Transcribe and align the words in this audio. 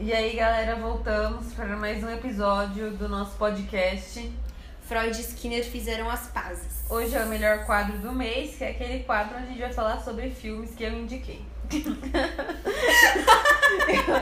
E 0.00 0.12
aí, 0.12 0.36
galera, 0.36 0.76
voltamos 0.76 1.52
para 1.54 1.76
mais 1.76 2.04
um 2.04 2.08
episódio 2.08 2.92
do 2.92 3.08
nosso 3.08 3.36
podcast. 3.36 4.30
Freud 4.82 5.18
e 5.18 5.20
Skinner 5.20 5.64
fizeram 5.64 6.08
as 6.08 6.28
pazes. 6.28 6.88
Hoje 6.88 7.16
é 7.16 7.24
o 7.24 7.26
melhor 7.26 7.66
quadro 7.66 7.98
do 7.98 8.12
mês, 8.12 8.54
que 8.56 8.62
é 8.62 8.70
aquele 8.70 9.02
quadro 9.02 9.36
onde 9.36 9.46
a 9.46 9.48
gente 9.48 9.58
vai 9.58 9.72
falar 9.72 9.98
sobre 9.98 10.30
filmes 10.30 10.72
que 10.76 10.84
eu 10.84 10.92
indiquei. 10.92 11.44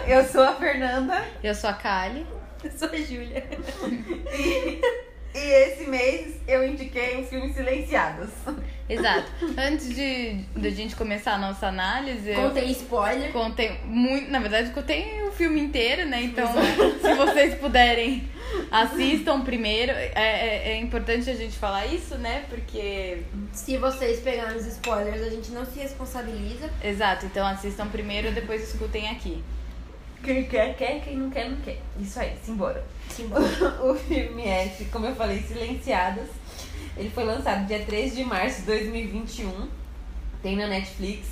eu, 0.09 0.17
eu 0.17 0.25
sou 0.25 0.45
a 0.45 0.55
Fernanda. 0.55 1.23
Eu 1.45 1.55
sou 1.55 1.69
a 1.69 1.75
Kali. 1.75 2.27
Eu 2.65 2.71
sou 2.71 2.89
a 2.89 2.97
Júlia. 2.97 3.47
E, 4.33 4.81
e 5.35 5.39
esse 5.39 5.91
mês 5.91 6.37
eu 6.49 6.67
indiquei 6.67 7.21
o 7.21 7.27
filme 7.27 7.53
Silenciados. 7.53 8.31
Exato. 8.89 9.31
Antes 9.59 9.89
de, 9.95 10.35
de 10.57 10.69
a 10.69 10.71
gente 10.71 10.95
começar 10.95 11.33
a 11.33 11.39
nossa 11.39 11.67
análise, 11.67 12.31
eu 12.31 12.49
Contei 12.49 12.71
spoiler. 12.71 13.33
contei 13.33 13.73
muito. 13.85 14.31
Na 14.31 14.39
verdade, 14.39 14.71
contei 14.71 15.23
o 15.23 15.33
filme 15.33 15.61
inteiro, 15.61 16.09
né? 16.09 16.23
Então, 16.23 16.47
se 17.01 17.15
vocês 17.15 17.55
puderem, 17.57 18.29
assistam 18.71 19.41
primeiro. 19.43 19.91
É, 19.93 20.13
é, 20.15 20.69
é 20.73 20.77
importante 20.79 21.29
a 21.29 21.35
gente 21.35 21.57
falar 21.59 21.87
isso, 21.87 22.17
né? 22.17 22.45
Porque. 22.49 23.23
Se 23.53 23.77
vocês 23.77 24.21
pegarem 24.21 24.57
os 24.57 24.67
spoilers, 24.67 25.23
a 25.23 25.31
gente 25.31 25.51
não 25.51 25.67
se 25.67 25.81
responsabiliza. 25.81 26.71
Exato, 26.83 27.27
então 27.27 27.47
assistam 27.47 27.89
primeiro 27.89 28.29
e 28.29 28.33
depois 28.33 28.63
escutem 28.63 29.09
aqui. 29.09 29.43
Quem 30.23 30.45
quer, 30.45 30.75
quer, 30.77 31.01
quem 31.03 31.17
não 31.17 31.31
quer, 31.31 31.49
não 31.51 31.57
quer. 31.59 31.79
Isso 32.01 32.19
aí, 32.19 32.37
simbora. 32.43 32.85
Simbora. 33.09 33.45
O 33.83 33.95
filme 33.95 34.43
é, 34.45 34.73
como 34.91 35.07
eu 35.07 35.15
falei, 35.15 35.41
Silenciadas. 35.41 36.29
Ele 36.97 37.11
foi 37.11 37.25
lançado 37.25 37.67
dia 37.67 37.81
3 37.85 38.15
de 38.17 38.25
março 38.25 38.61
de 38.61 38.67
2021. 38.67 39.69
Tem 40.43 40.57
na 40.57 40.67
Netflix. 40.67 41.29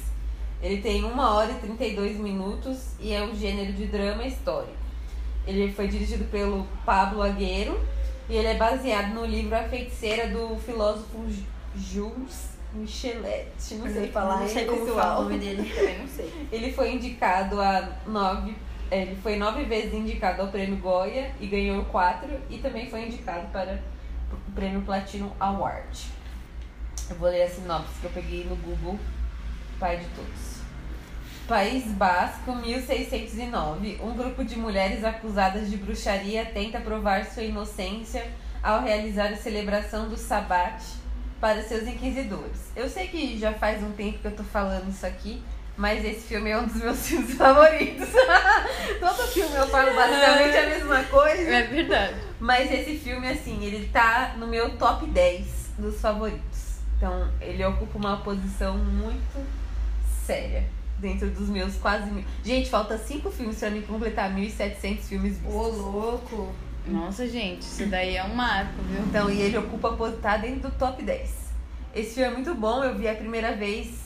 Ele 0.62 0.80
tem 0.80 1.04
1 1.04 1.18
hora 1.18 1.50
e 1.52 1.54
32 1.56 2.16
minutos 2.16 2.88
e 3.00 3.12
é 3.12 3.22
um 3.22 3.34
gênero 3.34 3.72
de 3.72 3.86
drama 3.86 4.24
histórico. 4.24 4.72
Ele 5.46 5.72
foi 5.72 5.88
dirigido 5.88 6.24
pelo 6.26 6.66
Pablo 6.86 7.22
Agueiro 7.22 7.78
e 8.30 8.34
ele 8.36 8.48
é 8.48 8.54
baseado 8.54 9.12
no 9.12 9.26
livro 9.26 9.54
A 9.54 9.64
Feiticeira 9.64 10.28
do 10.28 10.56
filósofo 10.56 11.22
Ju- 11.28 11.44
Jules 11.76 12.48
Michelet. 12.72 13.48
Não 13.72 13.88
sei 13.92 14.08
falar, 14.08 14.40
Não 14.40 14.48
sei 14.48 14.64
como 14.64 14.86
pessoal. 14.86 14.98
fala 15.00 15.20
o 15.20 15.22
nome 15.24 15.38
dele. 15.38 15.70
Também 15.74 15.98
não 15.98 16.08
sei. 16.08 16.32
Ele 16.50 16.72
foi 16.72 16.94
indicado 16.94 17.60
a 17.60 17.88
nove. 18.06 18.54
é, 18.90 19.02
Ele 19.02 19.16
foi 19.22 19.36
nove 19.36 19.64
vezes 19.64 19.92
indicado 19.92 20.40
ao 20.42 20.48
prêmio 20.48 20.78
Goya 20.78 21.30
e 21.38 21.46
ganhou 21.46 21.84
quatro. 21.84 22.28
E 22.48 22.56
também 22.58 22.88
foi 22.88 23.04
indicado 23.06 23.46
para 23.52 23.78
prêmio 24.54 24.82
Platinum 24.82 25.30
Award. 25.40 26.06
Eu 27.10 27.16
vou 27.16 27.28
ler 27.28 27.42
a 27.42 27.50
sinopse 27.50 28.00
que 28.00 28.06
eu 28.06 28.10
peguei 28.10 28.44
no 28.44 28.56
Google, 28.56 28.98
pai 29.78 29.98
de 29.98 30.06
todos. 30.14 30.54
País 31.46 31.84
Basco, 31.92 32.54
1609. 32.54 34.00
Um 34.02 34.14
grupo 34.14 34.44
de 34.44 34.56
mulheres 34.56 35.04
acusadas 35.04 35.68
de 35.68 35.76
bruxaria 35.76 36.46
tenta 36.46 36.80
provar 36.80 37.26
sua 37.26 37.42
inocência 37.42 38.26
ao 38.62 38.80
realizar 38.80 39.26
a 39.26 39.36
celebração 39.36 40.08
do 40.08 40.16
Sabat 40.16 40.82
para 41.38 41.62
seus 41.62 41.86
inquisidores. 41.86 42.70
Eu 42.74 42.88
sei 42.88 43.08
que 43.08 43.38
já 43.38 43.52
faz 43.52 43.82
um 43.82 43.92
tempo 43.92 44.20
que 44.20 44.26
eu 44.26 44.34
tô 44.34 44.42
falando 44.42 44.88
isso 44.88 45.04
aqui, 45.04 45.42
mas 45.76 46.04
esse 46.04 46.28
filme 46.28 46.50
é 46.50 46.58
um 46.58 46.66
dos 46.66 46.76
meus 46.76 46.98
filmes 47.06 47.34
favoritos. 47.34 48.08
Todo 49.00 49.28
filme 49.28 49.54
eu 49.54 49.66
falo 49.68 49.94
basicamente 49.94 50.56
a 50.56 50.66
mesma 50.68 51.04
coisa. 51.04 51.50
É 51.50 51.62
verdade. 51.62 52.14
Mas 52.38 52.70
esse 52.72 52.98
filme, 52.98 53.26
assim, 53.28 53.64
ele 53.64 53.88
tá 53.88 54.34
no 54.38 54.46
meu 54.46 54.70
top 54.76 55.06
10 55.06 55.72
dos 55.78 56.00
favoritos. 56.00 56.78
Então, 56.96 57.28
ele 57.40 57.64
ocupa 57.64 57.98
uma 57.98 58.18
posição 58.18 58.76
muito 58.78 59.46
séria 60.24 60.64
dentro 60.98 61.28
dos 61.30 61.48
meus 61.48 61.76
quase 61.76 62.10
mil. 62.10 62.24
Gente, 62.44 62.70
falta 62.70 62.96
cinco 62.96 63.30
filmes 63.30 63.58
pra 63.58 63.70
me 63.70 63.82
completar 63.82 64.32
1.700 64.34 64.98
filmes 65.00 65.38
vistos. 65.38 65.54
Ô, 65.54 65.68
louco. 65.68 66.54
Nossa, 66.86 67.26
gente, 67.26 67.62
isso 67.62 67.86
daí 67.86 68.16
é 68.16 68.24
um 68.24 68.34
marco, 68.34 68.74
viu? 68.82 69.00
Então, 69.00 69.30
e 69.30 69.40
ele 69.40 69.56
ocupa, 69.56 69.96
tá 70.20 70.36
dentro 70.36 70.68
do 70.68 70.76
top 70.76 71.02
10. 71.02 71.30
Esse 71.94 72.14
filme 72.14 72.28
é 72.28 72.32
muito 72.32 72.54
bom, 72.54 72.84
eu 72.84 72.94
vi 72.96 73.08
a 73.08 73.14
primeira 73.14 73.56
vez 73.56 74.03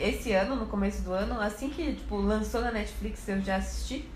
esse 0.00 0.32
ano, 0.32 0.56
no 0.56 0.66
começo 0.66 1.02
do 1.02 1.12
ano, 1.12 1.40
assim 1.40 1.70
que, 1.70 1.94
tipo, 1.94 2.16
lançou 2.16 2.60
na 2.60 2.72
Netflix, 2.72 3.28
eu 3.28 3.40
já 3.40 3.56
assisti. 3.56 4.08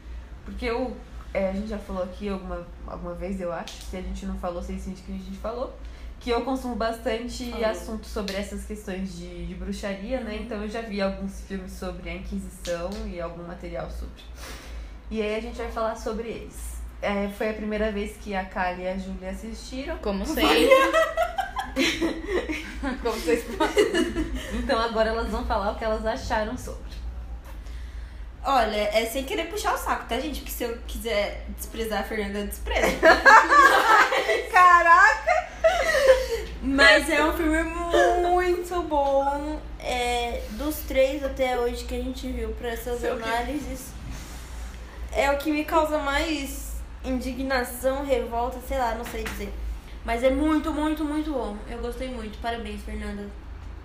Porque 0.45 0.67
eu, 0.67 0.97
é, 1.33 1.51
a 1.51 1.53
gente 1.53 1.69
já 1.69 1.79
falou 1.79 2.03
aqui 2.03 2.29
alguma, 2.29 2.67
alguma 2.87 3.15
vez, 3.15 3.41
eu 3.41 3.53
acho, 3.53 3.75
se 3.83 3.97
a 3.97 4.01
gente 4.01 4.27
não 4.27 4.37
falou, 4.39 4.63
vocês 4.63 4.81
sentem 4.83 5.05
que 5.05 5.13
a 5.13 5.17
gente 5.17 5.39
falou, 5.39 5.75
que 6.21 6.31
eu 6.31 6.43
consumo 6.43 6.75
bastante 6.75 7.51
Falou. 7.51 7.67
assuntos 7.67 8.11
sobre 8.11 8.35
essas 8.35 8.65
questões 8.65 9.15
de, 9.17 9.47
de 9.47 9.55
bruxaria, 9.55 10.21
né? 10.21 10.39
Então 10.41 10.63
eu 10.63 10.69
já 10.69 10.81
vi 10.81 11.01
alguns 11.03 11.43
filmes 11.43 11.73
sobre 11.73 12.09
a 12.09 12.15
Inquisição 12.15 12.91
e 13.07 13.21
algum 13.21 13.43
material 13.43 13.91
sobre. 13.91 14.23
E 15.11 15.21
aí 15.21 15.37
a 15.37 15.41
gente 15.41 15.57
vai 15.57 15.71
falar 15.71 15.97
sobre 15.97 16.29
eles. 16.29 16.75
É, 17.03 17.29
foi 17.29 17.51
a 17.51 17.53
primeira 17.53 17.93
vez 17.93 18.17
que 18.17 18.35
a 18.35 18.45
Kali 18.45 18.85
e 18.85 18.89
a 18.89 18.97
Júlia 18.97 19.31
assistiram. 19.31 19.99
Como 19.99 20.25
sempre. 20.27 20.71
Como 23.03 23.15
vocês 23.15 23.45
Então 24.55 24.79
agora 24.79 25.11
elas 25.11 25.29
vão 25.29 25.45
falar 25.45 25.73
o 25.73 25.75
que 25.77 25.85
elas 25.85 26.05
acharam 26.07 26.57
sobre. 26.57 26.95
Olha, 28.45 28.91
é 28.93 29.07
sem 29.07 29.25
querer 29.25 29.47
puxar 29.47 29.75
o 29.75 29.79
saco, 29.79 30.07
tá, 30.07 30.21
gente? 30.21 30.41
Porque 30.41 30.53
se 30.53 30.65
eu 30.65 30.77
quiser 30.87 31.47
desprezar 31.57 32.01
a 32.01 32.05
Fernanda, 32.05 32.41
eu 32.41 32.47
desprezo. 32.47 32.97
Caraca! 34.53 35.49
Mas 36.63 37.09
é 37.09 37.25
um 37.25 37.33
filme 37.33 37.63
muito 37.63 38.83
bom. 38.83 39.61
É, 39.81 40.43
dos 40.53 40.77
três 40.81 41.25
até 41.25 41.59
hoje 41.59 41.85
que 41.85 41.95
a 41.95 42.03
gente 42.03 42.27
viu 42.29 42.51
pra 42.51 42.71
essas 42.71 42.99
o 42.99 43.01
quê. 43.01 43.07
análises, 43.07 43.89
é 45.13 45.31
o 45.31 45.39
que 45.39 45.51
me 45.51 45.65
causa 45.65 45.99
mais 45.99 46.73
indignação, 47.05 48.05
revolta, 48.05 48.59
sei 48.67 48.79
lá, 48.79 48.95
não 48.95 49.05
sei 49.05 49.25
dizer. 49.25 49.53
Mas 50.05 50.23
é 50.23 50.31
muito, 50.31 50.73
muito, 50.73 51.05
muito 51.05 51.33
bom. 51.33 51.57
Eu 51.69 51.79
gostei 51.79 52.09
muito. 52.09 52.39
Parabéns, 52.39 52.83
Fernanda. 52.83 53.27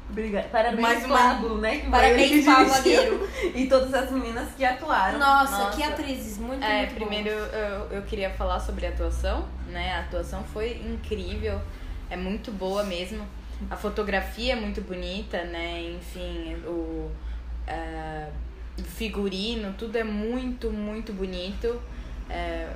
Obrigada. 0.10 0.48
Parabéns, 0.50 0.82
Mais 0.82 1.06
uma- 1.06 1.18
Pablo, 1.18 1.58
né? 1.60 1.78
que 1.78 1.90
Parabéns, 1.90 2.46
Pablo. 2.46 2.74
Agueiro. 2.74 3.30
E 3.56 3.68
todas 3.68 3.94
as 3.94 4.12
meninas 4.12 4.50
que 4.58 4.66
atuaram. 4.66 5.20
Nossa, 5.20 5.52
Nossa. 5.66 5.78
que 5.78 5.84
atrizes. 5.84 6.38
Muito, 6.40 6.64
É, 6.64 6.80
muito 6.80 6.96
primeiro 6.96 7.30
eu, 7.30 7.92
eu 7.92 8.02
queria 8.02 8.30
falar 8.32 8.60
sobre 8.60 8.88
a 8.88 8.90
atuação, 8.90 9.46
né? 9.68 9.94
A 9.94 10.00
atuação 10.00 10.44
foi 10.44 10.82
incrível, 10.84 11.62
é 12.10 12.18
muito 12.18 12.52
boa 12.52 12.84
mesmo. 12.84 13.24
A 13.70 13.76
fotografia 13.76 14.54
é 14.54 14.56
muito 14.56 14.82
bonita, 14.82 15.44
né? 15.44 15.82
Enfim, 15.96 16.56
o 16.66 17.12
o 18.78 18.82
figurino, 18.82 19.74
tudo 19.78 19.98
é 19.98 20.04
muito, 20.04 20.72
muito 20.72 21.12
bonito. 21.14 21.80
É, 22.30 22.68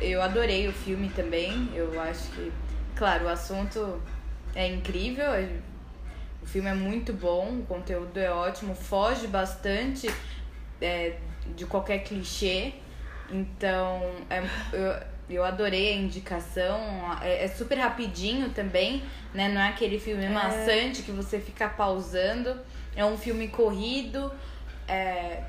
eu 0.00 0.22
adorei 0.22 0.68
o 0.68 0.72
filme 0.72 1.08
também. 1.10 1.68
Eu 1.74 2.00
acho 2.00 2.30
que, 2.32 2.52
claro, 2.96 3.26
o 3.26 3.28
assunto 3.28 4.00
é 4.54 4.66
incrível. 4.66 5.26
O 6.42 6.46
filme 6.46 6.68
é 6.70 6.74
muito 6.74 7.12
bom, 7.12 7.58
o 7.60 7.66
conteúdo 7.66 8.18
é 8.18 8.30
ótimo, 8.30 8.74
foge 8.74 9.26
bastante 9.26 10.08
é, 10.80 11.16
de 11.56 11.66
qualquer 11.66 11.98
clichê. 11.98 12.72
Então, 13.30 14.00
é- 14.30 14.42
eu, 14.72 15.36
eu 15.36 15.44
adorei 15.44 15.92
a 15.92 15.96
indicação. 15.96 16.80
É, 17.20 17.44
é 17.44 17.48
super 17.48 17.76
rapidinho 17.78 18.50
também, 18.50 19.02
né? 19.34 19.48
Não 19.48 19.60
é 19.60 19.68
aquele 19.68 19.98
filme 20.00 20.26
maçante 20.28 21.02
que 21.02 21.10
você 21.12 21.38
fica 21.38 21.68
pausando. 21.68 22.56
É 22.96 23.04
um 23.04 23.16
filme 23.16 23.48
corrido. 23.48 24.32
é, 24.88 25.42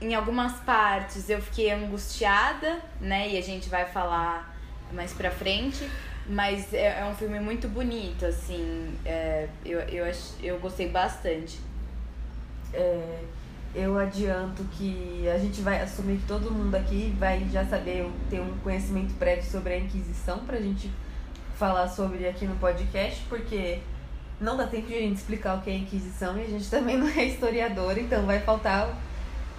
em 0.00 0.14
algumas 0.14 0.54
partes 0.60 1.28
eu 1.28 1.40
fiquei 1.40 1.72
angustiada, 1.72 2.80
né? 3.00 3.28
E 3.28 3.38
a 3.38 3.42
gente 3.42 3.68
vai 3.68 3.84
falar 3.86 4.56
mais 4.92 5.12
pra 5.12 5.30
frente. 5.30 5.88
Mas 6.26 6.72
é, 6.72 7.00
é 7.00 7.04
um 7.06 7.14
filme 7.14 7.40
muito 7.40 7.66
bonito, 7.66 8.24
assim. 8.24 8.94
é, 9.04 9.48
eu, 9.64 9.80
eu, 9.80 10.12
eu 10.42 10.58
gostei 10.60 10.88
bastante. 10.88 11.58
É, 12.72 13.18
eu 13.74 13.98
adianto 13.98 14.64
que 14.72 15.28
a 15.28 15.38
gente 15.38 15.60
vai 15.60 15.80
assumir 15.80 16.18
que 16.18 16.26
todo 16.26 16.50
mundo 16.50 16.74
aqui 16.74 17.14
vai 17.18 17.46
já 17.52 17.64
saber 17.64 18.08
ter 18.28 18.40
um 18.40 18.56
conhecimento 18.58 19.14
prévio 19.14 19.44
sobre 19.44 19.74
a 19.74 19.78
Inquisição 19.78 20.38
pra 20.40 20.60
gente 20.60 20.90
falar 21.56 21.88
sobre 21.88 22.26
aqui 22.26 22.46
no 22.46 22.56
podcast, 22.56 23.22
porque 23.28 23.78
não 24.40 24.56
dá 24.56 24.66
tempo 24.66 24.88
de 24.88 24.94
a 24.94 25.00
gente 25.00 25.16
explicar 25.16 25.58
o 25.58 25.60
que 25.60 25.70
é 25.70 25.76
Inquisição 25.76 26.36
e 26.38 26.42
a 26.42 26.46
gente 26.46 26.68
também 26.70 26.96
não 26.96 27.08
é 27.08 27.24
historiador, 27.24 27.96
então 27.98 28.24
vai 28.26 28.40
faltar. 28.40 28.88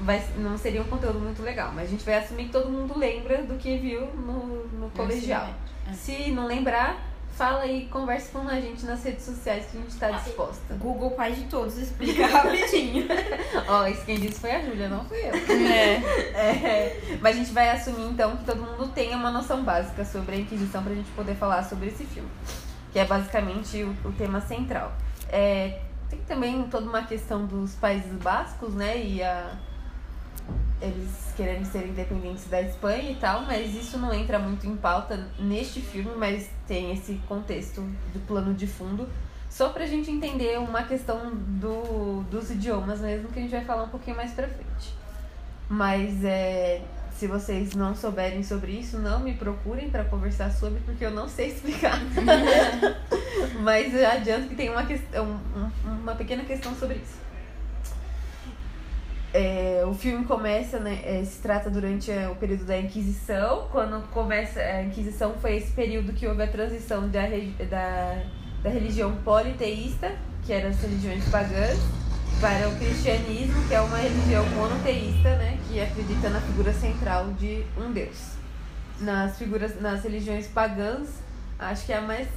Vai, 0.01 0.23
não 0.37 0.57
seria 0.57 0.81
um 0.81 0.85
conteúdo 0.85 1.19
muito 1.19 1.41
legal, 1.41 1.71
mas 1.73 1.87
a 1.87 1.91
gente 1.91 2.03
vai 2.03 2.15
assumir 2.15 2.45
que 2.45 2.51
todo 2.51 2.69
mundo 2.69 2.97
lembra 2.97 3.43
do 3.43 3.55
que 3.55 3.77
viu 3.77 4.07
no, 4.07 4.67
no 4.67 4.89
colegial. 4.91 5.47
É. 5.89 5.93
Se 5.93 6.31
não 6.31 6.47
lembrar, 6.47 6.99
fala 7.35 7.65
e 7.65 7.85
converse 7.85 8.29
com 8.31 8.47
a 8.47 8.59
gente 8.59 8.85
nas 8.85 9.03
redes 9.03 9.25
sociais 9.25 9.65
que 9.65 9.77
a 9.77 9.81
gente 9.81 9.95
tá 9.95 10.11
disposta. 10.11 10.73
Google 10.75 11.11
Pai 11.11 11.33
de 11.33 11.43
Todos 11.45 11.77
explica 11.77 12.25
rapidinho. 12.27 13.07
Ó, 13.67 13.87
isso 13.87 14.05
quem 14.05 14.19
disse 14.19 14.39
foi 14.39 14.51
a 14.51 14.61
Júlia, 14.61 14.89
não 14.89 15.05
fui 15.05 15.17
eu. 15.17 15.33
É. 15.33 16.01
É, 16.41 17.17
mas 17.21 17.35
a 17.35 17.39
gente 17.39 17.51
vai 17.51 17.69
assumir 17.69 18.05
então 18.05 18.37
que 18.37 18.45
todo 18.45 18.61
mundo 18.61 18.87
tenha 18.93 19.15
uma 19.15 19.31
noção 19.31 19.63
básica 19.63 20.03
sobre 20.05 20.35
a 20.35 20.39
Inquisição 20.39 20.83
pra 20.83 20.93
gente 20.93 21.09
poder 21.11 21.35
falar 21.35 21.63
sobre 21.63 21.87
esse 21.87 22.03
filme. 22.05 22.29
Que 22.91 22.99
é 22.99 23.05
basicamente 23.05 23.83
o, 23.83 23.95
o 24.05 24.11
tema 24.13 24.41
central. 24.41 24.91
É, 25.29 25.79
tem 26.09 26.19
também 26.27 26.63
toda 26.63 26.87
uma 26.89 27.03
questão 27.03 27.45
dos 27.45 27.75
Países 27.75 28.13
Bascos, 28.13 28.73
né? 28.73 28.97
E 28.97 29.23
a, 29.23 29.57
eles 30.81 31.33
querendo 31.35 31.65
ser 31.65 31.87
independentes 31.87 32.45
da 32.45 32.61
Espanha 32.61 33.11
e 33.11 33.15
tal, 33.15 33.41
mas 33.43 33.73
isso 33.75 33.97
não 33.97 34.13
entra 34.13 34.39
muito 34.39 34.67
em 34.67 34.75
pauta 34.75 35.27
neste 35.39 35.81
filme, 35.81 36.11
mas 36.15 36.49
tem 36.67 36.91
esse 36.91 37.15
contexto 37.27 37.81
do 38.13 38.19
plano 38.27 38.53
de 38.53 38.67
fundo. 38.67 39.07
Só 39.49 39.69
pra 39.69 39.85
gente 39.85 40.09
entender 40.09 40.57
uma 40.59 40.83
questão 40.83 41.33
do, 41.33 42.23
dos 42.29 42.49
idiomas 42.51 43.01
mesmo, 43.01 43.29
que 43.29 43.39
a 43.39 43.41
gente 43.41 43.51
vai 43.51 43.65
falar 43.65 43.83
um 43.83 43.89
pouquinho 43.89 44.15
mais 44.15 44.31
pra 44.31 44.47
frente. 44.47 44.93
Mas 45.69 46.23
é, 46.23 46.81
se 47.13 47.27
vocês 47.27 47.75
não 47.75 47.95
souberem 47.95 48.43
sobre 48.43 48.71
isso, 48.71 48.97
não 48.97 49.19
me 49.19 49.33
procurem 49.33 49.89
para 49.89 50.03
conversar 50.05 50.51
sobre, 50.51 50.79
porque 50.81 51.05
eu 51.05 51.11
não 51.11 51.27
sei 51.27 51.49
explicar. 51.49 51.99
Mas 53.61 53.93
adianto 54.03 54.47
que 54.47 54.55
tem 54.55 54.69
uma, 54.69 54.85
questão, 54.85 55.39
uma 55.85 56.15
pequena 56.15 56.43
questão 56.43 56.73
sobre 56.75 56.95
isso. 56.95 57.30
É, 59.33 59.81
o 59.87 59.93
filme 59.93 60.25
começa, 60.25 60.77
né, 60.77 60.99
é, 61.05 61.23
se 61.23 61.41
trata 61.41 61.69
durante 61.69 62.11
é, 62.11 62.27
o 62.27 62.35
período 62.35 62.65
da 62.65 62.77
Inquisição. 62.77 63.67
Quando 63.71 64.05
começa 64.09 64.59
a 64.59 64.83
Inquisição 64.83 65.33
foi 65.35 65.55
esse 65.55 65.71
período 65.71 66.11
que 66.11 66.27
houve 66.27 66.43
a 66.43 66.47
transição 66.47 67.07
da, 67.07 67.21
da, 67.69 68.23
da 68.61 68.69
religião 68.69 69.15
politeísta, 69.23 70.11
que 70.45 70.51
eram 70.51 70.69
as 70.69 70.81
religiões 70.81 71.23
pagãs, 71.29 71.79
para 72.41 72.67
o 72.67 72.75
cristianismo, 72.75 73.67
que 73.67 73.73
é 73.73 73.79
uma 73.79 73.97
religião 73.97 74.43
monoteísta, 74.49 75.35
né, 75.37 75.57
que 75.67 75.79
acredita 75.79 76.29
na 76.29 76.41
figura 76.41 76.73
central 76.73 77.31
de 77.33 77.63
um 77.77 77.91
deus. 77.91 78.33
Nas 78.99 79.37
figuras, 79.37 79.79
nas 79.79 80.03
religiões 80.03 80.47
pagãs, 80.47 81.21
acho 81.57 81.85
que 81.85 81.93
é 81.93 81.97
a 81.97 82.01
mais 82.01 82.27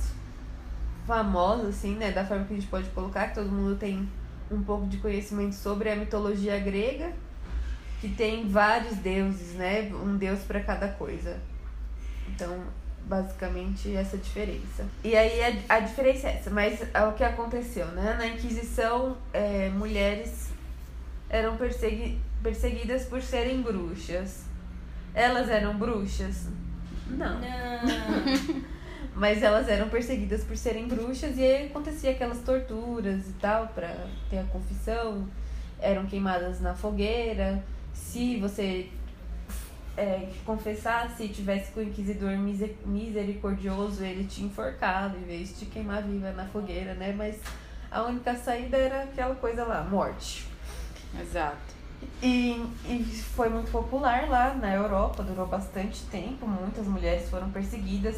famosa, 1.06 1.68
assim, 1.68 1.96
né, 1.96 2.12
da 2.12 2.24
forma 2.24 2.44
que 2.44 2.52
a 2.52 2.56
gente 2.56 2.68
pode 2.68 2.88
colocar, 2.90 3.28
que 3.28 3.34
todo 3.34 3.50
mundo 3.50 3.76
tem 3.76 4.08
um 4.50 4.62
pouco 4.62 4.86
de 4.86 4.98
conhecimento 4.98 5.54
sobre 5.54 5.90
a 5.90 5.96
mitologia 5.96 6.58
grega, 6.58 7.12
que 8.00 8.08
tem 8.08 8.48
vários 8.48 8.96
deuses, 8.96 9.54
né? 9.54 9.90
Um 9.92 10.16
deus 10.16 10.40
para 10.40 10.60
cada 10.60 10.88
coisa. 10.88 11.38
Então, 12.28 12.64
basicamente 13.06 13.94
essa 13.94 14.16
diferença. 14.16 14.86
E 15.02 15.16
aí 15.16 15.62
a, 15.68 15.76
a 15.76 15.80
diferença 15.80 16.28
é 16.28 16.34
essa, 16.34 16.50
mas 16.50 16.80
é 16.92 17.04
o 17.04 17.12
que 17.12 17.24
aconteceu, 17.24 17.86
né? 17.88 18.14
Na 18.18 18.26
Inquisição, 18.26 19.16
é, 19.32 19.68
mulheres 19.70 20.50
eram 21.28 21.56
persegui 21.56 22.18
perseguidas 22.42 23.06
por 23.06 23.22
serem 23.22 23.62
bruxas. 23.62 24.44
Elas 25.14 25.48
eram 25.48 25.78
bruxas? 25.78 26.48
Não. 27.08 27.40
Não. 27.40 28.64
Mas 29.14 29.42
elas 29.42 29.68
eram 29.68 29.88
perseguidas 29.88 30.42
por 30.42 30.56
serem 30.56 30.88
bruxas 30.88 31.38
e 31.38 31.42
aí 31.42 31.66
acontecia 31.66 32.10
aquelas 32.10 32.40
torturas 32.40 33.28
e 33.28 33.32
tal 33.34 33.68
para 33.68 34.08
ter 34.28 34.38
a 34.38 34.44
confissão. 34.44 35.28
Eram 35.78 36.06
queimadas 36.06 36.60
na 36.60 36.74
fogueira. 36.74 37.62
Se 37.92 38.36
você 38.40 38.90
é, 39.96 40.28
confessasse 40.44 41.24
e 41.24 41.28
tivesse 41.28 41.70
com 41.72 41.80
o 41.80 41.82
inquisidor 41.82 42.36
misericordioso, 42.84 44.02
ele 44.02 44.24
te 44.24 44.42
enforcava 44.42 45.16
em 45.16 45.22
vez 45.22 45.50
de 45.50 45.54
te 45.60 45.66
queimar 45.66 46.02
viva 46.02 46.32
na 46.32 46.46
fogueira, 46.46 46.94
né? 46.94 47.14
Mas 47.16 47.36
a 47.90 48.02
única 48.02 48.34
saída 48.34 48.76
era 48.76 49.04
aquela 49.04 49.36
coisa 49.36 49.64
lá, 49.64 49.84
morte. 49.84 50.46
Exato. 51.20 51.74
E, 52.20 52.64
e 52.86 53.04
foi 53.34 53.48
muito 53.48 53.70
popular 53.70 54.28
lá 54.28 54.54
na 54.54 54.74
Europa, 54.74 55.22
durou 55.22 55.46
bastante 55.46 56.02
tempo, 56.06 56.46
muitas 56.46 56.86
mulheres 56.86 57.28
foram 57.30 57.50
perseguidas 57.50 58.16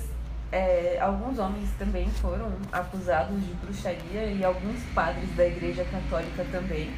é, 0.53 0.99
alguns 1.01 1.39
homens 1.39 1.71
também 1.79 2.09
foram 2.11 2.53
acusados 2.71 3.41
de 3.45 3.53
bruxaria 3.55 4.27
e 4.27 4.45
alguns 4.45 4.83
padres 4.95 5.29
da 5.35 5.47
Igreja 5.47 5.85
Católica 5.85 6.45
também, 6.51 6.91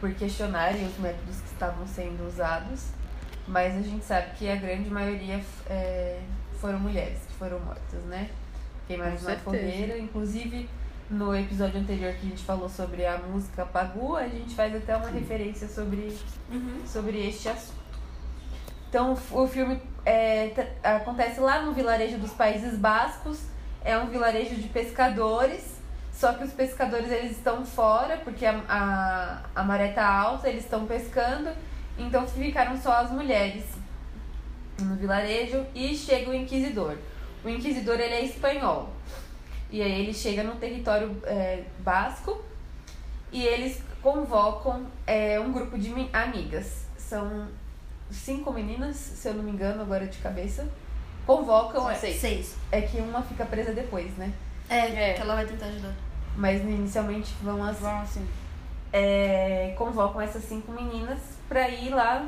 por 0.00 0.12
questionarem 0.14 0.86
os 0.86 0.98
métodos 0.98 1.40
que 1.40 1.48
estavam 1.48 1.86
sendo 1.86 2.26
usados, 2.26 2.88
mas 3.46 3.76
a 3.76 3.82
gente 3.82 4.04
sabe 4.04 4.34
que 4.36 4.48
a 4.48 4.56
grande 4.56 4.90
maioria 4.90 5.40
é, 5.68 6.20
foram 6.60 6.80
mulheres 6.80 7.18
que 7.26 7.34
foram 7.34 7.60
mortas, 7.60 8.02
né? 8.04 8.30
Queimadas 8.86 9.22
na 9.22 9.36
fogueira, 9.36 9.98
inclusive 9.98 10.68
no 11.10 11.36
episódio 11.36 11.78
anterior 11.78 12.14
que 12.14 12.26
a 12.26 12.30
gente 12.30 12.42
falou 12.42 12.68
sobre 12.68 13.04
a 13.04 13.18
música 13.18 13.66
Pagu, 13.66 14.16
a 14.16 14.26
gente 14.26 14.54
faz 14.54 14.74
até 14.74 14.96
uma 14.96 15.08
referência 15.08 15.68
sobre, 15.68 16.16
uhum. 16.50 16.80
sobre 16.86 17.28
este 17.28 17.48
assunto. 17.48 17.82
Então 18.88 19.16
o 19.30 19.46
filme 19.46 19.80
é, 20.04 20.52
acontece 20.82 21.40
lá 21.40 21.62
no 21.62 21.72
vilarejo 21.72 22.18
dos 22.18 22.32
Países 22.32 22.76
Bascos, 22.76 23.40
é 23.84 23.96
um 23.96 24.06
vilarejo 24.06 24.54
de 24.56 24.68
pescadores, 24.68 25.80
só 26.12 26.32
que 26.34 26.44
os 26.44 26.52
pescadores 26.52 27.10
eles 27.10 27.32
estão 27.32 27.64
fora, 27.64 28.18
porque 28.18 28.44
a, 28.46 28.60
a, 28.68 29.60
a 29.60 29.64
maré 29.64 29.88
tá 29.88 30.06
alta, 30.06 30.48
eles 30.48 30.64
estão 30.64 30.86
pescando, 30.86 31.50
então 31.98 32.26
ficaram 32.26 32.80
só 32.80 32.92
as 32.92 33.10
mulheres 33.10 33.64
no 34.80 34.96
vilarejo 34.96 35.64
e 35.74 35.94
chega 35.96 36.30
o 36.30 36.34
inquisidor. 36.34 36.96
O 37.44 37.48
inquisidor 37.48 37.98
ele 37.98 38.14
é 38.14 38.24
espanhol. 38.24 38.90
E 39.70 39.80
aí 39.82 40.00
ele 40.00 40.12
chega 40.12 40.42
no 40.42 40.56
território 40.56 41.16
é, 41.24 41.64
basco 41.80 42.42
e 43.32 43.42
eles 43.42 43.82
convocam 44.02 44.86
é, 45.06 45.40
um 45.40 45.50
grupo 45.50 45.78
de 45.78 45.92
amigas. 46.12 46.86
São 46.98 47.48
cinco 48.12 48.52
meninas, 48.52 48.96
se 48.96 49.28
eu 49.28 49.34
não 49.34 49.42
me 49.42 49.50
engano, 49.50 49.82
agora 49.82 50.06
de 50.06 50.18
cabeça, 50.18 50.66
convocam. 51.26 51.90
É, 51.90 51.94
seis. 51.94 52.20
seis. 52.20 52.56
É 52.70 52.80
que 52.82 52.98
uma 52.98 53.22
fica 53.22 53.44
presa 53.44 53.72
depois, 53.72 54.16
né? 54.16 54.32
É, 54.68 55.10
é. 55.10 55.14
que 55.14 55.20
ela 55.20 55.34
vai 55.34 55.46
tentar 55.46 55.66
ajudar. 55.66 55.92
Mas 56.36 56.62
inicialmente 56.62 57.34
vão 57.42 57.62
assim. 57.64 57.80
Vão 57.80 58.00
assim. 58.00 58.28
É, 58.92 59.74
convocam 59.76 60.20
essas 60.20 60.44
cinco 60.44 60.72
meninas 60.72 61.18
pra 61.48 61.68
ir 61.68 61.90
lá 61.90 62.26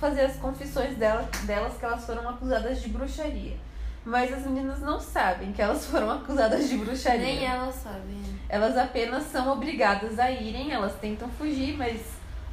fazer 0.00 0.22
as 0.22 0.36
confissões 0.36 0.96
dela, 0.96 1.28
delas 1.44 1.76
que 1.76 1.84
elas 1.84 2.04
foram 2.04 2.28
acusadas 2.28 2.80
de 2.80 2.88
bruxaria. 2.88 3.56
Mas 4.04 4.32
as 4.32 4.44
meninas 4.44 4.80
não 4.80 4.98
sabem 4.98 5.52
que 5.52 5.60
elas 5.60 5.84
foram 5.86 6.10
acusadas 6.10 6.68
de 6.68 6.76
bruxaria. 6.78 7.20
Nem 7.20 7.44
elas 7.44 7.74
sabem. 7.76 8.22
Elas 8.48 8.76
apenas 8.76 9.24
são 9.24 9.52
obrigadas 9.52 10.18
a 10.18 10.30
irem, 10.30 10.72
elas 10.72 10.94
tentam 10.94 11.28
fugir, 11.28 11.76
mas 11.76 12.00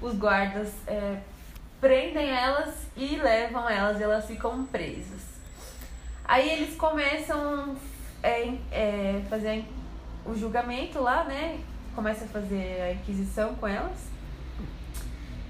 os 0.01 0.13
guardas 0.15 0.69
é, 0.85 1.17
prendem 1.79 2.29
elas 2.29 2.87
e 2.95 3.15
levam 3.17 3.69
elas 3.69 3.99
e 3.99 4.03
elas 4.03 4.25
ficam 4.25 4.65
presas. 4.65 5.21
Aí 6.25 6.49
eles 6.49 6.75
começam 6.75 7.75
é, 8.21 8.53
é, 8.71 9.21
fazer 9.29 9.63
o 10.25 10.35
julgamento 10.35 10.99
lá, 10.99 11.23
né? 11.23 11.59
Começa 11.95 12.25
a 12.25 12.27
fazer 12.27 12.81
a 12.81 12.93
inquisição 12.93 13.55
com 13.55 13.67
elas. 13.67 13.97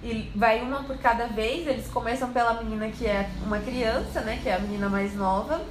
E 0.04 0.32
vai 0.36 0.62
uma 0.62 0.84
por 0.84 0.98
cada 1.00 1.26
vez, 1.28 1.68
eles 1.68 1.88
começam 1.88 2.32
pela 2.32 2.62
menina 2.62 2.90
que 2.90 3.08
é 3.08 3.30
uma 3.44 3.60
criança, 3.60 4.22
né? 4.22 4.40
Que 4.42 4.50
é 4.50 4.56
a 4.56 4.60
menina 4.60 4.88
mais 4.88 5.16
nova. 5.16 5.66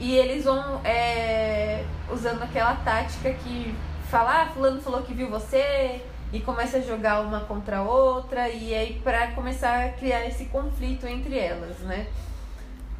E 0.00 0.16
eles 0.16 0.44
vão 0.44 0.80
é, 0.84 1.84
usando 2.10 2.42
aquela 2.42 2.76
tática 2.76 3.32
que 3.34 3.74
fala, 4.08 4.42
ah, 4.42 4.46
fulano 4.46 4.80
falou 4.80 5.02
que 5.02 5.12
viu 5.12 5.28
você, 5.28 6.00
e 6.32 6.40
começa 6.40 6.78
a 6.78 6.80
jogar 6.80 7.20
uma 7.20 7.40
contra 7.40 7.78
a 7.78 7.82
outra 7.82 8.48
e 8.48 8.74
aí 8.74 9.00
para 9.02 9.32
começar 9.32 9.86
a 9.86 9.88
criar 9.90 10.26
esse 10.26 10.46
conflito 10.46 11.06
entre 11.06 11.38
elas, 11.38 11.78
né? 11.80 12.06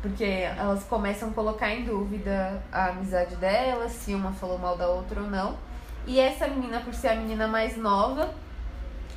Porque 0.00 0.24
elas 0.24 0.84
começam 0.84 1.30
a 1.30 1.32
colocar 1.32 1.70
em 1.74 1.84
dúvida 1.84 2.62
a 2.72 2.86
amizade 2.86 3.34
delas, 3.36 3.92
se 3.92 4.14
uma 4.14 4.32
falou 4.32 4.58
mal 4.58 4.76
da 4.76 4.88
outra 4.88 5.20
ou 5.20 5.28
não. 5.28 5.56
E 6.06 6.18
essa 6.18 6.46
menina, 6.46 6.80
por 6.80 6.94
ser 6.94 7.08
a 7.08 7.14
menina 7.16 7.48
mais 7.48 7.76
nova, 7.76 8.32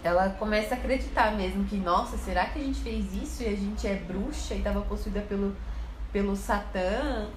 ela 0.03 0.29
começa 0.31 0.73
a 0.73 0.77
acreditar 0.77 1.31
mesmo 1.35 1.63
que, 1.65 1.77
nossa, 1.77 2.17
será 2.17 2.47
que 2.47 2.59
a 2.59 2.63
gente 2.63 2.81
fez 2.81 3.13
isso 3.13 3.43
e 3.43 3.45
a 3.45 3.55
gente 3.55 3.87
é 3.87 3.95
bruxa 3.95 4.55
e 4.55 4.57
estava 4.57 4.81
possuída 4.81 5.21
pelo, 5.21 5.55
pelo 6.11 6.35
Satã? 6.35 7.27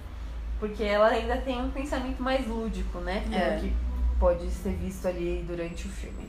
Porque 0.58 0.82
ela 0.82 1.08
ainda 1.08 1.36
tem 1.36 1.60
um 1.60 1.70
pensamento 1.70 2.22
mais 2.22 2.46
lúdico, 2.48 2.98
né? 2.98 3.22
É. 3.30 3.60
Que 3.60 3.72
pode 4.18 4.50
ser 4.50 4.72
visto 4.72 5.06
ali 5.06 5.44
durante 5.46 5.86
o 5.86 5.90
filme. 5.90 6.26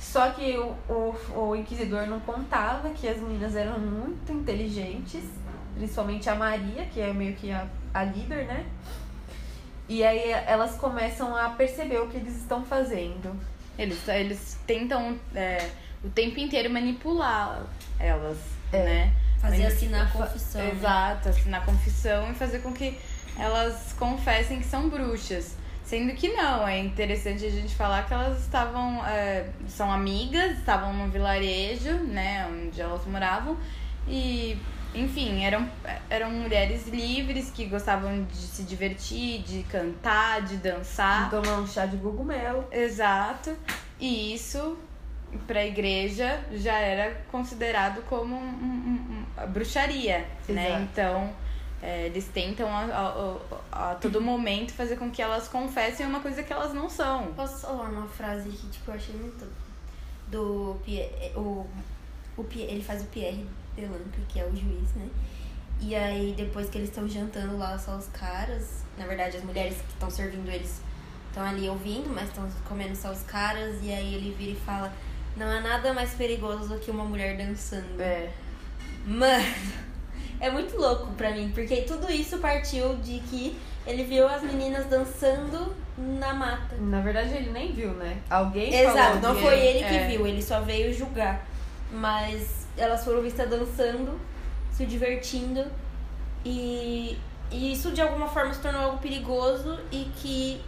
Só 0.00 0.30
que 0.30 0.56
o, 0.56 0.74
o, 0.88 1.14
o 1.36 1.56
inquisidor 1.56 2.06
não 2.06 2.18
contava 2.20 2.88
que 2.90 3.06
as 3.06 3.18
meninas 3.18 3.54
eram 3.54 3.78
muito 3.78 4.32
inteligentes, 4.32 5.22
principalmente 5.74 6.28
a 6.28 6.34
Maria, 6.34 6.86
que 6.86 7.00
é 7.00 7.12
meio 7.12 7.36
que 7.36 7.52
a, 7.52 7.68
a 7.92 8.02
líder, 8.02 8.46
né? 8.46 8.66
E 9.86 10.02
aí 10.02 10.30
elas 10.30 10.76
começam 10.76 11.36
a 11.36 11.50
perceber 11.50 12.00
o 12.00 12.08
que 12.08 12.16
eles 12.16 12.34
estão 12.36 12.64
fazendo. 12.64 13.38
Eles, 13.78 14.08
eles 14.08 14.58
tentam 14.66 15.18
é, 15.34 15.70
o 16.02 16.08
tempo 16.08 16.40
inteiro 16.40 16.70
manipular 16.70 17.62
elas, 17.98 18.38
é. 18.72 18.82
né? 18.82 19.14
Fazer 19.40 19.66
assinar 19.66 20.06
a 20.06 20.10
confissão. 20.10 20.68
Exato, 20.68 21.28
assinar 21.28 21.62
a 21.62 21.64
confissão 21.64 22.30
e 22.30 22.34
fazer 22.34 22.60
com 22.60 22.72
que 22.72 22.98
elas 23.38 23.94
confessem 23.98 24.60
que 24.60 24.66
são 24.66 24.88
bruxas. 24.88 25.56
Sendo 25.90 26.14
que 26.14 26.28
não, 26.28 26.68
é 26.68 26.78
interessante 26.78 27.44
a 27.44 27.50
gente 27.50 27.74
falar 27.74 28.06
que 28.06 28.14
elas 28.14 28.38
estavam. 28.38 29.04
É, 29.04 29.48
são 29.66 29.90
amigas, 29.90 30.56
estavam 30.56 30.92
num 30.92 31.10
vilarejo, 31.10 31.94
né, 31.94 32.46
onde 32.48 32.80
elas 32.80 33.04
moravam, 33.06 33.56
e, 34.06 34.56
enfim, 34.94 35.42
eram, 35.42 35.68
eram 36.08 36.30
mulheres 36.30 36.86
livres 36.86 37.50
que 37.50 37.64
gostavam 37.64 38.22
de 38.22 38.36
se 38.36 38.62
divertir, 38.62 39.42
de 39.42 39.64
cantar, 39.64 40.42
de 40.42 40.58
dançar. 40.58 41.24
De 41.24 41.30
tomar 41.30 41.58
um 41.58 41.66
chá 41.66 41.86
de 41.86 41.96
cogumelo. 41.96 42.64
Exato. 42.70 43.58
E 43.98 44.32
isso 44.32 44.78
pra 45.44 45.66
igreja 45.66 46.40
já 46.52 46.78
era 46.78 47.20
considerado 47.32 48.02
como 48.02 48.36
um, 48.36 48.38
um, 48.38 49.24
um, 49.42 49.46
bruxaria, 49.48 50.24
né? 50.48 50.68
Exato. 50.68 50.82
Então, 50.84 51.30
é, 51.82 52.06
eles 52.06 52.26
tentam 52.28 52.68
a, 52.68 52.84
a- 53.72 53.90
a- 53.90 53.94
todo 53.94 54.20
momento 54.20 54.72
fazer 54.72 54.96
com 54.96 55.10
que 55.10 55.22
elas 55.22 55.48
confessem 55.48 56.06
uma 56.06 56.20
coisa 56.20 56.42
que 56.42 56.52
elas 56.52 56.74
não 56.74 56.88
são. 56.90 57.32
Posso 57.34 57.58
falar 57.66 57.88
uma 57.88 58.06
frase 58.06 58.48
que 58.50 58.68
tipo, 58.68 58.90
eu 58.90 58.94
achei 58.94 59.14
muito. 59.14 59.46
Do 60.28 60.76
Pierre. 60.84 61.32
O, 61.36 61.66
o 62.36 62.44
Pierre, 62.44 62.72
ele 62.74 62.82
faz 62.82 63.02
o 63.02 63.06
Pierre 63.06 63.44
Delampe, 63.74 64.20
que 64.28 64.38
é 64.38 64.44
o 64.44 64.50
juiz, 64.54 64.92
né? 64.94 65.08
E 65.80 65.94
aí, 65.96 66.34
depois 66.36 66.68
que 66.68 66.76
eles 66.78 66.90
estão 66.90 67.08
jantando 67.08 67.56
lá 67.56 67.78
só 67.78 67.96
os 67.96 68.06
caras, 68.08 68.84
na 68.98 69.06
verdade, 69.06 69.38
as 69.38 69.42
mulheres 69.44 69.76
que 69.78 69.92
estão 69.94 70.10
servindo 70.10 70.48
eles 70.50 70.82
estão 71.28 71.42
ali 71.44 71.68
ouvindo, 71.68 72.10
mas 72.14 72.28
estão 72.28 72.46
comendo 72.68 72.94
só 72.94 73.10
os 73.10 73.22
caras. 73.22 73.76
E 73.82 73.90
aí 73.92 74.14
ele 74.14 74.34
vira 74.38 74.52
e 74.52 74.56
fala: 74.56 74.92
Não 75.36 75.46
há 75.48 75.60
nada 75.60 75.92
mais 75.94 76.10
perigoso 76.14 76.68
do 76.68 76.78
que 76.78 76.90
uma 76.90 77.04
mulher 77.04 77.36
dançando. 77.36 77.98
É. 78.00 78.30
Mano, 79.06 79.44
é 80.40 80.50
muito 80.50 80.76
louco 80.76 81.08
pra 81.12 81.30
mim, 81.32 81.50
porque 81.54 81.82
tudo 81.82 82.10
isso 82.10 82.38
partiu 82.38 82.96
de 82.96 83.20
que 83.20 83.58
ele 83.86 84.04
viu 84.04 84.26
as 84.26 84.42
meninas 84.42 84.86
dançando 84.86 85.74
na 85.96 86.32
mata. 86.32 86.76
Na 86.76 87.00
verdade, 87.00 87.34
ele 87.34 87.50
nem 87.50 87.72
viu, 87.72 87.90
né? 87.92 88.18
Alguém 88.28 88.74
Exato, 88.74 89.18
não 89.18 89.34
foi 89.34 89.58
ele 89.58 89.78
que 89.80 89.94
é. 89.94 90.08
viu, 90.08 90.26
ele 90.26 90.42
só 90.42 90.60
veio 90.60 90.92
julgar. 90.92 91.46
Mas 91.92 92.66
elas 92.76 93.04
foram 93.04 93.20
vistas 93.20 93.48
dançando, 93.50 94.18
se 94.72 94.86
divertindo 94.86 95.64
e, 96.44 97.18
e 97.50 97.72
isso 97.72 97.90
de 97.90 98.00
alguma 98.00 98.28
forma 98.28 98.54
se 98.54 98.60
tornou 98.60 98.80
algo 98.82 98.98
perigoso 98.98 99.78
e 99.90 100.10
que 100.16 100.62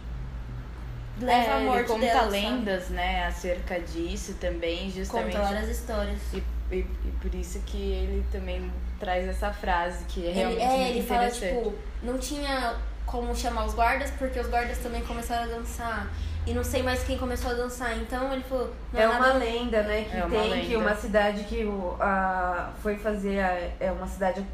leva 1.19 1.51
É, 1.53 1.55
ele 1.57 1.65
morte 1.65 1.87
conta 1.87 1.99
delas, 2.05 2.23
sabe? 2.23 2.31
lendas, 2.31 2.89
né, 2.89 3.25
acerca 3.25 3.79
disso 3.79 4.35
também, 4.39 4.91
justamente. 4.91 5.33
Conta 5.37 5.45
várias 5.45 5.69
histórias. 5.69 6.19
E, 6.33 6.43
e, 6.71 6.79
e 6.79 7.11
por 7.21 7.33
isso 7.33 7.59
que 7.65 7.77
ele 7.77 8.25
também 8.31 8.69
traz 9.03 9.27
essa 9.27 9.51
frase, 9.51 10.05
que 10.05 10.25
é 10.25 10.29
Ele, 10.29 10.33
realmente 10.39 10.61
é, 10.61 10.67
muito 10.77 10.89
ele 10.91 11.03
fala, 11.03 11.25
interessante. 11.27 11.55
tipo, 11.57 11.73
não 12.01 12.17
tinha 12.17 12.75
como 13.05 13.35
chamar 13.35 13.65
os 13.65 13.73
guardas, 13.73 14.09
porque 14.11 14.39
os 14.39 14.47
guardas 14.47 14.77
também 14.77 15.01
começaram 15.03 15.43
a 15.43 15.47
dançar. 15.57 16.07
E 16.45 16.53
não 16.53 16.63
sei 16.63 16.81
mais 16.83 17.03
quem 17.03 17.17
começou 17.17 17.51
a 17.51 17.53
dançar. 17.53 17.97
Então 17.97 18.31
ele 18.33 18.43
falou, 18.43 18.73
não 18.93 18.99
É 18.99 19.03
há 19.05 19.09
uma 19.09 19.19
nada- 19.19 19.39
lenda, 19.39 19.83
né? 19.83 20.05
Que 20.09 20.17
É 20.17 20.21
tem 20.21 20.61
que 20.61 20.75
lenda. 20.75 20.77
uma 20.79 20.95
cidade 20.95 21.43
que 21.43 21.63
o, 21.65 21.95
a, 21.99 22.71
foi 22.81 22.95
fazer. 22.97 23.39
A, 23.41 23.69
é 23.79 23.91
uma 23.91 24.07
cidade 24.07 24.45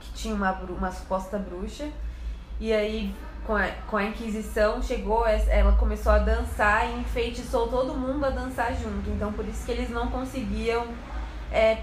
que 0.00 0.12
tinha 0.12 0.34
uma, 0.34 0.52
uma 0.52 0.90
suposta 0.92 1.36
bruxa. 1.38 1.88
E 2.60 2.72
aí, 2.72 3.14
com 3.46 3.54
a, 3.56 3.68
com 3.88 3.96
a 3.96 4.04
Inquisição, 4.04 4.80
chegou, 4.82 5.26
ela 5.26 5.72
começou 5.72 6.12
a 6.12 6.18
dançar 6.18 6.88
e 6.90 7.00
enfeitiçou 7.00 7.68
todo 7.68 7.94
mundo 7.94 8.24
a 8.24 8.30
dançar 8.30 8.72
junto. 8.74 9.10
Então, 9.10 9.32
por 9.32 9.44
isso 9.46 9.64
que 9.66 9.72
eles 9.72 9.90
não 9.90 10.08
conseguiam 10.10 10.86
é, 11.52 11.78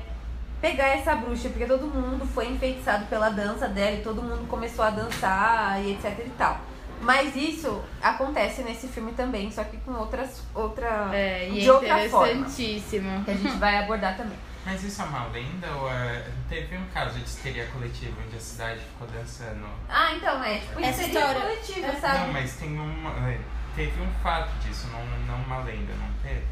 pegar 0.62 0.90
essa 0.90 1.16
bruxa, 1.16 1.50
porque 1.50 1.66
todo 1.66 1.88
mundo 1.88 2.26
foi 2.28 2.48
enfeitiçado 2.48 3.06
pela 3.08 3.30
dança 3.30 3.68
dela 3.68 3.96
e 3.98 4.02
todo 4.04 4.22
mundo 4.22 4.48
começou 4.48 4.86
a 4.86 4.90
dançar 4.92 5.82
e 5.84 5.94
etc 5.94 6.20
e 6.26 6.30
tal. 6.38 6.60
Mas 7.02 7.36
isso 7.36 7.82
acontece 8.02 8.62
nesse 8.62 8.88
filme 8.88 9.12
também, 9.14 9.50
só 9.52 9.64
que 9.64 9.76
com 9.78 9.92
outras, 9.94 10.44
outra, 10.54 11.10
É, 11.12 11.50
e 11.50 11.62
de 11.62 11.68
é 11.68 11.74
outra 11.74 12.10
forma. 12.10 12.28
interessantíssimo. 12.32 13.24
Que 13.26 13.32
a 13.32 13.34
gente 13.34 13.58
vai 13.58 13.78
abordar 13.80 14.16
também. 14.16 14.38
Mas 14.64 14.84
isso 14.84 15.02
é 15.02 15.06
uma 15.06 15.26
lenda 15.30 15.68
ou 15.72 15.90
é... 15.90 16.24
teve 16.48 16.78
um 16.78 16.86
caso 16.94 17.18
de 17.18 17.26
histeria 17.26 17.66
coletiva 17.74 18.16
onde 18.24 18.36
a 18.38 18.40
cidade 18.40 18.80
ficou 18.82 19.08
dançando? 19.08 19.66
Ah, 19.90 20.14
então, 20.16 20.44
é 20.44 20.60
tipo 20.60 20.80
Essa 20.80 21.02
histeria 21.02 21.20
história- 21.22 21.42
coletiva, 21.42 21.88
é. 21.88 21.96
sabe? 21.96 22.18
Não, 22.20 22.34
mas 22.34 22.56
tem 22.58 22.80
uma. 22.80 23.10
é, 23.28 23.40
Teve 23.76 24.02
um 24.02 24.12
fato 24.22 24.52
disso, 24.60 24.88
não, 24.92 25.04
não 25.26 25.44
uma 25.46 25.60
lenda, 25.64 25.94
não 25.94 26.08
teve? 26.22 26.44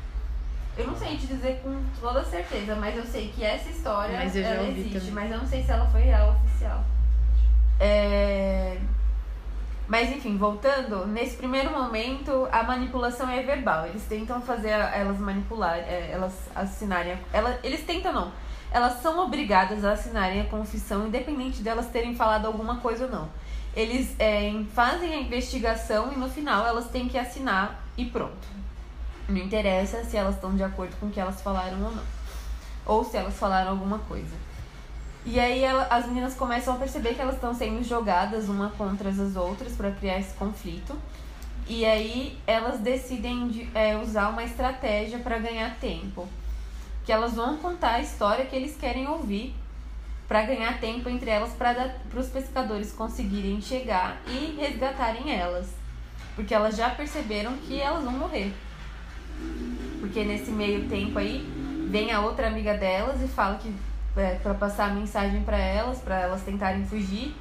Eu 0.80 0.88
não 0.88 0.96
sei 0.96 1.18
te 1.18 1.28
dizer 1.28 1.60
com 1.62 1.78
toda 2.00 2.24
certeza, 2.24 2.76
mas 2.76 2.96
eu 2.96 3.06
sei 3.06 3.28
que 3.36 3.44
essa 3.44 3.70
história 3.70 4.18
Mas 4.18 4.36
ela 4.36 4.64
existe, 4.70 4.94
também. 5.00 5.12
mas 5.12 5.32
eu 5.32 5.38
não 5.40 5.46
sei 5.48 5.62
se 5.64 5.72
ela 5.72 5.86
foi 5.88 6.02
real 6.02 6.30
oficial. 6.32 6.84
É... 7.80 8.78
Mas 9.88 10.10
enfim, 10.12 10.38
voltando, 10.38 11.08
nesse 11.08 11.36
primeiro 11.36 11.72
momento 11.72 12.48
a 12.52 12.62
manipulação 12.64 13.30
é 13.30 13.42
verbal. 13.42 13.88
Eles 13.88 14.04
tentam 14.06 14.40
fazer 14.42 14.70
elas 14.70 15.18
manipular, 15.20 15.78
é, 15.80 16.12
elas 16.12 16.34
assinarem. 16.56 17.14
a- 17.14 17.18
Ela, 17.34 17.60
eles 17.64 17.82
tentam 17.84 18.14
não. 18.14 18.32
Elas 18.72 19.02
são 19.02 19.18
obrigadas 19.20 19.84
a 19.84 19.94
assinarem 19.94 20.42
a 20.42 20.46
confissão, 20.46 21.08
independente 21.08 21.64
delas 21.64 21.88
terem 21.88 22.16
falado 22.16 22.46
alguma 22.46 22.78
coisa 22.78 23.06
ou 23.06 23.12
não. 23.12 23.28
Eles 23.76 24.16
é, 24.20 24.52
fazem 24.76 25.12
a 25.14 25.18
investigação 25.22 26.12
e 26.14 26.16
no 26.16 26.30
final 26.30 26.66
elas 26.68 26.88
têm 26.90 27.08
que 27.10 27.18
assinar 27.18 27.82
e 27.98 28.06
pronto. 28.06 28.48
Não 29.30 29.38
interessa 29.38 30.04
se 30.04 30.18
elas 30.18 30.36
estão 30.36 30.56
de 30.56 30.64
acordo 30.64 30.96
com 31.00 31.06
o 31.06 31.12
que 31.12 31.20
elas 31.20 31.42
falaram 31.42 31.82
ou 31.84 31.92
não. 31.92 32.04
Ou 32.86 33.04
se 33.06 33.16
elas 33.16 33.36
falaram 33.36 33.72
alguma 33.72 34.00
coisa. 34.00 34.36
E 35.26 35.40
aí 35.40 35.64
ela- 35.64 35.86
as 35.90 36.08
meninas 36.08 36.34
começam 36.34 36.74
a 36.74 36.78
perceber 36.78 37.14
que 37.14 37.22
elas 37.22 37.36
estão 37.36 37.54
sendo 37.54 37.84
jogadas 37.84 38.50
uma 38.50 38.70
contra 38.72 39.10
as 39.10 39.36
outras 39.36 39.74
para 39.74 39.92
criar 39.92 40.18
esse 40.20 40.34
conflito. 40.34 40.98
E 41.68 41.86
aí 41.86 42.40
elas 42.48 42.80
decidem 42.80 43.48
de- 43.50 43.70
é, 43.76 43.96
usar 43.98 44.30
uma 44.30 44.44
estratégia 44.44 45.20
para 45.20 45.38
ganhar 45.38 45.76
tempo. 45.76 46.28
Que 47.06 47.12
elas 47.12 47.34
vão 47.34 47.58
contar 47.58 47.96
a 47.96 48.02
história 48.02 48.46
que 48.46 48.56
eles 48.56 48.76
querem 48.76 49.08
ouvir 49.08 49.54
para 50.28 50.44
ganhar 50.44 50.80
tempo 50.80 51.08
entre 51.10 51.30
elas 51.30 51.52
para 51.52 51.94
os 52.16 52.28
pescadores 52.28 52.92
conseguirem 52.92 53.62
chegar 53.62 54.18
e 54.26 54.58
resgatarem 54.60 55.32
elas. 55.32 55.68
Porque 56.36 56.54
elas 56.54 56.76
já 56.76 56.90
perceberam 56.90 57.54
que 57.58 57.80
elas 57.80 58.04
vão 58.04 58.14
morrer. 58.14 58.54
Porque 60.00 60.24
nesse 60.24 60.52
meio 60.52 60.88
tempo 60.88 61.20
aí 61.20 61.42
vem 61.90 62.12
a 62.12 62.22
outra 62.22 62.48
amiga 62.48 62.76
delas 62.76 63.22
e 63.22 63.28
fala 63.28 63.58
que 63.58 63.74
é, 64.16 64.36
para 64.36 64.54
passar 64.54 64.90
a 64.92 64.94
mensagem 64.94 65.42
para 65.44 65.58
elas, 65.58 66.00
para 66.00 66.20
elas 66.20 66.42
tentarem 66.42 66.86
fugir, 66.86 67.36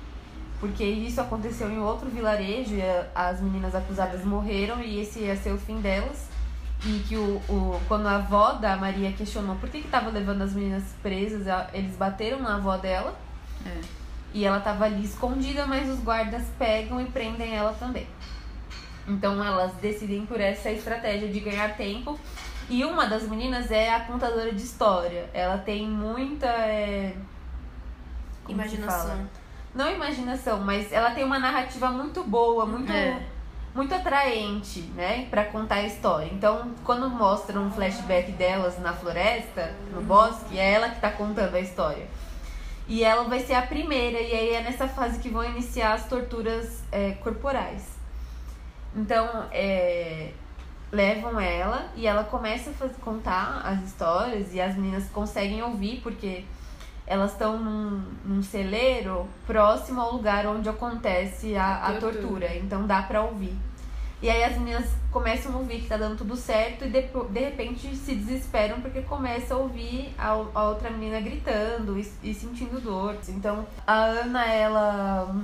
porque 0.61 0.85
isso 0.85 1.21
aconteceu 1.21 1.71
em 1.71 1.79
outro 1.79 2.09
vilarejo 2.09 2.75
e 2.75 2.83
a- 2.83 3.07
as 3.15 3.41
meninas 3.41 3.75
acusadas 3.75 4.25
morreram 4.25 4.81
e 4.81 5.01
esse 5.01 5.21
ia 5.21 5.37
ser 5.37 5.53
o 5.53 5.59
fim 5.59 5.81
delas. 5.81 6.27
E 6.85 7.01
que 7.09 7.17
o, 7.17 7.41
o 7.49 7.81
quando 7.89 8.07
a 8.07 8.17
avó 8.17 8.53
da 8.53 8.77
Maria 8.77 9.11
questionou 9.13 9.57
por 9.57 9.69
que 9.69 9.83
que 9.83 9.89
tava 9.89 10.11
levando 10.11 10.43
as 10.43 10.53
meninas 10.53 10.85
presas, 11.03 11.45
eles 11.73 11.97
bateram 11.97 12.41
na 12.41 12.55
avó 12.57 12.77
dela. 12.77 13.17
É. 13.67 13.81
E 14.33 14.45
ela 14.45 14.61
tava 14.61 14.85
ali 14.85 15.05
escondida, 15.05 15.67
mas 15.67 15.89
os 15.89 15.99
guardas 16.01 16.45
pegam 16.59 17.01
e 17.01 17.07
prendem 17.07 17.55
ela 17.57 17.73
também. 17.73 18.07
Então 19.09 19.43
elas 19.43 19.73
decidem 19.75 20.27
por 20.27 20.41
essa 20.41 20.71
estratégia 20.71 21.29
de 21.29 21.41
ganhar 21.41 21.77
tempo. 21.77 22.19
E 22.69 22.85
uma 22.85 23.07
das 23.07 23.23
meninas 23.23 23.71
é 23.71 23.93
a 23.95 24.01
contadora 24.01 24.53
de 24.53 24.63
história. 24.63 25.29
Ela 25.33 25.57
tem 25.57 25.89
muita. 25.89 26.47
é? 26.47 27.15
Imaginação. 28.49 29.27
Não 29.75 29.91
imaginação, 29.91 30.61
mas 30.61 30.93
ela 30.93 31.11
tem 31.11 31.25
uma 31.25 31.39
narrativa 31.39 31.91
muito 31.91 32.25
boa, 32.25 32.65
muito, 32.67 32.91
É. 32.93 33.21
muito 33.75 33.95
atraente, 33.95 34.81
né? 34.95 35.27
Pra 35.31 35.45
contar 35.45 35.77
a 35.77 35.83
história. 35.85 36.29
Então, 36.33 36.73
quando 36.85 37.09
mostram 37.09 37.65
um 37.67 37.71
flashback 37.71 38.33
delas 38.33 38.79
na 38.79 38.93
floresta, 38.93 39.75
no 39.93 40.01
bosque, 40.03 40.59
é 40.59 40.73
ela 40.73 40.89
que 40.89 41.01
tá 41.01 41.11
contando 41.11 41.55
a 41.55 41.61
história. 41.61 42.07
E 42.87 43.05
ela 43.05 43.25
vai 43.25 43.41
ser 43.41 43.55
a 43.55 43.63
primeira, 43.63 44.19
e 44.19 44.33
aí 44.33 44.55
é 44.55 44.63
nessa 44.63 44.89
fase 44.89 45.19
que 45.21 45.29
vão 45.29 45.45
iniciar 45.45 45.93
as 45.93 46.09
torturas 46.09 46.83
é, 46.91 47.13
corporais. 47.13 47.98
Então, 48.97 49.45
é, 49.53 50.31
levam 50.91 51.39
ela 51.41 51.87
e 51.95 52.07
ela 52.07 52.25
começa 52.25 52.71
a 52.71 52.73
faz- 52.73 52.97
contar 53.01 53.61
as 53.65 53.83
histórias 53.85 54.53
e 54.55 54.61
as 54.61 54.75
meninas 54.77 55.05
conseguem 55.11 55.63
ouvir, 55.63 56.01
porque 56.03 56.45
elas 57.07 57.33
estão 57.33 57.59
num, 57.59 58.03
num 58.25 58.43
celeiro 58.43 59.27
próximo 59.47 60.01
ao 60.01 60.13
lugar 60.13 60.47
onde 60.47 60.69
acontece 60.69 61.57
a, 61.57 61.77
a 61.87 61.93
Tortura. 61.93 62.13
tortura. 62.15 62.57
Então 62.57 62.87
dá 62.87 63.03
pra 63.03 63.23
ouvir. 63.23 63.57
E 64.21 64.29
aí 64.29 64.43
as 64.43 64.57
meninas 64.59 64.85
começam 65.13 65.53
a 65.55 65.59
ouvir 65.59 65.81
que 65.83 65.87
tá 65.87 65.97
dando 65.97 66.17
tudo 66.19 66.35
certo 66.37 66.85
e 66.85 66.89
depo- 66.89 67.25
de 67.27 67.39
repente 67.41 67.95
se 67.95 68.15
desesperam 68.17 68.81
porque 68.81 69.01
começa 69.03 69.55
a 69.55 69.57
ouvir 69.57 70.13
a, 70.19 70.31
a 70.55 70.63
outra 70.65 70.91
menina 70.91 71.21
gritando 71.21 71.97
e, 71.99 72.13
e 72.23 72.35
sentindo 72.35 72.81
dor. 72.81 73.17
Então 73.29 73.65
a 73.87 73.95
Ana, 73.95 74.45
ela. 74.47 75.35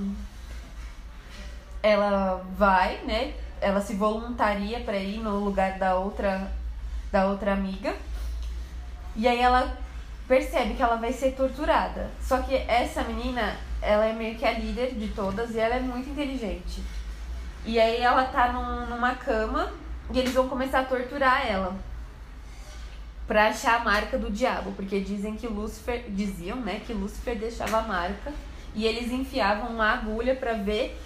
Ela 1.85 2.43
vai, 2.57 2.97
né? 3.05 3.35
Ela 3.61 3.79
se 3.79 3.93
voluntaria 3.93 4.79
pra 4.79 4.97
ir 4.97 5.19
no 5.19 5.37
lugar 5.37 5.77
da 5.77 5.93
outra, 5.93 6.51
da 7.11 7.27
outra 7.27 7.53
amiga. 7.53 7.95
E 9.15 9.27
aí 9.27 9.39
ela 9.39 9.77
percebe 10.27 10.73
que 10.73 10.81
ela 10.81 10.95
vai 10.95 11.13
ser 11.13 11.33
torturada. 11.35 12.09
Só 12.19 12.39
que 12.39 12.55
essa 12.55 13.03
menina, 13.03 13.55
ela 13.83 14.03
é 14.07 14.13
meio 14.13 14.35
que 14.35 14.43
a 14.45 14.51
líder 14.51 14.95
de 14.95 15.09
todas 15.09 15.53
e 15.53 15.59
ela 15.59 15.75
é 15.75 15.79
muito 15.79 16.09
inteligente. 16.09 16.81
E 17.63 17.79
aí 17.79 18.01
ela 18.01 18.23
tá 18.25 18.51
num- 18.51 18.87
numa 18.87 19.13
cama 19.13 19.71
e 20.11 20.17
eles 20.17 20.33
vão 20.33 20.49
começar 20.49 20.79
a 20.79 20.85
torturar 20.85 21.45
ela. 21.47 21.75
Pra 23.27 23.49
achar 23.49 23.75
a 23.81 23.83
marca 23.83 24.17
do 24.17 24.31
diabo, 24.31 24.71
porque 24.71 24.99
dizem 25.01 25.35
que 25.35 25.45
Lúcifer, 25.47 26.05
diziam, 26.09 26.57
né, 26.57 26.81
que 26.85 26.93
Lúcifer 26.93 27.37
deixava 27.37 27.77
a 27.77 27.81
marca 27.83 28.33
e 28.73 28.85
eles 28.85 29.11
enfiavam 29.11 29.69
uma 29.69 29.91
agulha 29.93 30.35
pra 30.35 30.53
ver 30.53 30.99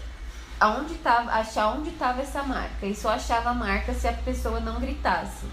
aonde 0.59 0.95
tava, 0.95 1.31
achar 1.31 1.69
onde 1.69 1.91
tava 1.91 2.21
essa 2.21 2.43
marca. 2.43 2.85
E 2.85 2.93
só 2.93 3.09
achava 3.09 3.49
a 3.51 3.53
marca 3.53 3.93
se 3.93 4.07
a 4.07 4.13
pessoa 4.13 4.59
não 4.59 4.79
gritasse. 4.79 5.45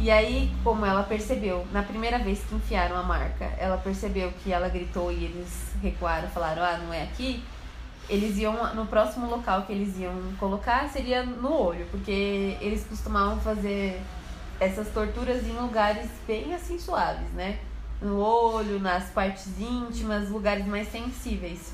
E 0.00 0.10
aí, 0.10 0.52
como 0.64 0.84
ela 0.84 1.04
percebeu, 1.04 1.64
na 1.72 1.82
primeira 1.82 2.18
vez 2.18 2.42
que 2.42 2.54
enfiaram 2.54 2.96
a 2.96 3.02
marca, 3.02 3.44
ela 3.58 3.76
percebeu 3.78 4.32
que 4.42 4.52
ela 4.52 4.68
gritou 4.68 5.12
e 5.12 5.24
eles 5.24 5.72
recuaram, 5.80 6.28
falaram, 6.28 6.62
ah, 6.64 6.78
não 6.78 6.92
é 6.92 7.02
aqui. 7.04 7.42
Eles 8.08 8.36
iam, 8.36 8.74
no 8.74 8.86
próximo 8.86 9.30
local 9.30 9.62
que 9.62 9.72
eles 9.72 9.96
iam 9.98 10.14
colocar 10.38 10.88
seria 10.88 11.22
no 11.22 11.52
olho, 11.52 11.86
porque 11.90 12.58
eles 12.60 12.84
costumavam 12.84 13.40
fazer 13.40 14.02
essas 14.60 14.88
torturas 14.88 15.46
em 15.46 15.52
lugares 15.52 16.10
bem 16.26 16.54
assim 16.54 16.78
suaves, 16.78 17.30
né? 17.30 17.58
No 18.02 18.18
olho, 18.18 18.78
nas 18.80 19.04
partes 19.10 19.58
íntimas, 19.58 20.28
lugares 20.28 20.66
mais 20.66 20.88
sensíveis. 20.88 21.72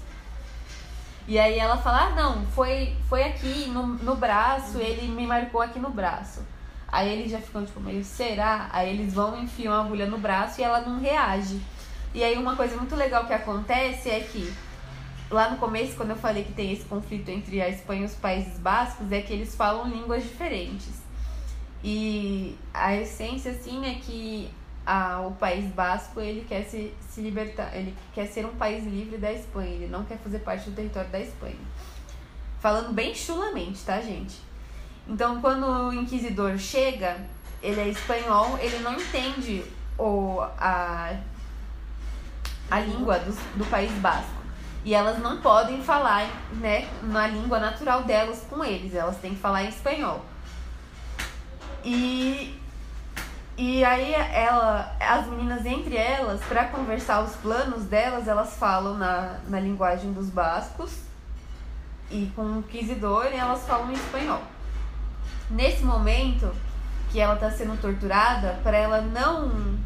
E 1.31 1.39
aí 1.39 1.61
ela 1.61 1.77
fala, 1.77 2.07
ah, 2.07 2.11
não, 2.11 2.45
foi, 2.47 2.93
foi 3.09 3.23
aqui 3.23 3.69
no, 3.69 3.87
no 3.87 4.17
braço, 4.17 4.79
ele 4.79 5.07
me 5.07 5.25
marcou 5.29 5.63
aqui 5.63 5.79
no 5.79 5.89
braço. 5.89 6.45
Aí 6.89 7.09
eles 7.09 7.31
já 7.31 7.39
ficam 7.39 7.65
tipo, 7.65 7.79
meio, 7.79 8.03
será? 8.03 8.69
Aí 8.73 8.91
eles 8.91 9.15
vão 9.15 9.41
enfiam 9.41 9.73
a 9.73 9.81
agulha 9.81 10.07
no 10.07 10.19
braço 10.19 10.61
e 10.61 10.65
ela 10.65 10.81
não 10.81 10.99
reage. 10.99 11.61
E 12.13 12.25
aí 12.25 12.37
uma 12.37 12.57
coisa 12.57 12.77
muito 12.77 12.97
legal 12.97 13.27
que 13.27 13.33
acontece 13.33 14.11
é 14.11 14.19
que 14.19 14.53
lá 15.31 15.51
no 15.51 15.59
começo, 15.59 15.95
quando 15.97 16.11
eu 16.11 16.17
falei 16.17 16.43
que 16.43 16.53
tem 16.53 16.73
esse 16.73 16.85
conflito 16.87 17.29
entre 17.29 17.63
a 17.63 17.69
Espanha 17.69 18.03
e 18.03 18.07
os 18.07 18.15
Países 18.17 18.59
Bascos, 18.59 19.13
é 19.13 19.21
que 19.21 19.33
eles 19.33 19.55
falam 19.55 19.89
línguas 19.89 20.25
diferentes. 20.25 21.01
E 21.85 22.59
a 22.75 22.97
essência, 22.97 23.53
assim, 23.53 23.87
é 23.87 23.95
que 24.01 24.51
a, 24.85 25.21
o 25.21 25.33
País 25.33 25.67
Basco, 25.73 26.21
ele 26.21 26.45
quer 26.49 26.65
se, 26.65 26.95
se 27.09 27.21
libertar, 27.21 27.75
ele 27.77 27.95
quer 28.13 28.27
ser 28.27 28.45
um 28.47 28.55
país 28.57 28.85
livre 28.85 29.19
da 29.19 29.33
Espanha, 29.33 29.71
ele 29.71 29.89
não 29.89 30.05
quer 30.05 30.19
fazer 30.19 30.41
parte 30.41 30.71
do 30.71 30.77
território 30.77 31.11
da 31.11 31.21
Espanha. 31.21 31.57
Falando 32.61 32.93
bem 32.93 33.15
chulamente, 33.15 33.83
tá, 33.85 34.01
gente? 34.01 34.39
Então, 35.09 35.41
quando 35.41 35.67
o 35.67 35.95
inquisidor 35.95 36.59
chega, 36.59 37.17
ele 37.63 37.81
é 37.81 37.89
espanhol, 37.89 38.59
ele 38.59 38.79
não 38.81 38.95
entende 38.95 39.65
o, 39.99 40.41
a, 40.59 41.15
a 42.71 42.81
língua 42.81 43.19
do, 43.19 43.33
do 43.59 43.65
País 43.67 43.93
Basco. 43.93 44.41
E 44.85 44.95
elas 44.95 45.19
não 45.19 45.41
podem 45.41 45.83
falar 45.83 46.27
né, 46.53 46.89
na 47.03 47.27
língua 47.27 47.59
natural 47.59 48.05
delas 48.05 48.47
com 48.49 48.65
eles, 48.65 48.95
elas 48.95 49.17
têm 49.19 49.35
que 49.35 49.41
falar 49.41 49.65
em 49.65 49.69
espanhol. 49.69 50.25
E, 51.85 52.60
e 53.63 53.85
aí 53.85 54.15
ela, 54.15 54.97
as 54.99 55.27
meninas 55.27 55.67
entre 55.67 55.95
elas, 55.95 56.41
para 56.45 56.65
conversar 56.69 57.23
os 57.23 57.37
planos 57.37 57.85
delas, 57.85 58.27
elas 58.27 58.57
falam 58.57 58.97
na, 58.97 59.37
na 59.49 59.61
linguagem 59.61 60.15
dos 60.15 60.31
bascos 60.31 60.91
e 62.11 62.33
com 62.35 62.41
o 62.41 62.59
inquisidor 62.61 63.27
e 63.27 63.37
elas 63.37 63.67
falam 63.67 63.91
em 63.91 63.93
espanhol. 63.93 64.41
Nesse 65.51 65.85
momento 65.85 66.51
que 67.13 67.21
ela 67.21 67.35
está 67.35 67.51
sendo 67.51 67.79
torturada, 67.79 68.59
para 68.63 68.79
ela 68.79 69.03
não 69.03 69.79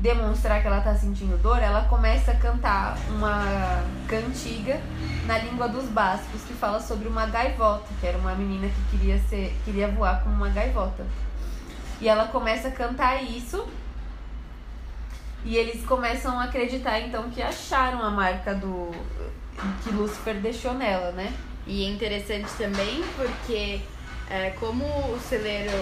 demonstrar 0.00 0.60
que 0.60 0.66
ela 0.66 0.78
está 0.78 0.96
sentindo 0.96 1.40
dor, 1.40 1.60
ela 1.60 1.82
começa 1.82 2.32
a 2.32 2.36
cantar 2.36 2.96
uma 3.08 3.84
cantiga 4.08 4.80
na 5.26 5.38
língua 5.38 5.68
dos 5.68 5.84
bascos 5.84 6.42
que 6.42 6.54
fala 6.54 6.80
sobre 6.80 7.06
uma 7.06 7.26
gaivota, 7.26 7.86
que 8.00 8.04
era 8.08 8.18
uma 8.18 8.34
menina 8.34 8.66
que 8.66 8.98
queria 8.98 9.20
ser, 9.28 9.56
queria 9.64 9.86
voar 9.86 10.24
como 10.24 10.34
uma 10.34 10.48
gaivota. 10.48 11.06
E 12.02 12.08
ela 12.08 12.26
começa 12.26 12.66
a 12.66 12.70
cantar 12.72 13.22
isso. 13.22 13.64
E 15.44 15.56
eles 15.56 15.86
começam 15.86 16.38
a 16.38 16.44
acreditar 16.44 16.98
então 17.00 17.30
que 17.30 17.40
acharam 17.40 18.02
a 18.02 18.10
marca 18.10 18.54
do 18.54 18.90
que 19.82 19.90
Lúcifer 19.90 20.40
deixou 20.40 20.74
nela, 20.74 21.12
né? 21.12 21.32
E 21.64 21.84
é 21.84 21.88
interessante 21.88 22.50
também 22.58 23.04
porque 23.16 23.80
é, 24.28 24.50
como 24.58 24.84
o 24.84 25.20
celeiro 25.20 25.72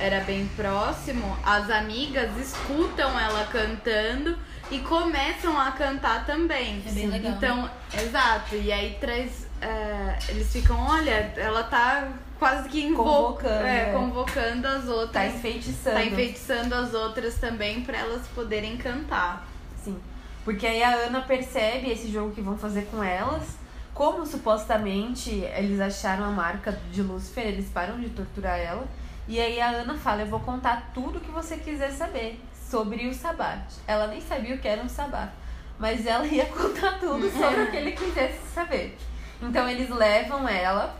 era 0.00 0.20
bem 0.20 0.48
próximo, 0.56 1.36
as 1.44 1.70
amigas 1.70 2.36
escutam 2.36 3.18
ela 3.18 3.46
cantando 3.46 4.36
e 4.70 4.80
começam 4.80 5.58
a 5.58 5.70
cantar 5.70 6.26
também. 6.26 6.82
É 6.86 6.90
bem 6.90 7.06
legal, 7.06 7.32
Então, 7.32 7.70
exato. 7.94 8.56
E 8.56 8.72
aí 8.72 8.96
traz. 9.00 9.47
É, 9.60 10.18
eles 10.28 10.52
ficam, 10.52 10.78
olha, 10.86 11.32
ela 11.36 11.64
tá 11.64 12.08
quase 12.38 12.68
que 12.68 12.84
invo 12.86 13.02
Convocando, 13.02 13.66
é, 13.66 13.90
é. 13.90 13.92
convocando 13.92 14.68
as 14.68 14.84
Tá 14.84 14.92
outras. 14.92 15.34
enfeitiçando. 15.34 15.96
Tá 15.96 16.04
enfeitiçando 16.04 16.74
as 16.74 16.94
outras 16.94 17.34
também 17.38 17.82
pra 17.82 17.98
elas 17.98 18.26
poderem 18.28 18.76
cantar. 18.76 19.46
Sim. 19.82 19.98
Porque 20.44 20.66
aí 20.66 20.82
a 20.82 20.94
Ana 20.94 21.20
percebe 21.22 21.90
esse 21.90 22.10
jogo 22.10 22.32
que 22.32 22.40
vão 22.40 22.56
fazer 22.56 22.82
com 22.90 23.02
elas. 23.02 23.56
Como 23.92 24.24
supostamente 24.24 25.30
eles 25.56 25.80
acharam 25.80 26.24
a 26.24 26.30
marca 26.30 26.78
de 26.92 27.02
Lúcifer, 27.02 27.46
eles 27.46 27.68
param 27.68 27.98
de 27.98 28.08
torturar 28.10 28.58
ela. 28.58 28.86
E 29.26 29.40
aí 29.40 29.60
a 29.60 29.70
Ana 29.70 29.94
fala: 29.94 30.22
Eu 30.22 30.28
vou 30.28 30.40
contar 30.40 30.90
tudo 30.94 31.18
que 31.20 31.30
você 31.30 31.56
quiser 31.56 31.90
saber 31.90 32.40
sobre 32.70 33.08
o 33.08 33.14
Sabat. 33.14 33.64
Ela 33.86 34.06
nem 34.06 34.20
sabia 34.20 34.54
o 34.54 34.58
que 34.58 34.68
era 34.68 34.80
um 34.82 34.88
Sabat, 34.88 35.32
mas 35.78 36.06
ela 36.06 36.24
ia 36.26 36.46
contar 36.54 37.00
tudo 37.00 37.28
sobre 37.30 37.62
o 37.62 37.70
que 37.70 37.76
ele 37.76 37.92
quisesse 37.92 38.38
saber. 38.54 38.96
Então 39.40 39.68
eles 39.68 39.88
levam 39.88 40.48
ela 40.48 40.94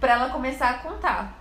pra 0.00 0.12
ela 0.12 0.30
começar 0.30 0.70
a 0.70 0.78
contar. 0.78 1.38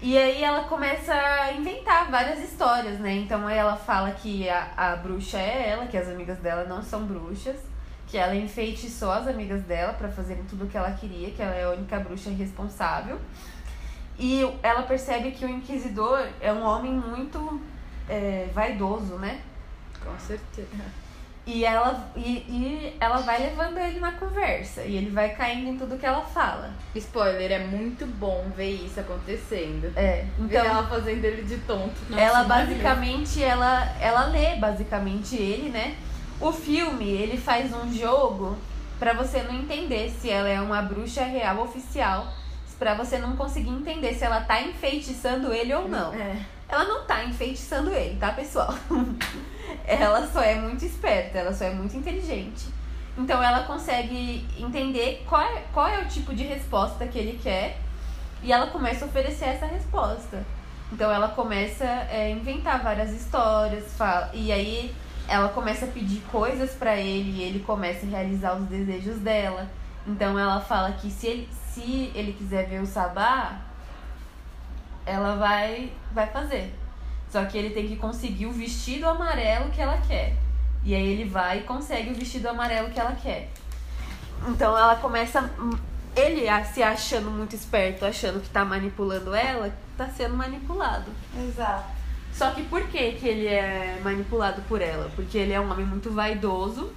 E 0.00 0.18
aí 0.18 0.42
ela 0.42 0.64
começa 0.64 1.14
a 1.14 1.52
inventar 1.52 2.10
várias 2.10 2.40
histórias, 2.40 2.98
né? 2.98 3.14
Então 3.14 3.48
ela 3.48 3.76
fala 3.76 4.10
que 4.12 4.48
a, 4.48 4.72
a 4.76 4.96
bruxa 4.96 5.38
é 5.38 5.70
ela, 5.70 5.86
que 5.86 5.96
as 5.96 6.08
amigas 6.08 6.38
dela 6.38 6.64
não 6.64 6.82
são 6.82 7.04
bruxas, 7.04 7.56
que 8.08 8.18
ela 8.18 8.34
enfeitiçou 8.34 9.10
as 9.10 9.28
amigas 9.28 9.62
dela 9.62 9.92
pra 9.92 10.08
fazerem 10.08 10.44
tudo 10.44 10.64
o 10.64 10.68
que 10.68 10.76
ela 10.76 10.90
queria, 10.92 11.30
que 11.30 11.40
ela 11.40 11.54
é 11.54 11.64
a 11.64 11.70
única 11.70 12.00
bruxa 12.00 12.30
responsável. 12.30 13.20
E 14.18 14.42
ela 14.62 14.82
percebe 14.82 15.30
que 15.30 15.44
o 15.44 15.48
inquisidor 15.48 16.26
é 16.40 16.52
um 16.52 16.62
homem 16.62 16.92
muito 16.92 17.60
é, 18.08 18.48
vaidoso, 18.52 19.16
né? 19.16 19.40
Com 20.02 20.18
certeza. 20.18 21.01
E 21.44 21.64
ela, 21.64 22.08
e, 22.16 22.20
e 22.48 22.96
ela 23.00 23.16
vai 23.18 23.40
levando 23.40 23.76
ele 23.78 23.98
na 23.98 24.12
conversa. 24.12 24.82
E 24.82 24.96
ele 24.96 25.10
vai 25.10 25.30
caindo 25.30 25.70
em 25.70 25.76
tudo 25.76 25.98
que 25.98 26.06
ela 26.06 26.22
fala. 26.22 26.70
Spoiler, 26.94 27.50
é 27.50 27.58
muito 27.58 28.06
bom 28.06 28.46
ver 28.56 28.70
isso 28.70 29.00
acontecendo. 29.00 29.92
É, 29.96 30.24
Ver 30.38 30.58
então 30.58 30.64
ela 30.64 30.86
fazendo 30.86 31.24
ele 31.24 31.42
de 31.42 31.58
tonto. 31.58 31.94
ela 32.16 32.44
maravilhoso. 32.44 32.82
basicamente, 32.82 33.42
ela, 33.42 33.92
ela 34.00 34.26
lê 34.26 34.54
basicamente 34.56 35.34
ele, 35.34 35.70
né? 35.70 35.96
O 36.40 36.52
filme, 36.52 37.08
ele 37.10 37.36
faz 37.36 37.72
um 37.74 37.92
jogo 37.92 38.56
pra 39.00 39.12
você 39.12 39.42
não 39.42 39.54
entender 39.54 40.10
se 40.10 40.30
ela 40.30 40.48
é 40.48 40.60
uma 40.60 40.80
bruxa 40.82 41.24
real 41.24 41.58
oficial. 41.60 42.26
Pra 42.78 42.94
você 42.94 43.18
não 43.18 43.36
conseguir 43.36 43.70
entender 43.70 44.12
se 44.14 44.24
ela 44.24 44.40
tá 44.40 44.60
enfeitiçando 44.60 45.52
ele 45.52 45.72
ou 45.72 45.88
não. 45.88 46.12
É. 46.14 46.36
Ela 46.72 46.84
não 46.84 47.04
tá 47.04 47.22
enfeitiçando 47.22 47.92
ele, 47.92 48.16
tá, 48.16 48.32
pessoal? 48.32 48.74
ela 49.84 50.26
só 50.26 50.40
é 50.40 50.54
muito 50.54 50.86
esperta, 50.86 51.36
ela 51.36 51.52
só 51.52 51.66
é 51.66 51.70
muito 51.70 51.94
inteligente. 51.94 52.66
Então 53.18 53.42
ela 53.42 53.64
consegue 53.64 54.48
entender 54.58 55.22
qual 55.28 55.42
é, 55.42 55.64
qual 55.70 55.86
é 55.86 55.98
o 55.98 56.08
tipo 56.08 56.34
de 56.34 56.44
resposta 56.44 57.06
que 57.06 57.18
ele 57.18 57.38
quer 57.42 57.76
e 58.42 58.50
ela 58.50 58.68
começa 58.68 59.04
a 59.04 59.08
oferecer 59.08 59.50
essa 59.50 59.66
resposta. 59.66 60.42
Então 60.90 61.10
ela 61.12 61.28
começa 61.28 61.84
é, 61.84 62.28
a 62.28 62.30
inventar 62.30 62.82
várias 62.82 63.10
histórias, 63.12 63.92
fala, 63.92 64.30
e 64.32 64.50
aí 64.50 64.94
ela 65.28 65.50
começa 65.50 65.84
a 65.84 65.88
pedir 65.88 66.22
coisas 66.32 66.70
pra 66.70 66.96
ele 66.96 67.32
e 67.32 67.42
ele 67.42 67.60
começa 67.60 68.06
a 68.06 68.08
realizar 68.08 68.56
os 68.56 68.66
desejos 68.66 69.18
dela. 69.18 69.68
Então 70.06 70.38
ela 70.38 70.58
fala 70.58 70.92
que 70.92 71.10
se 71.10 71.26
ele, 71.26 71.48
se 71.70 72.10
ele 72.14 72.32
quiser 72.32 72.66
ver 72.66 72.80
o 72.80 72.86
sabá, 72.86 73.60
ela 75.04 75.36
vai, 75.36 75.92
vai 76.12 76.26
fazer. 76.26 76.74
Só 77.30 77.44
que 77.44 77.56
ele 77.56 77.70
tem 77.70 77.88
que 77.88 77.96
conseguir 77.96 78.46
o 78.46 78.52
vestido 78.52 79.06
amarelo 79.08 79.70
que 79.70 79.80
ela 79.80 79.98
quer. 80.06 80.34
E 80.84 80.94
aí 80.94 81.06
ele 81.06 81.24
vai 81.24 81.60
e 81.60 81.62
consegue 81.62 82.10
o 82.10 82.14
vestido 82.14 82.48
amarelo 82.48 82.90
que 82.90 83.00
ela 83.00 83.12
quer. 83.12 83.48
Então 84.48 84.76
ela 84.76 84.96
começa. 84.96 85.50
Ele 86.14 86.42
se 86.74 86.82
achando 86.82 87.30
muito 87.30 87.56
esperto, 87.56 88.04
achando 88.04 88.40
que 88.40 88.50
tá 88.50 88.64
manipulando 88.64 89.34
ela, 89.34 89.72
tá 89.96 90.08
sendo 90.08 90.36
manipulado. 90.36 91.10
Exato. 91.48 91.90
Só 92.34 92.50
que 92.50 92.62
por 92.64 92.82
que, 92.88 93.12
que 93.12 93.28
ele 93.28 93.46
é 93.46 93.98
manipulado 94.02 94.60
por 94.62 94.82
ela? 94.82 95.10
Porque 95.14 95.38
ele 95.38 95.52
é 95.52 95.60
um 95.60 95.70
homem 95.70 95.86
muito 95.86 96.10
vaidoso. 96.10 96.92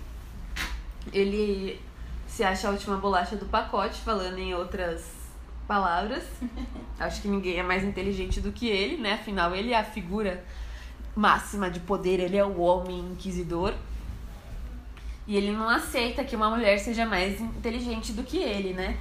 Ele 1.13 1.79
se 2.27 2.43
acha 2.43 2.67
a 2.67 2.71
última 2.71 2.97
bolacha 2.97 3.35
do 3.35 3.45
pacote, 3.45 4.01
falando 4.01 4.37
em 4.37 4.53
outras 4.53 5.24
palavras. 5.67 6.23
Acho 6.99 7.21
que 7.21 7.27
ninguém 7.27 7.57
é 7.57 7.63
mais 7.63 7.83
inteligente 7.83 8.39
do 8.39 8.51
que 8.51 8.67
ele, 8.67 8.97
né? 8.97 9.13
Afinal, 9.13 9.55
ele 9.55 9.73
é 9.73 9.79
a 9.79 9.83
figura 9.83 10.43
máxima 11.15 11.69
de 11.69 11.79
poder, 11.79 12.19
ele 12.19 12.37
é 12.37 12.45
o 12.45 12.59
homem 12.59 12.99
inquisidor. 12.99 13.73
E 15.27 15.35
ele 15.35 15.51
não 15.51 15.67
aceita 15.67 16.23
que 16.23 16.35
uma 16.35 16.49
mulher 16.49 16.77
seja 16.79 17.05
mais 17.05 17.41
inteligente 17.41 18.13
do 18.13 18.23
que 18.23 18.37
ele, 18.37 18.73
né? 18.73 18.97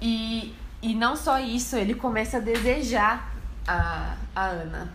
E, 0.00 0.54
e 0.80 0.94
não 0.94 1.14
só 1.14 1.38
isso, 1.38 1.76
ele 1.76 1.94
começa 1.94 2.38
a 2.38 2.40
desejar 2.40 3.34
a, 3.66 4.16
a 4.34 4.44
Ana. 4.46 4.92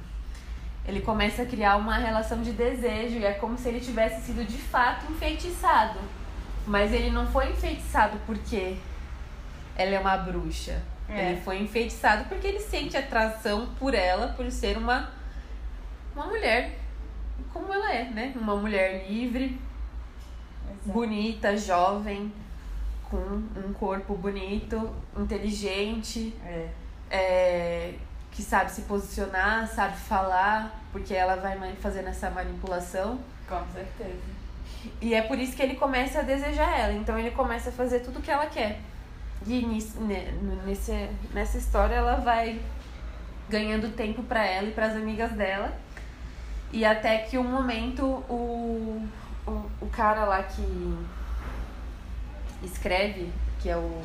Ele 0.87 1.01
começa 1.01 1.43
a 1.43 1.45
criar 1.45 1.75
uma 1.75 1.97
relação 1.97 2.41
de 2.41 2.51
desejo 2.51 3.17
e 3.17 3.25
é 3.25 3.33
como 3.33 3.57
se 3.57 3.69
ele 3.69 3.79
tivesse 3.79 4.25
sido 4.25 4.43
de 4.43 4.57
fato 4.57 5.11
enfeitiçado. 5.11 5.99
Mas 6.65 6.91
ele 6.91 7.11
não 7.11 7.27
foi 7.27 7.51
enfeitiçado 7.51 8.17
porque 8.25 8.75
ela 9.79 9.95
é 9.95 9.99
uma 9.99 10.17
bruxa. 10.17 10.81
É. 11.07 11.31
Ele 11.31 11.41
foi 11.41 11.59
enfeitiçado 11.59 12.25
porque 12.25 12.45
ele 12.45 12.59
sente 12.59 12.95
atração 12.97 13.69
por 13.79 13.93
ela, 13.95 14.27
por 14.29 14.49
ser 14.51 14.77
uma 14.77 15.09
uma 16.13 16.25
mulher 16.27 16.77
como 17.53 17.73
ela 17.73 17.93
é, 17.93 18.03
né? 18.03 18.33
Uma 18.35 18.55
mulher 18.55 19.07
livre, 19.09 19.59
bonita, 20.85 21.55
jovem, 21.55 22.31
com 23.09 23.17
um 23.17 23.73
corpo 23.73 24.15
bonito, 24.15 24.93
inteligente, 25.17 26.35
É. 26.45 26.67
é, 27.09 27.93
que 28.31 28.41
sabe 28.43 28.69
se 28.71 28.81
posicionar, 28.83 29.67
sabe 29.67 29.97
falar, 29.97 30.79
porque 30.91 31.13
ela 31.13 31.35
vai 31.37 31.57
fazendo 31.77 32.09
essa 32.09 32.29
manipulação. 32.29 33.19
Com 33.47 33.63
certeza. 33.73 34.39
E 35.01 35.13
é 35.13 35.21
por 35.21 35.39
isso 35.39 35.55
que 35.55 35.61
ele 35.61 35.75
começa 35.75 36.19
a 36.19 36.21
desejar 36.21 36.77
ela. 36.77 36.93
Então 36.93 37.17
ele 37.17 37.31
começa 37.31 37.69
a 37.69 37.73
fazer 37.73 38.01
tudo 38.01 38.21
que 38.21 38.29
ela 38.29 38.45
quer. 38.45 38.79
E 39.47 39.65
nis- 39.65 39.95
ne- 39.95 40.31
nesse, 40.65 41.09
nessa 41.33 41.57
história 41.57 41.95
ela 41.95 42.15
vai 42.15 42.59
ganhando 43.49 43.89
tempo 43.95 44.21
pra 44.23 44.45
ela 44.45 44.67
e 44.67 44.71
pras 44.71 44.93
amigas 44.95 45.31
dela. 45.31 45.73
E 46.71 46.85
até 46.85 47.19
que 47.19 47.37
um 47.37 47.43
momento 47.43 48.05
o, 48.05 49.07
o, 49.47 49.51
o 49.81 49.87
cara 49.87 50.25
lá 50.25 50.43
que 50.43 50.61
escreve, 52.63 53.31
que 53.59 53.69
é 53.69 53.77
o 53.77 54.01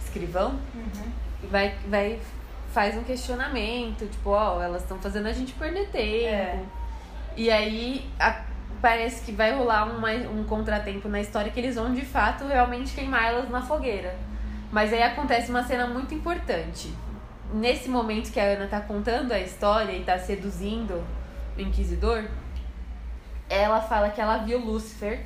escrivão, 0.00 0.58
vai, 1.50 1.74
vai 1.88 2.20
faz 2.72 2.96
um 2.96 3.02
questionamento, 3.02 4.06
tipo, 4.10 4.30
ó, 4.30 4.62
elas 4.62 4.82
estão 4.82 4.98
fazendo 4.98 5.26
a 5.26 5.32
gente 5.32 5.52
perder 5.54 5.88
tempo. 5.88 6.24
É. 6.26 6.62
E 7.36 7.50
aí 7.50 8.08
a- 8.20 8.42
parece 8.80 9.24
que 9.24 9.32
vai 9.32 9.52
rolar 9.52 9.84
um 9.86 10.44
contratempo 10.44 11.08
na 11.08 11.20
história 11.20 11.50
que 11.50 11.58
eles 11.58 11.74
vão 11.74 11.92
de 11.92 12.04
fato 12.04 12.46
realmente 12.46 12.94
queimar 12.94 13.24
elas 13.24 13.50
na 13.50 13.62
fogueira. 13.62 14.16
Mas 14.70 14.92
aí 14.92 15.02
acontece 15.02 15.50
uma 15.50 15.64
cena 15.64 15.86
muito 15.86 16.14
importante. 16.14 16.92
Nesse 17.52 17.88
momento 17.88 18.30
que 18.30 18.38
a 18.38 18.44
Ana 18.44 18.66
tá 18.66 18.80
contando 18.80 19.32
a 19.32 19.40
história 19.40 19.92
e 19.92 20.04
tá 20.04 20.18
seduzindo 20.18 21.02
o 21.56 21.60
inquisidor, 21.60 22.24
ela 23.48 23.80
fala 23.80 24.10
que 24.10 24.20
ela 24.20 24.38
viu 24.38 24.58
Lúcifer 24.58 25.24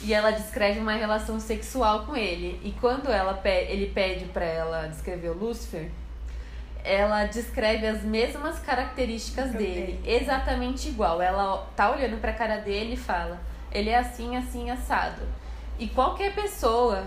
e 0.00 0.14
ela 0.14 0.30
descreve 0.30 0.80
uma 0.80 0.92
relação 0.92 1.40
sexual 1.40 2.06
com 2.06 2.16
ele. 2.16 2.60
E 2.64 2.72
quando 2.80 3.10
ela 3.10 3.40
ele 3.44 3.90
pede 3.92 4.26
pra 4.26 4.44
ela 4.44 4.86
descrever 4.86 5.30
o 5.30 5.38
Lúcifer, 5.38 5.90
ela 6.84 7.24
descreve 7.24 7.86
as 7.86 8.02
mesmas 8.02 8.58
características 8.58 9.52
dele, 9.52 10.00
exatamente 10.04 10.88
igual. 10.88 11.22
Ela 11.22 11.66
tá 11.76 11.90
olhando 11.90 12.20
pra 12.20 12.32
cara 12.32 12.58
dele 12.58 12.94
e 12.94 12.96
fala: 12.96 13.40
ele 13.70 13.90
é 13.90 13.98
assim, 13.98 14.36
assim, 14.36 14.70
assado. 14.70 15.22
E 15.78 15.88
qualquer 15.88 16.34
pessoa 16.34 17.04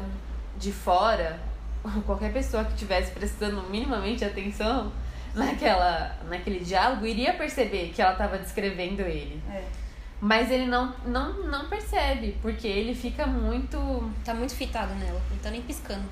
de 0.58 0.72
fora, 0.72 1.40
qualquer 2.06 2.32
pessoa 2.32 2.64
que 2.64 2.74
estivesse 2.74 3.12
prestando 3.12 3.62
minimamente 3.64 4.24
atenção 4.24 4.92
naquela, 5.34 6.18
naquele 6.30 6.60
diálogo, 6.60 7.06
iria 7.06 7.34
perceber 7.34 7.92
que 7.94 8.02
ela 8.02 8.14
estava 8.14 8.38
descrevendo 8.38 9.02
ele. 9.02 9.42
É. 9.52 9.64
Mas 10.22 10.50
ele 10.50 10.66
não, 10.66 10.94
não, 11.06 11.34
não 11.44 11.68
percebe, 11.68 12.38
porque 12.42 12.68
ele 12.68 12.96
fica 12.96 13.28
muito. 13.28 14.12
Tá 14.24 14.34
muito 14.34 14.56
fitado 14.56 14.96
nela. 14.96 15.22
Não 15.30 15.38
tá 15.38 15.52
nem 15.52 15.62
piscando. 15.62 16.06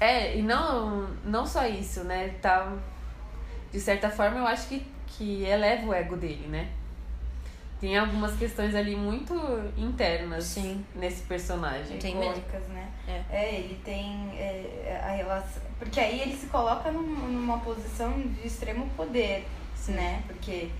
É, 0.00 0.36
e 0.36 0.42
não, 0.42 1.08
não 1.24 1.44
só 1.46 1.66
isso, 1.66 2.04
né? 2.04 2.34
Tá, 2.40 2.72
de 3.72 3.80
certa 3.80 4.08
forma, 4.08 4.38
eu 4.38 4.46
acho 4.46 4.68
que, 4.68 4.86
que 5.06 5.44
eleva 5.44 5.86
o 5.86 5.94
ego 5.94 6.16
dele, 6.16 6.46
né? 6.48 6.68
Tem 7.80 7.96
algumas 7.96 8.36
questões 8.36 8.74
ali 8.74 8.96
muito 8.96 9.34
internas 9.76 10.44
Sim. 10.44 10.84
nesse 10.96 11.22
personagem. 11.22 11.98
Tem. 11.98 12.12
Icônicas, 12.12 12.66
né? 12.68 12.88
É. 13.30 13.54
ele 13.54 13.80
tem 13.84 14.30
é, 14.36 15.00
a 15.02 15.10
relação. 15.12 15.62
Porque 15.78 16.00
aí 16.00 16.20
ele 16.20 16.36
se 16.36 16.46
coloca 16.46 16.90
num- 16.90 17.28
numa 17.28 17.58
posição 17.60 18.20
de 18.20 18.46
extremo 18.46 18.88
poder, 18.96 19.46
né? 19.88 20.22
Porque 20.26 20.70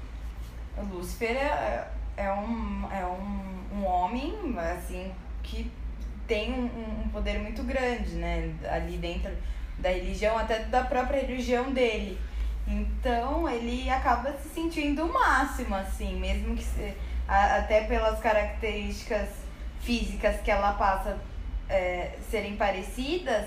o 0.76 0.82
Lúcifer 0.96 1.36
é, 1.36 1.88
é, 2.16 2.32
um, 2.32 2.88
é 2.90 3.06
um, 3.06 3.78
um 3.78 3.86
homem, 3.86 4.34
assim, 4.58 5.12
que 5.42 5.70
tem 6.28 6.52
um, 6.52 7.04
um 7.04 7.08
poder 7.08 7.38
muito 7.40 7.62
grande, 7.64 8.10
né? 8.16 8.54
Ali 8.70 8.96
dentro 8.98 9.32
da 9.78 9.88
religião, 9.88 10.38
até 10.38 10.60
da 10.64 10.82
própria 10.84 11.20
religião 11.22 11.72
dele. 11.72 12.18
Então 12.66 13.48
ele 13.48 13.88
acaba 13.88 14.32
se 14.34 14.48
sentindo 14.50 15.04
o 15.06 15.12
máximo, 15.12 15.74
assim, 15.74 16.20
mesmo 16.20 16.54
que 16.54 16.62
se- 16.62 16.94
a- 17.26 17.56
até 17.56 17.82
pelas 17.84 18.20
características 18.20 19.28
físicas 19.80 20.36
que 20.42 20.50
ela 20.50 20.72
passa 20.74 21.18
é, 21.70 22.16
serem 22.30 22.56
parecidas, 22.56 23.44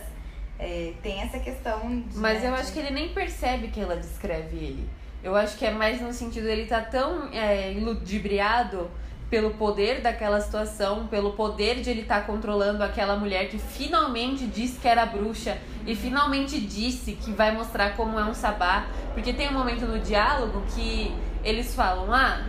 é, 0.60 0.94
tem 1.04 1.22
essa 1.22 1.40
questão 1.40 2.02
de. 2.02 2.18
Mas 2.18 2.42
né, 2.42 2.50
eu 2.50 2.54
de- 2.56 2.62
acho 2.62 2.72
que 2.74 2.80
ele 2.80 2.92
nem 2.92 3.10
percebe 3.14 3.68
que 3.70 3.80
ela 3.80 3.96
descreve 3.98 4.58
ele. 4.58 4.90
Eu 5.24 5.36
acho 5.36 5.56
que 5.58 5.66
é 5.66 5.72
mais 5.72 6.02
no 6.02 6.12
sentido 6.14 6.46
dele 6.46 6.66
tá 6.66 6.82
tão 6.82 7.32
é, 7.34 7.72
iludibriado 7.74 8.90
pelo 9.32 9.52
poder 9.52 10.02
daquela 10.02 10.42
situação, 10.42 11.08
pelo 11.08 11.32
poder 11.32 11.80
de 11.82 11.90
ele 11.90 12.02
estar 12.02 12.28
controlando 12.28 12.84
aquela 12.84 13.16
mulher 13.16 13.48
que 13.48 13.58
finalmente 13.58 14.46
disse 14.46 14.78
que 14.78 14.88
era 14.90 15.06
bruxa 15.06 15.58
e 15.88 15.96
finalmente 15.96 16.60
disse 16.60 17.14
que 17.14 17.32
vai 17.32 17.50
mostrar 17.52 17.96
como 17.96 18.20
é 18.20 18.26
um 18.26 18.34
sabá. 18.34 18.88
Porque 19.14 19.32
tem 19.32 19.48
um 19.48 19.54
momento 19.54 19.86
no 19.86 20.00
diálogo 20.00 20.62
que 20.76 21.16
eles 21.46 21.74
falam: 21.74 22.14
ah, 22.14 22.42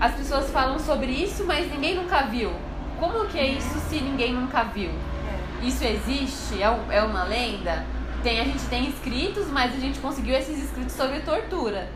as 0.00 0.16
pessoas 0.16 0.50
falam 0.50 0.76
sobre 0.80 1.12
isso, 1.12 1.44
mas 1.44 1.70
ninguém 1.70 1.94
nunca 1.94 2.22
viu. 2.22 2.52
Como 2.98 3.26
que 3.28 3.38
é 3.38 3.46
isso 3.46 3.78
se 3.88 4.00
ninguém 4.00 4.34
nunca 4.34 4.64
viu? 4.64 4.90
Isso 5.62 5.84
existe? 5.84 6.60
É, 6.60 6.96
é 6.96 7.02
uma 7.02 7.22
lenda? 7.22 7.86
Tem, 8.24 8.40
a 8.40 8.44
gente 8.44 8.64
tem 8.66 8.88
escritos, 8.88 9.46
mas 9.48 9.72
a 9.72 9.78
gente 9.78 10.00
conseguiu 10.00 10.34
esses 10.34 10.64
escritos 10.64 10.94
sobre 10.94 11.20
tortura. 11.20 11.88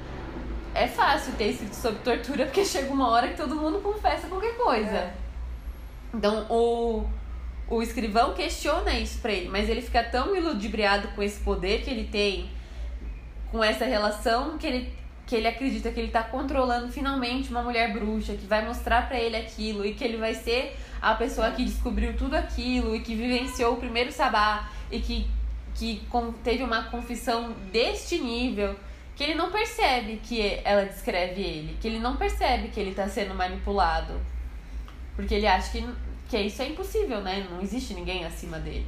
É 0.75 0.87
fácil 0.87 1.33
ter 1.35 1.51
escrito 1.51 1.75
sobre 1.75 1.99
tortura, 2.01 2.45
porque 2.45 2.65
chega 2.67 2.93
uma 2.93 3.09
hora 3.09 3.29
que 3.29 3.37
todo 3.37 3.55
mundo 3.55 3.81
confessa 3.81 4.29
qualquer 4.29 4.57
coisa. 4.57 4.97
É. 4.97 5.15
Então 6.15 6.47
o, 6.49 7.05
o 7.69 7.83
escrivão 7.83 8.35
questiona 8.35 8.93
isso 8.93 9.19
pra 9.21 9.33
ele, 9.33 9.49
mas 9.49 9.69
ele 9.69 9.83
fica 9.83 10.03
tão 10.03 10.35
iludibriado 10.35 11.09
com 11.09 11.23
esse 11.23 11.41
poder 11.41 11.83
que 11.83 11.91
ele 11.91 12.05
tem, 12.05 12.51
com 13.51 13.63
essa 13.63 13.85
relação 13.85 14.57
que 14.57 14.67
ele, 14.67 14.93
que 15.27 15.37
ele 15.37 15.47
acredita 15.47 15.91
que 15.91 16.01
ele 16.01 16.11
tá 16.11 16.23
controlando 16.23 16.91
finalmente 16.91 17.51
uma 17.51 17.63
mulher 17.63 17.93
bruxa, 17.93 18.35
que 18.35 18.47
vai 18.47 18.65
mostrar 18.65 19.09
pra 19.09 19.19
ele 19.19 19.37
aquilo 19.37 19.85
e 19.85 19.95
que 19.95 20.03
ele 20.03 20.17
vai 20.17 20.35
ser 20.35 20.77
a 21.01 21.15
pessoa 21.15 21.51
que 21.51 21.65
descobriu 21.65 22.17
tudo 22.17 22.35
aquilo 22.35 22.95
e 22.97 23.01
que 23.01 23.15
vivenciou 23.15 23.75
o 23.75 23.77
primeiro 23.77 24.11
sabá 24.11 24.71
e 24.91 25.01
que, 25.01 25.27
que 25.75 26.03
teve 26.43 26.63
uma 26.63 26.85
confissão 26.85 27.53
deste 27.71 28.19
nível 28.19 28.75
que 29.19 29.25
ele 29.25 29.35
não 29.35 29.51
percebe 29.51 30.21
que 30.23 30.61
ela 30.65 30.85
descreve 30.85 31.41
ele, 31.43 31.77
que 31.81 31.89
ele 31.89 31.99
não 31.99 32.17
percebe 32.17 32.69
que 32.69 32.79
ele 32.79 32.95
tá 32.95 33.09
sendo 33.09 33.35
manipulado. 33.35 34.15
Porque 35.17 35.35
ele 35.35 35.47
acha 35.49 35.73
que, 35.73 35.85
que 36.29 36.39
isso 36.39 36.63
é 36.63 36.69
impossível, 36.69 37.21
né? 37.21 37.45
Não 37.51 37.61
existe 37.61 37.95
ninguém 37.95 38.25
acima 38.25 38.61
dele. 38.61 38.87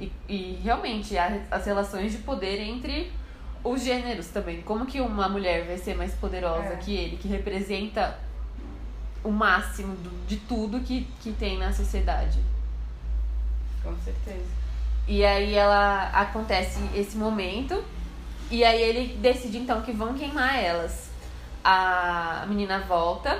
E, 0.00 0.10
e 0.26 0.60
realmente, 0.64 1.18
há 1.18 1.38
as 1.50 1.66
relações 1.66 2.12
de 2.12 2.18
poder 2.18 2.58
entre 2.62 3.12
os 3.62 3.82
gêneros 3.84 4.28
também. 4.28 4.62
Como 4.62 4.86
que 4.86 5.02
uma 5.02 5.28
mulher 5.28 5.66
vai 5.66 5.76
ser 5.76 5.94
mais 5.94 6.14
poderosa 6.14 6.68
É. 6.72 6.76
que 6.76 6.96
ele, 6.96 7.18
que 7.18 7.28
representa 7.28 8.18
o 9.22 9.30
máximo 9.30 9.94
do- 9.96 10.26
de 10.26 10.38
tudo 10.38 10.80
que, 10.80 11.06
que 11.20 11.32
tem 11.32 11.58
na 11.58 11.70
sociedade? 11.74 12.38
Com 13.82 13.94
certeza. 13.98 14.46
E 15.06 15.22
aí 15.24 15.54
ela 15.54 16.08
acontece 16.10 16.80
esse 16.94 17.18
momento. 17.18 17.84
E 18.50 18.64
aí 18.64 18.80
ele 18.80 19.16
decide 19.18 19.58
então 19.58 19.82
que 19.82 19.92
vão 19.92 20.14
queimar 20.14 20.54
elas. 20.56 21.10
A 21.62 22.44
menina 22.48 22.80
volta. 22.80 23.38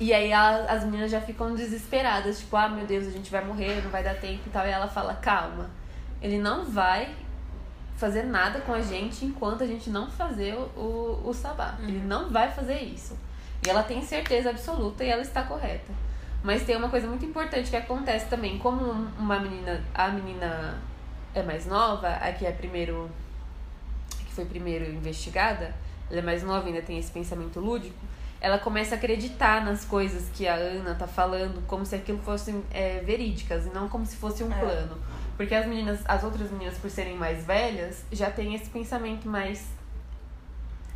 E 0.00 0.12
aí 0.12 0.32
a- 0.32 0.66
as 0.68 0.84
meninas 0.84 1.10
já 1.10 1.20
ficam 1.20 1.54
desesperadas, 1.54 2.40
tipo, 2.40 2.56
ah 2.56 2.68
meu 2.68 2.84
Deus, 2.86 3.06
a 3.06 3.10
gente 3.10 3.30
vai 3.30 3.44
morrer, 3.44 3.80
não 3.82 3.90
vai 3.90 4.02
dar 4.02 4.14
tempo 4.16 4.42
e 4.46 4.50
tal. 4.50 4.66
E 4.66 4.70
ela 4.70 4.88
fala, 4.88 5.14
calma, 5.14 5.70
ele 6.20 6.38
não 6.38 6.64
vai 6.64 7.14
fazer 7.96 8.24
nada 8.24 8.60
com 8.60 8.72
a 8.72 8.80
gente 8.80 9.24
enquanto 9.24 9.62
a 9.62 9.66
gente 9.66 9.90
não 9.90 10.10
fazer 10.10 10.54
o, 10.54 10.62
o, 10.80 11.28
o 11.28 11.34
sabá. 11.34 11.74
Ele 11.80 12.00
não 12.00 12.30
vai 12.30 12.50
fazer 12.50 12.78
isso. 12.80 13.16
E 13.64 13.70
ela 13.70 13.82
tem 13.84 14.02
certeza 14.02 14.50
absoluta 14.50 15.04
e 15.04 15.08
ela 15.08 15.22
está 15.22 15.42
correta. 15.44 15.92
Mas 16.42 16.64
tem 16.64 16.76
uma 16.76 16.88
coisa 16.88 17.06
muito 17.06 17.24
importante 17.24 17.70
que 17.70 17.76
acontece 17.76 18.26
também. 18.26 18.58
Como 18.58 18.84
um- 18.84 19.08
uma 19.18 19.38
menina, 19.38 19.80
a 19.94 20.08
menina 20.08 20.78
é 21.34 21.42
mais 21.42 21.66
nova, 21.66 22.08
a 22.08 22.32
que 22.32 22.44
é 22.46 22.52
primeiro, 22.52 23.10
que 24.26 24.32
foi 24.32 24.44
primeiro 24.44 24.84
investigada, 24.90 25.74
ela 26.10 26.18
é 26.20 26.22
mais 26.22 26.42
nova, 26.42 26.66
ainda 26.66 26.82
tem 26.82 26.98
esse 26.98 27.10
pensamento 27.10 27.58
lúdico. 27.60 27.96
Ela 28.40 28.58
começa 28.58 28.96
a 28.96 28.98
acreditar 28.98 29.64
nas 29.64 29.84
coisas 29.84 30.28
que 30.34 30.48
a 30.48 30.54
Ana 30.54 30.94
tá 30.94 31.06
falando, 31.06 31.64
como 31.66 31.86
se 31.86 31.94
aquilo 31.94 32.18
fossem 32.18 32.62
é, 32.72 32.98
verídicas 33.00 33.66
e 33.66 33.70
não 33.70 33.88
como 33.88 34.04
se 34.04 34.16
fosse 34.16 34.42
um 34.42 34.52
É. 34.52 34.58
plano. 34.58 34.98
Porque 35.36 35.54
as 35.54 35.64
meninas, 35.66 36.00
as 36.04 36.24
outras 36.24 36.50
meninas, 36.50 36.76
por 36.76 36.90
serem 36.90 37.16
mais 37.16 37.44
velhas, 37.46 38.04
já 38.12 38.30
têm 38.30 38.54
esse 38.54 38.68
pensamento 38.68 39.28
mais 39.28 39.66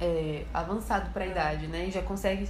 é, 0.00 0.44
avançado 0.52 1.10
para 1.10 1.24
a 1.24 1.26
idade, 1.26 1.66
né? 1.68 1.86
E 1.86 1.90
já 1.90 2.02
consegue 2.02 2.48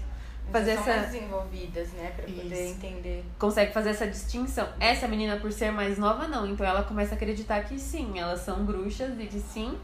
fazer 0.52 0.74
são 0.74 0.82
essa 0.82 0.96
mais 0.96 1.12
desenvolvidas, 1.12 1.88
né? 1.92 2.12
Pra 2.14 2.24
poder 2.24 2.44
Isso. 2.44 2.72
entender. 2.74 3.24
consegue 3.38 3.72
fazer 3.72 3.90
essa 3.90 4.06
distinção. 4.06 4.68
Essa 4.78 5.08
menina, 5.08 5.36
por 5.36 5.52
ser 5.52 5.70
mais 5.70 5.98
nova, 5.98 6.26
não. 6.28 6.46
Então 6.46 6.64
ela 6.66 6.82
começa 6.82 7.14
a 7.14 7.16
acreditar 7.16 7.62
que 7.64 7.78
sim, 7.78 8.18
elas 8.18 8.40
são 8.40 8.64
bruxas 8.64 9.18
e 9.18 9.26
que 9.26 9.40
sim, 9.40 9.76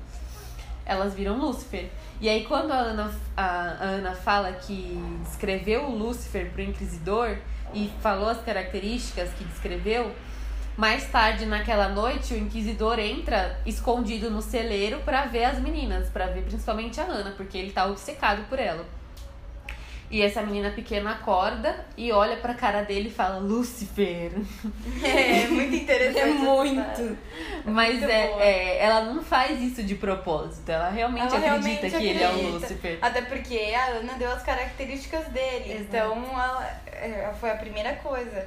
elas 0.84 1.14
viram 1.14 1.38
Lúcifer. 1.38 1.90
E 2.20 2.28
aí 2.28 2.44
quando 2.44 2.72
a 2.72 2.76
Ana, 2.76 3.12
a, 3.36 3.42
a 3.44 3.84
Ana 3.84 4.14
fala 4.14 4.52
que 4.52 4.98
descreveu 5.24 5.84
o 5.84 5.96
Lúcifer 5.96 6.50
pro 6.50 6.62
Inquisidor 6.62 7.36
e 7.74 7.90
falou 8.00 8.28
as 8.28 8.40
características 8.42 9.30
que 9.34 9.44
descreveu, 9.44 10.12
mais 10.76 11.10
tarde 11.10 11.44
naquela 11.46 11.88
noite 11.88 12.34
o 12.34 12.38
Inquisidor 12.38 12.98
entra 12.98 13.60
escondido 13.66 14.30
no 14.30 14.40
celeiro 14.40 15.00
para 15.00 15.26
ver 15.26 15.44
as 15.44 15.58
meninas, 15.58 16.08
para 16.08 16.26
ver 16.26 16.42
principalmente 16.44 17.00
a 17.00 17.04
Ana, 17.04 17.32
porque 17.32 17.58
ele 17.58 17.72
tá 17.72 17.86
obcecado 17.86 18.48
por 18.48 18.58
ela. 18.58 18.84
E 20.12 20.20
essa 20.20 20.42
menina 20.42 20.70
pequena 20.70 21.12
acorda 21.12 21.86
e 21.96 22.12
olha 22.12 22.36
pra 22.36 22.52
cara 22.52 22.82
dele 22.82 23.08
e 23.08 23.10
fala, 23.10 23.38
Lúcifer. 23.38 24.32
É, 25.02 25.48
muito 25.48 25.74
interessante. 25.74 26.18
É 26.20 26.26
muito. 26.26 27.18
Mas 27.64 27.98
muito 27.98 28.10
é, 28.10 28.26
é, 28.38 28.84
ela 28.84 29.06
não 29.06 29.22
faz 29.22 29.58
isso 29.58 29.82
de 29.82 29.94
propósito. 29.94 30.68
Ela 30.70 30.90
realmente 30.90 31.34
Ela 31.34 31.56
acredita 31.56 31.88
realmente 31.88 31.96
que 31.96 32.06
ele 32.08 32.22
é 32.22 32.26
o 32.26 32.30
acredita. 32.30 32.58
Lúcifer. 32.58 32.98
Até 33.00 33.22
porque 33.22 33.56
a 33.74 33.86
Ana 33.86 34.12
deu 34.18 34.30
as 34.30 34.42
características 34.42 35.28
dele. 35.28 35.72
Exato. 35.72 35.84
Então 35.84 36.22
ela, 36.38 36.82
é, 36.88 37.32
foi 37.40 37.50
a 37.50 37.56
primeira 37.56 37.94
coisa 37.94 38.46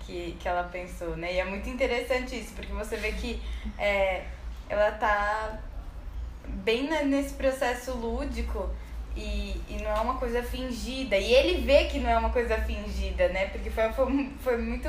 que, 0.00 0.36
que 0.38 0.46
ela 0.46 0.64
pensou, 0.64 1.16
né? 1.16 1.32
E 1.32 1.38
é 1.38 1.44
muito 1.46 1.66
interessante 1.70 2.38
isso, 2.38 2.52
porque 2.54 2.74
você 2.74 2.98
vê 2.98 3.12
que 3.12 3.42
é, 3.78 4.24
ela 4.68 4.90
tá 4.90 5.60
bem 6.46 6.90
nesse 7.06 7.32
processo 7.32 7.92
lúdico 7.92 8.68
e, 9.16 9.60
e 9.68 9.78
não 9.82 9.90
é 9.90 10.00
uma 10.00 10.14
coisa 10.14 10.42
fingida. 10.42 11.16
E 11.16 11.32
ele 11.32 11.60
vê 11.62 11.84
que 11.84 11.98
não 11.98 12.10
é 12.10 12.18
uma 12.18 12.30
coisa 12.30 12.56
fingida, 12.58 13.28
né? 13.28 13.46
Porque 13.46 13.70
foi, 13.70 13.92
foi, 13.92 14.30
foi 14.40 14.56
muito 14.58 14.88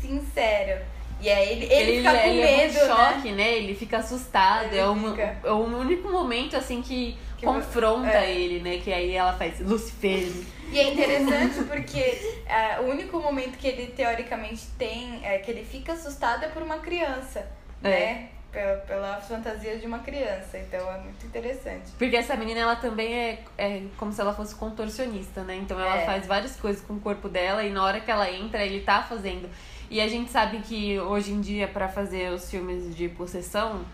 sincero. 0.00 0.80
E 1.20 1.30
aí 1.30 1.52
ele, 1.52 1.72
ele, 1.72 1.96
fica 1.98 2.10
com 2.10 2.28
ele 2.28 2.40
é 2.40 2.56
medo, 2.56 2.74
né? 2.74 2.86
choque, 2.86 3.32
né? 3.32 3.52
Ele 3.54 3.74
fica 3.74 3.98
assustado. 3.98 4.66
Ele 4.66 4.78
é, 4.78 4.88
um, 4.88 5.10
fica. 5.10 5.38
é 5.44 5.50
o 5.52 5.78
único 5.78 6.08
momento, 6.10 6.56
assim, 6.56 6.82
que, 6.82 7.16
Que 7.38 7.46
confronta 7.46 8.10
é. 8.18 8.30
ele, 8.32 8.60
né? 8.60 8.78
Que 8.82 8.92
aí 8.92 9.14
ela 9.14 9.32
faz 9.32 9.60
Lucifer. 9.60 10.28
E 10.72 10.78
é 10.78 10.92
interessante 10.92 11.62
porque 11.64 12.40
é, 12.46 12.80
o 12.80 12.90
único 12.90 13.20
momento 13.20 13.56
que 13.56 13.68
ele 13.68 13.88
teoricamente 13.88 14.66
tem 14.78 15.20
é 15.22 15.38
que 15.38 15.50
ele 15.50 15.64
fica 15.64 15.92
assustado 15.92 16.44
é 16.44 16.48
por 16.48 16.62
uma 16.62 16.78
criança, 16.78 17.46
É. 17.84 17.88
né? 17.90 18.28
Pela, 18.52 18.76
pela 18.80 19.16
fantasia 19.22 19.78
de 19.78 19.86
uma 19.86 20.00
criança. 20.00 20.58
Então 20.58 20.78
é 20.92 20.98
muito 20.98 21.24
interessante. 21.24 21.90
Porque 21.98 22.14
essa 22.14 22.36
menina, 22.36 22.60
ela 22.60 22.76
também 22.76 23.14
é, 23.14 23.44
é 23.56 23.82
como 23.96 24.12
se 24.12 24.20
ela 24.20 24.34
fosse 24.34 24.54
contorcionista, 24.54 25.42
né? 25.42 25.56
Então 25.56 25.80
ela 25.80 25.96
É. 25.96 26.04
faz 26.04 26.26
várias 26.26 26.54
coisas 26.56 26.84
com 26.84 26.92
o 26.94 27.00
corpo 27.00 27.30
dela 27.30 27.64
e 27.64 27.70
na 27.70 27.82
hora 27.82 27.98
que 28.00 28.10
ela 28.10 28.30
entra, 28.30 28.62
ele 28.62 28.80
tá 28.82 29.02
fazendo. 29.02 29.48
E 29.90 30.02
a 30.02 30.06
gente 30.08 30.30
sabe 30.30 30.58
que 30.58 31.00
hoje 31.00 31.32
em 31.32 31.40
dia, 31.40 31.66
pra 31.66 31.88
fazer 31.88 32.30
os 32.30 32.50
filmes 32.50 32.94
de 32.94 33.08
possessão, 33.08 33.86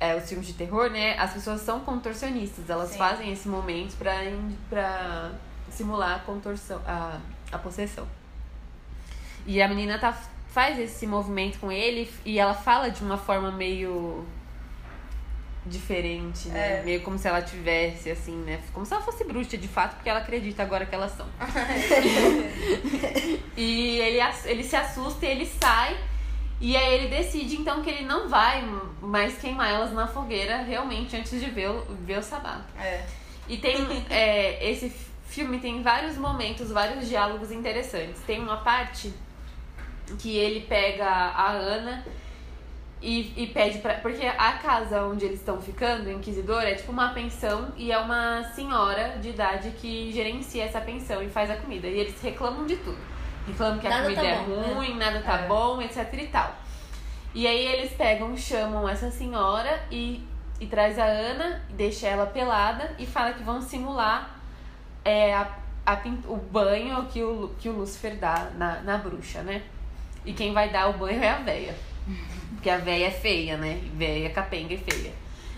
é, 0.00 0.14
os 0.16 0.26
filmes 0.28 0.46
de 0.46 0.54
terror, 0.54 0.88
né? 0.90 1.18
As 1.18 1.34
pessoas 1.34 1.60
são 1.60 1.80
contorcionistas. 1.80 2.70
Elas 2.70 2.90
Sim. 2.90 2.98
fazem 2.98 3.30
esse 3.32 3.46
momento 3.48 3.94
pra, 3.98 4.14
pra 4.70 5.30
simular 5.70 6.16
a 6.16 6.18
contorção, 6.20 6.80
a, 6.86 7.18
a 7.52 7.58
possessão. 7.58 8.06
E 9.46 9.60
a 9.60 9.68
menina 9.68 9.98
tá, 9.98 10.16
faz 10.54 10.78
esse 10.78 11.04
movimento 11.04 11.58
com 11.58 11.72
ele 11.72 12.08
e 12.24 12.38
ela 12.38 12.54
fala 12.54 12.88
de 12.88 13.02
uma 13.02 13.18
forma 13.18 13.50
meio 13.50 14.24
diferente, 15.66 16.48
né? 16.48 16.80
É. 16.80 16.82
Meio 16.84 17.02
como 17.02 17.18
se 17.18 17.26
ela 17.26 17.42
tivesse, 17.42 18.08
assim, 18.08 18.36
né? 18.36 18.62
Como 18.72 18.86
se 18.86 18.94
ela 18.94 19.02
fosse 19.02 19.24
bruxa, 19.24 19.56
de 19.56 19.66
fato, 19.66 19.96
porque 19.96 20.08
ela 20.08 20.20
acredita 20.20 20.62
agora 20.62 20.86
que 20.86 20.94
elas 20.94 21.10
são. 21.16 21.26
e 23.56 23.98
ele, 23.98 24.20
ele 24.44 24.62
se 24.62 24.76
assusta 24.76 25.26
e 25.26 25.30
ele 25.30 25.46
sai. 25.46 25.98
E 26.60 26.76
aí 26.76 26.94
ele 26.94 27.08
decide, 27.08 27.56
então, 27.56 27.82
que 27.82 27.90
ele 27.90 28.04
não 28.04 28.28
vai 28.28 28.62
mais 29.02 29.36
queimar 29.36 29.72
elas 29.72 29.92
na 29.92 30.06
fogueira, 30.06 30.62
realmente, 30.62 31.16
antes 31.16 31.40
de 31.40 31.50
ver 31.50 31.68
o, 31.68 31.80
ver 32.06 32.20
o 32.20 32.22
sabá. 32.22 32.60
É. 32.78 33.04
E 33.48 33.56
tem 33.56 33.76
é, 34.08 34.70
esse 34.70 34.92
filme 35.26 35.58
tem 35.58 35.82
vários 35.82 36.16
momentos, 36.16 36.70
vários 36.70 37.08
diálogos 37.08 37.50
interessantes. 37.50 38.22
Tem 38.24 38.40
uma 38.40 38.58
parte 38.58 39.12
que 40.18 40.36
ele 40.36 40.60
pega 40.60 41.06
a 41.06 41.50
Ana 41.50 42.04
e, 43.00 43.32
e 43.36 43.46
pede 43.48 43.78
pra. 43.78 43.94
Porque 43.94 44.24
a 44.26 44.52
casa 44.54 45.02
onde 45.04 45.24
eles 45.24 45.40
estão 45.40 45.60
ficando, 45.60 46.06
o 46.06 46.12
Inquisidor, 46.12 46.62
é 46.62 46.74
tipo 46.74 46.90
uma 46.92 47.10
pensão 47.10 47.72
e 47.76 47.92
é 47.92 47.98
uma 47.98 48.42
senhora 48.54 49.18
de 49.20 49.30
idade 49.30 49.70
que 49.72 50.10
gerencia 50.12 50.64
essa 50.64 50.80
pensão 50.80 51.22
e 51.22 51.28
faz 51.28 51.50
a 51.50 51.56
comida. 51.56 51.86
E 51.86 51.98
eles 52.00 52.20
reclamam 52.22 52.66
de 52.66 52.76
tudo. 52.76 52.98
Reclamam 53.46 53.78
que 53.78 53.86
a 53.86 53.90
Nada 53.90 54.02
comida 54.04 54.22
tá 54.22 54.28
é 54.28 54.36
bom, 54.38 54.60
né? 54.60 54.72
ruim, 54.74 54.96
nada 54.96 55.20
tá 55.20 55.40
É. 55.40 55.46
bom, 55.46 55.82
etc 55.82 56.12
e 56.14 56.26
tal. 56.28 56.54
E 57.34 57.46
aí 57.46 57.66
eles 57.66 57.92
pegam, 57.92 58.34
chamam 58.36 58.88
essa 58.88 59.10
senhora 59.10 59.82
e, 59.90 60.26
e 60.60 60.66
traz 60.66 60.98
a 60.98 61.04
Ana, 61.04 61.62
deixa 61.70 62.06
ela 62.06 62.26
pelada 62.26 62.94
e 62.98 63.04
fala 63.04 63.32
que 63.34 63.42
vão 63.42 63.60
simular 63.60 64.38
é, 65.04 65.34
a, 65.34 65.48
a 65.84 65.98
o 66.26 66.36
banho 66.36 67.04
que 67.06 67.22
o, 67.22 67.50
que 67.58 67.68
o 67.68 67.72
Lúcifer 67.72 68.16
dá 68.16 68.50
na, 68.56 68.80
na 68.82 68.96
bruxa, 68.98 69.42
né? 69.42 69.62
E 70.24 70.32
quem 70.32 70.52
vai 70.52 70.70
dar 70.70 70.88
o 70.88 70.94
banho 70.94 71.22
é 71.22 71.28
a 71.30 71.36
véia. 71.38 71.74
Porque 72.54 72.70
a 72.70 72.78
véia 72.78 73.06
é 73.08 73.10
feia, 73.10 73.56
né? 73.56 73.80
Véia, 73.94 74.30
capenga 74.30 74.72
e 74.74 74.78
feia. 74.78 75.12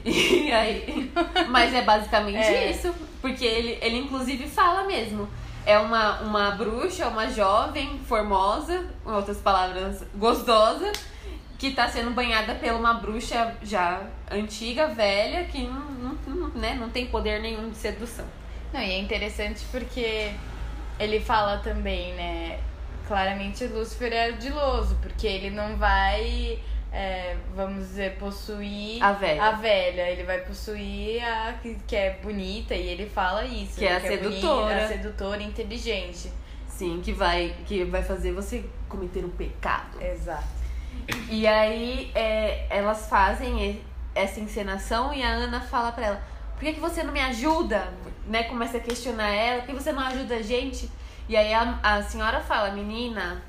E 0.04 0.52
aí, 0.52 1.12
mas 1.48 1.74
é 1.74 1.82
basicamente 1.82 2.38
É. 2.38 2.70
isso. 2.70 2.94
Porque 3.20 3.44
ele, 3.44 3.78
ele 3.80 3.98
inclusive 3.98 4.46
fala 4.48 4.84
mesmo. 4.84 5.28
É 5.64 5.78
uma, 5.78 6.20
uma 6.20 6.50
bruxa, 6.52 7.08
uma 7.08 7.28
jovem, 7.28 7.98
formosa, 8.06 8.86
em 9.04 9.10
outras 9.10 9.38
palavras, 9.38 10.04
gostosa, 10.14 10.92
que 11.58 11.72
tá 11.72 11.88
sendo 11.88 12.12
banhada 12.12 12.54
pela 12.54 12.78
uma 12.78 12.94
bruxa 12.94 13.56
já 13.62 14.00
antiga, 14.30 14.86
velha, 14.88 15.44
que 15.44 15.62
não, 15.62 15.80
não, 15.80 16.18
não, 16.26 16.48
né, 16.50 16.74
não 16.78 16.88
tem 16.88 17.06
poder 17.06 17.40
nenhum 17.40 17.68
de 17.70 17.76
sedução. 17.76 18.26
Não, 18.72 18.80
e 18.80 18.90
é 18.92 18.98
interessante 18.98 19.64
porque 19.72 20.30
ele 21.00 21.18
fala 21.18 21.58
também, 21.58 22.14
né? 22.14 22.60
Claramente 23.06 23.64
Lúcifer 23.66 24.12
é 24.12 24.26
ardiloso, 24.26 24.96
porque 25.00 25.26
ele 25.26 25.50
não 25.50 25.76
vai, 25.76 26.58
é, 26.92 27.36
vamos 27.54 27.86
dizer, 27.86 28.16
possuir 28.16 29.02
A 29.02 29.12
velha. 29.12 29.42
a 29.44 29.52
velha. 29.52 30.10
Ele 30.10 30.24
vai 30.24 30.40
possuir 30.40 31.22
a 31.24 31.54
que, 31.62 31.76
que 31.86 31.94
é 31.96 32.18
bonita 32.22 32.74
e 32.74 32.88
ele 32.88 33.08
fala 33.08 33.44
isso. 33.44 33.78
Que 33.78 33.86
é 33.86 33.90
né, 33.90 33.96
a 33.96 34.00
sedutora. 34.00 34.66
bonita, 34.66 34.84
a 34.84 34.88
sedutora 34.88 35.42
inteligente. 35.42 36.32
Sim, 36.68 37.00
que 37.02 37.12
vai, 37.12 37.54
que 37.66 37.84
vai 37.84 38.02
fazer 38.02 38.32
você 38.32 38.64
cometer 38.88 39.24
um 39.24 39.30
pecado. 39.30 40.02
Exato. 40.02 40.44
E 41.30 41.46
aí 41.46 42.10
é, 42.14 42.66
elas 42.68 43.08
fazem 43.08 43.80
essa 44.14 44.40
encenação 44.40 45.12
e 45.14 45.22
a 45.22 45.28
Ana 45.28 45.60
fala 45.60 45.92
pra 45.92 46.06
ela, 46.06 46.22
por 46.54 46.60
que, 46.64 46.72
que 46.72 46.80
você 46.80 47.02
não 47.02 47.12
me 47.12 47.20
ajuda? 47.20 47.92
Né? 48.26 48.44
Começa 48.44 48.78
a 48.78 48.80
questionar 48.80 49.28
ela, 49.28 49.60
por 49.62 49.68
que 49.68 49.82
você 49.82 49.92
não 49.92 50.02
ajuda 50.02 50.36
a 50.36 50.42
gente? 50.42 50.90
E 51.28 51.36
aí 51.36 51.52
a, 51.52 51.78
a 51.82 52.02
senhora 52.02 52.40
fala, 52.40 52.70
menina, 52.70 53.42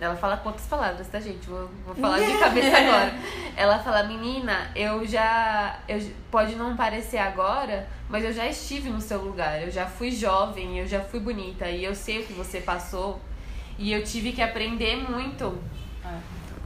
ela 0.00 0.16
fala 0.16 0.36
quantas 0.36 0.66
palavras, 0.66 1.06
tá, 1.08 1.20
gente? 1.20 1.46
Vou, 1.46 1.68
vou 1.86 1.94
falar 1.94 2.18
de 2.18 2.38
cabeça 2.38 2.76
agora. 2.78 3.14
Ela 3.56 3.78
fala, 3.78 4.02
menina, 4.04 4.70
eu 4.74 5.06
já. 5.06 5.78
Eu, 5.88 6.00
pode 6.30 6.56
não 6.56 6.76
parecer 6.76 7.18
agora, 7.18 7.88
mas 8.08 8.24
eu 8.24 8.32
já 8.32 8.46
estive 8.46 8.90
no 8.90 9.00
seu 9.00 9.22
lugar. 9.22 9.62
Eu 9.62 9.70
já 9.70 9.86
fui 9.86 10.10
jovem, 10.10 10.78
eu 10.78 10.86
já 10.86 11.00
fui 11.00 11.20
bonita 11.20 11.68
e 11.68 11.84
eu 11.84 11.94
sei 11.94 12.20
o 12.20 12.26
que 12.26 12.32
você 12.32 12.60
passou. 12.60 13.20
E 13.78 13.92
eu 13.92 14.04
tive 14.04 14.32
que 14.32 14.42
aprender 14.42 14.96
muito 15.08 15.58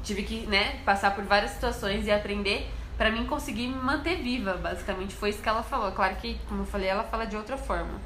tive 0.06 0.22
que, 0.22 0.46
né, 0.46 0.78
passar 0.84 1.14
por 1.14 1.24
várias 1.24 1.50
situações 1.50 2.06
e 2.06 2.12
aprender 2.12 2.70
pra 2.96 3.10
mim 3.10 3.26
conseguir 3.26 3.66
me 3.66 3.74
manter 3.74 4.16
viva, 4.16 4.54
basicamente. 4.54 5.14
Foi 5.14 5.30
isso 5.30 5.42
que 5.42 5.48
ela 5.48 5.64
falou. 5.64 5.90
Claro 5.92 6.14
que, 6.16 6.38
como 6.48 6.62
eu 6.62 6.66
falei, 6.66 6.88
ela 6.88 7.02
fala 7.02 7.26
de 7.26 7.36
outra 7.36 7.58
forma. 7.58 8.00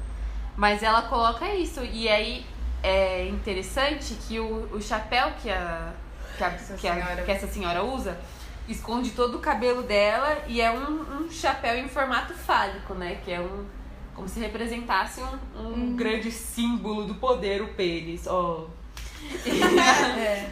Mas 0.55 0.83
ela 0.83 1.03
coloca 1.03 1.45
isso. 1.55 1.81
E 1.83 2.07
aí 2.09 2.45
é 2.83 3.27
interessante 3.27 4.15
que 4.27 4.39
o, 4.39 4.69
o 4.73 4.81
chapéu 4.81 5.31
que 5.41 5.49
a, 5.49 5.93
que, 6.37 6.43
a, 6.43 6.47
Essa 6.47 6.73
que, 6.75 6.87
a- 6.87 6.93
senhora- 6.95 7.21
que 7.23 7.31
essa 7.31 7.47
senhora 7.47 7.83
usa 7.83 8.17
esconde 8.67 9.11
todo 9.11 9.35
o 9.37 9.39
cabelo 9.39 9.83
dela 9.83 10.37
e 10.47 10.61
é 10.61 10.71
um, 10.71 11.23
um 11.25 11.31
chapéu 11.31 11.77
em 11.77 11.87
formato 11.89 12.33
fálico, 12.33 12.93
né? 12.93 13.19
Que 13.23 13.31
é 13.31 13.39
um. 13.39 13.65
Como 14.13 14.27
se 14.27 14.39
representasse 14.39 15.21
um, 15.21 15.67
um 15.73 15.95
grande 15.95 16.31
símbolo 16.31 17.05
do 17.05 17.15
poder, 17.15 17.61
o 17.61 17.69
pênis. 17.73 18.27
ó. 18.27 18.65
É. 20.17 20.49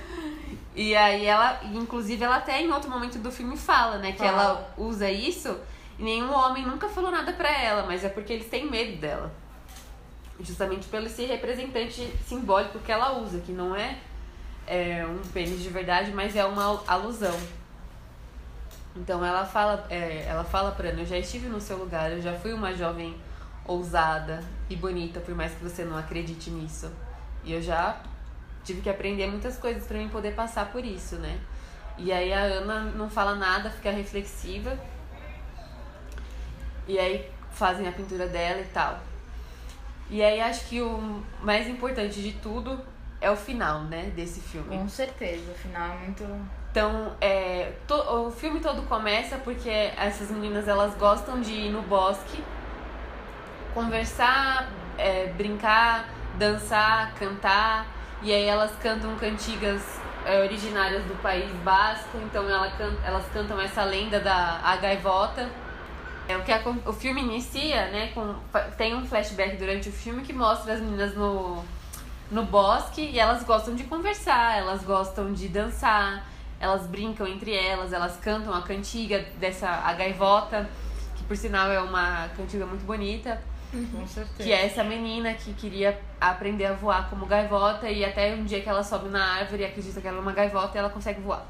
E 0.76 0.96
aí 0.96 1.26
ela, 1.26 1.60
inclusive 1.74 2.24
ela 2.24 2.38
até 2.38 2.62
em 2.62 2.72
outro 2.72 2.90
momento 2.90 3.18
do 3.20 3.32
filme 3.32 3.58
fala, 3.58 3.98
né, 3.98 4.12
que 4.14 4.20
Fala. 4.20 4.30
ela 4.32 4.74
usa 4.78 5.10
isso 5.12 5.58
e 5.98 6.04
nenhum 6.04 6.32
homem 6.32 6.66
nunca 6.66 6.88
falou 6.88 7.12
nada 7.12 7.34
pra 7.34 7.50
ela, 7.52 7.86
mas 7.86 8.06
é 8.06 8.10
porque 8.10 8.32
eles 8.32 8.48
têm 8.48 8.70
medo 8.70 8.98
dela. 8.98 9.32
Justamente 10.40 10.88
pelo 10.88 11.06
esse 11.06 11.26
representante 11.26 12.02
simbólico 12.26 12.80
que 12.80 12.92
ela 12.92 13.18
usa, 13.20 13.40
que 13.40 13.52
não 13.52 13.76
é, 13.76 13.98
é 14.66 15.06
um 15.06 15.20
pênis 15.32 15.62
de 15.62 15.70
verdade, 15.70 16.12
mas 16.12 16.36
é 16.36 16.46
uma 16.46 16.82
alusão. 16.88 17.38
Então 18.96 19.24
ela 19.24 19.46
fala, 19.46 19.86
é, 19.90 20.26
ela 20.28 20.44
fala 20.44 20.72
pra 20.72 20.90
Ana, 20.90 21.02
eu 21.02 21.06
já 21.06 21.18
estive 21.18 21.48
no 21.48 21.60
seu 21.60 21.78
lugar, 21.78 22.12
eu 22.12 22.22
já 22.22 22.34
fui 22.34 22.54
uma 22.54 22.74
jovem 22.74 23.16
ousada 23.66 24.44
e 24.70 24.76
bonita, 24.76 25.20
por 25.20 25.36
mais 25.36 25.54
que 25.54 25.64
você 25.64 25.84
não 25.84 25.98
acredite 25.98 26.50
nisso. 26.50 26.92
E 27.44 27.54
eu 27.54 27.62
já 27.62 28.02
tive 28.64 28.82
que 28.82 28.90
aprender 28.90 29.28
muitas 29.28 29.58
coisas 29.58 29.86
pra 29.86 29.98
mim 29.98 30.10
poder 30.10 30.34
passar 30.34 30.72
por 30.72 30.84
isso, 30.84 31.16
né? 31.16 31.40
E 31.98 32.12
aí 32.12 32.34
a 32.34 32.40
Ana 32.40 32.82
não 32.92 33.10
fala 33.10 33.36
nada, 33.36 33.70
fica 33.70 33.92
reflexiva. 33.92 34.78
E 36.88 36.98
aí 36.98 37.30
fazem 37.52 37.88
a 37.88 37.92
pintura 37.92 38.28
dela 38.28 38.62
e 38.62 38.66
tal. 38.66 39.00
E 40.10 40.24
aí 40.24 40.42
acho 40.42 40.66
que 40.68 40.82
o 40.82 41.24
mais 41.42 41.68
importante 41.68 42.22
de 42.22 42.32
tudo 42.34 42.80
é 43.22 43.30
o 43.30 43.36
final, 43.36 43.82
né, 43.82 44.12
desse 44.16 44.40
filme. 44.42 44.76
Com 44.78 44.88
certeza, 44.90 45.52
o 45.52 45.56
final 45.56 45.92
é 45.92 45.98
muito. 45.98 46.24
Então, 46.72 47.14
é, 47.20 47.74
to- 47.88 48.28
o 48.28 48.32
filme 48.32 48.60
todo 48.60 48.84
começa 48.84 49.38
porque 49.38 49.70
essas 49.70 50.30
meninas 50.32 50.68
elas 50.68 50.96
gostam 50.96 51.42
de 51.42 51.52
ir 51.52 51.70
no 51.72 51.82
bosque, 51.84 52.44
conversar, 53.74 54.70
é, 54.98 55.28
brincar, 55.38 56.06
dançar, 56.38 57.14
cantar, 57.16 57.86
e 58.22 58.32
aí 58.34 58.46
elas 58.46 58.72
cantam 58.82 59.16
cantigas 59.16 59.82
é, 60.26 60.42
originárias 60.42 61.04
do 61.06 61.16
País 61.22 61.50
Basco, 61.64 62.18
então 62.26 62.44
ela 62.50 62.72
elas 63.06 63.26
cantam 63.34 63.60
essa 63.60 63.84
lenda 63.84 64.20
da 64.20 64.60
a 64.64 64.76
gaivota. 64.78 65.50
É, 66.30 66.38
o, 66.38 66.44
que 66.44 66.52
acon- 66.52 66.78
o 66.86 66.94
filme 66.94 67.22
inicia, 67.22 67.88
né, 67.88 68.12
com, 68.14 68.36
tem 68.78 68.94
um 68.94 69.04
flashback 69.04 69.58
durante 69.58 69.90
o 69.90 69.92
filme 69.92 70.22
que 70.22 70.32
mostra 70.32 70.74
as 70.74 70.80
meninas 70.80 71.16
no, 71.16 71.66
no 72.30 72.44
bosque 72.44 73.02
e 73.02 73.18
elas 73.20 73.44
gostam 73.44 73.74
de 73.74 73.84
conversar, 73.86 74.56
elas 74.60 74.84
gostam 74.84 75.34
de 75.34 75.48
dançar, 75.48 76.24
elas 76.60 76.86
brincam 76.86 77.26
entre 77.26 77.56
elas, 77.56 77.92
elas 77.94 78.16
cantam 78.18 78.54
a 78.54 78.62
cantiga 78.62 79.26
dessa 79.40 79.68
a 79.68 79.92
gaivota, 79.94 80.70
que 81.16 81.24
por 81.24 81.36
sinal 81.36 81.72
é 81.72 81.82
uma 81.82 82.30
cantiga 82.38 82.64
muito 82.64 82.86
bonita, 82.86 83.42
certeza. 84.08 84.44
que 84.44 84.52
é 84.54 84.68
essa 84.68 84.84
menina 84.84 85.34
que 85.34 85.52
queria 85.54 86.00
aprender 86.22 86.66
a 86.66 86.74
voar 86.74 87.10
como 87.10 87.26
gaivota 87.26 87.90
e 87.90 88.06
até 88.06 88.36
um 88.36 88.44
dia 88.46 88.62
que 88.62 88.70
ela 88.70 88.84
sobe 88.84 89.10
na 89.10 89.34
árvore 89.40 89.64
e 89.64 89.66
acredita 89.66 90.00
que 90.00 90.08
ela 90.08 90.18
é 90.18 90.22
uma 90.22 90.32
gaivota 90.34 90.78
e 90.78 90.80
ela 90.80 90.92
consegue 90.92 91.22
voar. 91.22 91.44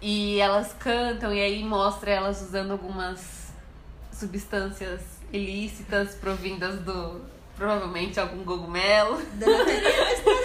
E 0.00 0.38
elas 0.40 0.72
cantam 0.78 1.32
e 1.34 1.40
aí 1.40 1.64
mostra 1.64 2.10
elas 2.12 2.40
usando 2.40 2.70
algumas 2.72 3.48
substâncias 4.12 5.00
ilícitas 5.32 6.14
provindas 6.14 6.80
do 6.80 7.20
provavelmente 7.56 8.20
algum 8.20 8.44
cogumelo. 8.44 9.20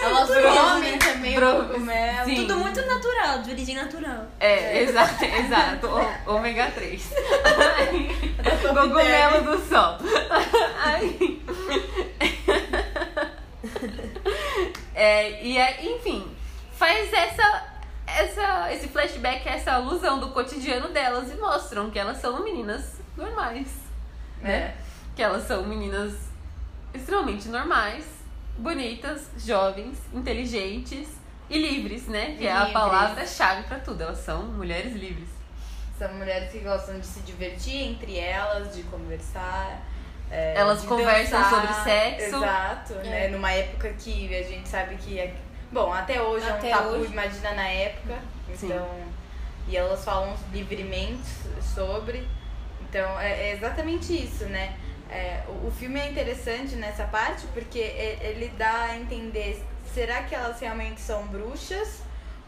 Elas 0.02 0.28
comem 0.28 0.98
também 0.98 1.34
Bro- 1.36 1.60
o 1.60 1.68
cogumelo. 1.68 2.24
Sim. 2.24 2.34
Tudo 2.34 2.56
muito 2.58 2.84
natural, 2.84 3.42
de 3.42 3.50
origem 3.52 3.76
natural. 3.76 4.26
É, 4.40 4.82
exato, 4.82 5.22
exato. 5.24 5.86
O- 5.86 6.34
ômega 6.34 6.72
3. 6.72 7.12
Aí, 7.78 8.34
Cogumelo 8.74 9.44
do 9.44 9.58
sol. 9.68 9.98
Aí. 10.82 11.40
É, 14.94 15.42
e 15.44 15.58
é, 15.58 15.84
enfim, 15.84 16.24
faz 16.76 17.12
essa, 17.12 17.64
essa, 18.16 18.72
esse 18.72 18.88
flashback, 18.88 19.48
essa 19.48 19.72
alusão 19.72 20.18
do 20.18 20.28
cotidiano 20.30 20.88
delas 20.88 21.30
e 21.32 21.36
mostram 21.36 21.90
que 21.90 21.98
elas 21.98 22.18
são 22.20 22.42
meninas 22.42 23.00
normais. 23.16 23.68
Né? 24.40 24.52
É. 24.54 24.74
Que 25.16 25.22
elas 25.22 25.46
são 25.46 25.64
meninas 25.64 26.12
extremamente 26.92 27.48
normais, 27.48 28.04
bonitas, 28.58 29.28
jovens, 29.38 29.98
inteligentes 30.12 31.08
e 31.50 31.58
livres, 31.58 32.06
né? 32.06 32.34
Que 32.38 32.46
é 32.46 32.52
a 32.52 32.58
Livres. 32.64 32.72
palavra-chave 32.72 33.62
pra 33.64 33.78
tudo. 33.78 34.02
Elas 34.02 34.18
são 34.18 34.42
mulheres 34.44 34.92
livres. 34.94 35.28
São 35.98 36.12
mulheres 36.14 36.50
que 36.50 36.58
gostam 36.60 36.98
de 36.98 37.06
se 37.06 37.20
divertir 37.20 37.82
entre 37.90 38.18
elas, 38.18 38.74
de 38.74 38.82
conversar. 38.84 39.80
é, 40.30 40.54
Elas 40.56 40.82
conversam 40.84 41.40
dançar. 41.40 41.50
sobre 41.62 41.74
sexo. 41.84 42.36
Exato, 42.36 42.94
né? 42.94 43.26
É. 43.26 43.28
Numa 43.28 43.52
época 43.52 43.92
que 43.92 44.34
a 44.34 44.42
gente 44.42 44.68
sabe 44.68 44.96
que. 44.96 45.32
É... 45.80 45.84
Bom, 45.84 45.92
até 45.92 46.22
hoje 46.22 46.48
Até 46.48 46.70
é 46.70 46.76
um 46.76 46.78
tabu, 46.78 46.94
hoje. 46.96 47.12
imagina 47.12 47.52
na 47.52 47.68
época. 47.68 48.18
Sim. 48.54 48.66
Então. 48.66 48.88
E 49.66 49.76
elas 49.76 50.04
falam 50.04 50.34
livremente 50.52 51.22
sobre. 51.74 52.26
Então, 52.88 53.18
é, 53.20 53.48
é 53.48 53.52
exatamente 53.54 54.12
isso, 54.14 54.44
né? 54.44 54.76
É, 55.10 55.42
o, 55.48 55.66
o 55.68 55.70
filme 55.70 55.98
é 56.00 56.10
interessante 56.10 56.74
nessa 56.76 57.04
parte 57.04 57.46
porque 57.54 57.78
e- 57.78 58.18
ele 58.22 58.52
dá 58.56 58.84
a 58.90 58.96
entender: 58.96 59.64
será 59.92 60.22
que 60.22 60.34
elas 60.34 60.60
realmente 60.60 61.00
são 61.00 61.26
bruxas? 61.26 62.02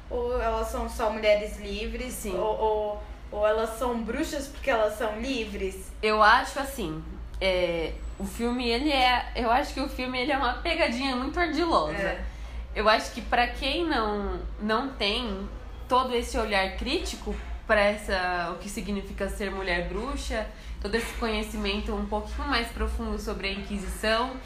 Ou 0.09 0.41
elas 0.41 0.69
são 0.69 0.89
só 0.89 1.11
mulheres 1.11 1.59
livres? 1.59 2.13
Sim. 2.15 2.37
Ou, 2.39 2.59
ou, 2.61 3.03
ou 3.33 3.47
elas 3.47 3.71
são 3.79 4.01
bruxas 4.03 4.47
porque 4.47 4.71
elas 4.71 4.97
são 4.97 5.19
livres? 5.21 5.91
Eu 6.01 6.23
acho 6.23 6.61
assim, 6.61 7.03
é, 7.41 7.93
o 8.19 8.25
filme 8.25 8.69
ele 8.69 8.93
é, 8.93 9.33
eu 9.35 9.51
acho 9.51 9.75
que 9.75 9.81
o 9.81 9.89
filme 9.89 10.21
ele 10.21 10.31
é 10.31 10.37
uma 10.39 10.55
pegadinha 10.55 11.17
muito 11.17 11.39
ardilosa. 11.41 11.97
É. 11.97 12.25
Eu 12.77 12.89
acho 12.91 13.11
que 13.13 13.23
pra 13.23 13.47
quem 13.49 13.87
não 13.89 14.39
não 14.61 14.91
tem 14.91 15.49
todo 15.89 16.15
esse 16.15 16.37
olhar 16.37 16.77
crítico 16.77 17.35
para 17.67 17.81
essa 17.81 18.51
o 18.55 18.59
que 18.59 18.69
significa 18.69 19.29
ser 19.31 19.51
mulher 19.51 19.89
bruxa, 19.89 20.47
todo 20.81 20.95
esse 20.95 21.13
conhecimento 21.15 21.95
um 21.95 22.05
pouquinho 22.07 22.47
mais 22.47 22.69
profundo 22.69 23.19
sobre 23.19 23.49
a 23.49 23.53
Inquisição, 23.53 24.37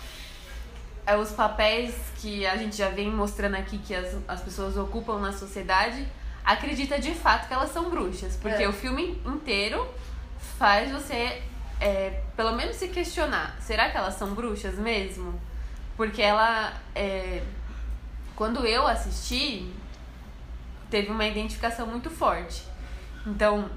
é, 1.04 1.16
os 1.16 1.30
papéis 1.32 1.94
que 2.20 2.46
a 2.46 2.56
gente 2.56 2.76
já 2.76 2.88
vem 2.88 3.10
mostrando 3.10 3.56
aqui 3.56 3.78
que 3.78 3.94
as, 3.94 4.16
as 4.28 4.40
pessoas 4.40 4.76
ocupam 4.76 5.18
na 5.18 5.32
sociedade, 5.32 6.06
acredita 6.44 7.00
de 7.00 7.12
fato 7.12 7.48
que 7.48 7.52
elas 7.52 7.70
são 7.72 7.90
bruxas, 7.90 8.36
porque 8.36 8.62
É. 8.62 8.68
o 8.68 8.72
filme 8.72 9.20
inteiro 9.26 9.86
faz 10.56 10.90
você 10.92 11.42
é, 11.80 12.22
pelo 12.36 12.52
menos 12.52 12.76
se 12.76 12.88
questionar, 12.88 13.56
será 13.60 13.90
que 13.90 13.96
elas 13.96 14.14
são 14.14 14.34
bruxas 14.34 14.76
mesmo? 14.76 15.40
Porque 15.96 16.22
ela 16.22 16.72
é, 16.94 17.42
quando 18.40 18.66
eu 18.66 18.86
assisti, 18.86 19.70
teve 20.88 21.10
uma 21.10 21.26
identificação 21.26 21.86
muito 21.86 22.08
forte. 22.08 22.62
Então, 23.26 23.68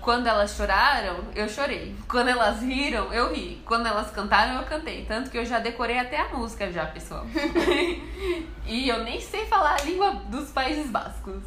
quando 0.00 0.26
elas 0.26 0.56
choraram, 0.56 1.18
eu 1.36 1.48
chorei. 1.48 1.94
Quando 2.08 2.26
elas 2.26 2.60
riram, 2.62 3.12
eu 3.12 3.32
ri. 3.32 3.62
Quando 3.64 3.86
elas 3.86 4.10
cantaram, 4.10 4.60
eu 4.60 4.66
cantei. 4.66 5.04
Tanto 5.04 5.30
que 5.30 5.38
eu 5.38 5.46
já 5.46 5.60
decorei 5.60 6.00
até 6.00 6.18
a 6.18 6.30
música 6.30 6.72
já, 6.72 6.84
pessoal. 6.86 7.24
e 8.66 8.88
eu 8.88 9.04
nem 9.04 9.20
sei 9.20 9.46
falar 9.46 9.76
a 9.80 9.84
língua 9.84 10.14
dos 10.28 10.50
Países 10.50 10.90
Bascos. 10.90 11.44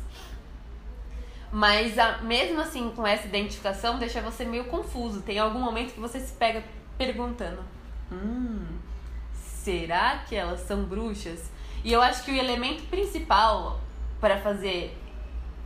Mas 1.51 1.99
a- 1.99 2.19
mesmo 2.19 2.61
assim, 2.61 2.89
com 2.95 3.05
essa 3.05 3.27
identificação, 3.27 3.99
deixa 3.99 4.21
você 4.21 4.45
meio 4.45 4.63
confuso. 4.63 5.23
Tem 5.23 5.37
algum 5.39 5.59
momento 5.59 5.93
que 5.93 5.99
você 5.99 6.21
se 6.21 6.31
pega 6.31 6.63
perguntando: 6.97 7.61
Hum, 8.09 8.65
será 9.33 10.19
que 10.19 10.37
elas 10.37 10.61
são 10.61 10.85
bruxas? 10.85 11.58
E 11.83 11.91
eu 11.91 12.01
acho 12.01 12.23
que 12.23 12.31
o 12.31 12.35
elemento 12.35 12.83
principal 12.83 13.79
para 14.19 14.37
fazer 14.41 14.97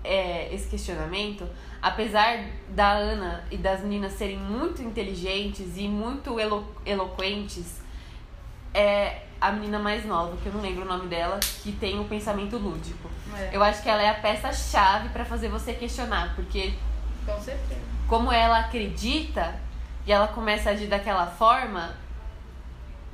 é, 0.04 0.54
esse 0.54 0.67
questionamento, 0.69 1.47
apesar 1.82 2.45
da 2.69 2.91
Ana 2.91 3.43
e 3.49 3.58
das 3.58 3.82
meninas 3.82 4.13
serem 4.13 4.38
muito 4.38 4.82
inteligentes 4.82 5.78
e 5.78 5.88
muito 5.88 6.39
elo 6.39 6.65
eloquentes, 6.86 7.82
é 8.73 9.21
a 9.39 9.52
menina 9.52 9.78
mais 9.78 10.06
nova, 10.06 10.38
que 10.38 10.45
eu 10.47 10.54
não 10.54 10.62
lembro 10.62 10.84
o 10.84 10.88
nome 10.88 11.08
dela, 11.08 11.39
que 11.62 11.71
tem 11.73 11.99
o 11.99 12.06
pensamento 12.06 12.58
lúdico. 12.58 13.10
É, 13.38 13.49
Eu 13.52 13.62
acho 13.62 13.82
que 13.84 13.89
ela 13.89 14.02
é 14.02 14.10
a 14.10 14.13
peça-chave 14.13 15.10
para 15.10 15.26
fazer 15.26 15.49
você 15.49 15.73
questionar, 15.73 16.34
porque 16.36 16.73
com 17.26 17.39
certeza. 17.41 17.82
como 18.08 18.32
ela 18.32 18.60
acredita 18.60 19.60
e 20.06 20.12
ela 20.12 20.28
começa 20.28 20.69
a 20.69 20.73
agir 20.73 20.88
daquela 20.88 21.28
forma, 21.28 21.93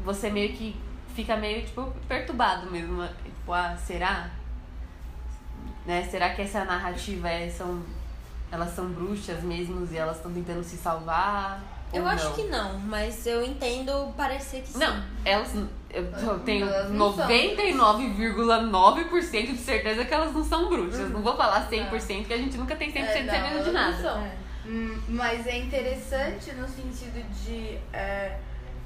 você 0.03 0.29
meio 0.29 0.53
que 0.53 0.75
fica 1.15 1.35
meio 1.35 1.65
tipo 1.65 1.91
perturbado 2.07 2.69
mesmo, 2.71 3.05
tipo, 3.23 3.53
ah, 3.53 3.75
será? 3.77 4.29
Né? 5.85 6.07
Será 6.09 6.29
que 6.31 6.41
essa 6.41 6.63
narrativa 6.65 7.29
é 7.29 7.49
são 7.49 7.81
elas 8.51 8.71
são 8.73 8.87
bruxas 8.89 9.43
mesmo 9.43 9.87
e 9.91 9.97
elas 9.97 10.17
estão 10.17 10.33
tentando 10.33 10.63
se 10.63 10.75
salvar? 10.77 11.61
Eu 11.91 12.07
acho 12.07 12.25
não? 12.25 12.33
que 12.33 12.43
não, 12.43 12.77
mas 12.79 13.25
eu 13.25 13.43
entendo 13.43 14.13
parecer 14.15 14.61
que 14.61 14.67
sim. 14.69 14.77
Não, 14.79 15.03
elas. 15.25 15.53
Eu 15.89 16.03
eu 16.03 16.39
tenho 16.41 16.67
Elas 16.67 16.91
não 16.91 17.11
são. 17.15 17.27
99,9% 17.27 19.51
de 19.53 19.57
certeza 19.57 20.05
que 20.05 20.13
elas 20.13 20.31
não 20.31 20.43
são 20.43 20.69
bruxas. 20.69 21.09
Não 21.09 21.21
vou 21.21 21.35
falar 21.35 21.67
100%, 21.67 22.25
que 22.27 22.33
a 22.33 22.37
gente 22.37 22.57
nunca 22.57 22.75
tem 22.75 22.91
100% 22.91 22.93
de 22.93 22.99
É, 22.99 23.03
não, 23.23 23.23
certeza 23.31 23.47
de 23.47 23.53
elas 23.53 23.65
não 23.65 23.73
nada. 23.73 23.97
são. 24.01 24.21
É. 24.21 24.35
Hum, 24.67 25.01
Mas 25.07 25.47
é 25.47 25.57
interessante 25.57 26.51
no 26.53 26.67
sentido 26.67 27.27
de 27.43 27.79
é, 27.91 28.37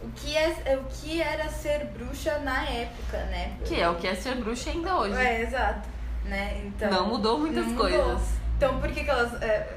o, 0.04 0.12
que 0.12 0.36
é, 0.38 0.78
o 0.78 0.84
que 0.86 1.22
era 1.22 1.49
ser 1.49 1.86
bruxa 1.86 2.39
na 2.39 2.64
época, 2.70 3.18
né? 3.26 3.58
Que 3.66 3.80
é 3.80 3.89
o 3.89 3.95
que 3.95 4.08
é 4.08 4.16
ser 4.16 4.36
bruxa 4.36 4.70
ainda 4.70 4.95
hoje. 4.97 5.16
É, 5.16 5.41
exato. 5.41 5.88
Né? 6.26 6.62
Então, 6.66 6.89
não 6.89 7.08
mudou 7.08 7.39
muitas 7.39 7.66
não 7.66 7.74
mudou. 7.74 7.89
coisas. 7.89 8.30
Então 8.58 8.80
por 8.80 8.91
que, 8.91 9.04
que 9.04 9.10
elas. 9.10 9.41
é, 9.41 9.76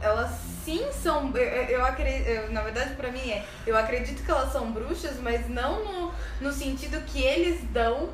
elas 0.00 0.30
sim 0.64 0.90
são. 0.92 1.30
Eu, 1.36 1.42
eu, 1.42 1.64
eu 1.78 1.84
acredito. 1.84 2.52
na 2.52 2.62
verdade, 2.62 2.94
pra 2.94 3.10
mim 3.10 3.30
é. 3.30 3.44
Eu 3.66 3.76
acredito 3.76 4.24
que 4.24 4.30
elas 4.30 4.50
são 4.52 4.72
bruxas, 4.72 5.18
mas 5.20 5.48
não 5.48 5.84
no, 5.84 6.12
no 6.40 6.52
sentido 6.52 7.00
que 7.06 7.22
eles 7.22 7.62
dão 7.70 8.10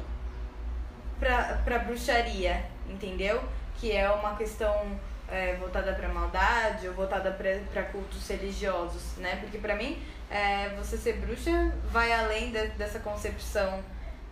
pra, 1.18 1.60
pra 1.64 1.78
bruxaria, 1.78 2.64
entendeu? 2.88 3.42
Que 3.78 3.92
é 3.92 4.10
uma 4.10 4.36
questão 4.36 4.98
é, 5.28 5.54
voltada 5.56 5.92
pra 5.92 6.08
maldade 6.08 6.88
ou 6.88 6.94
voltada 6.94 7.30
pra, 7.30 7.50
pra 7.72 7.82
cultos 7.84 8.26
religiosos, 8.28 9.16
né? 9.18 9.36
Porque 9.36 9.58
pra 9.58 9.76
mim, 9.76 9.98
é, 10.30 10.68
você 10.78 10.96
ser 10.96 11.14
bruxa 11.14 11.72
vai 11.90 12.12
além 12.12 12.52
de- 12.52 12.68
dessa 12.68 13.00
concepção 13.00 13.82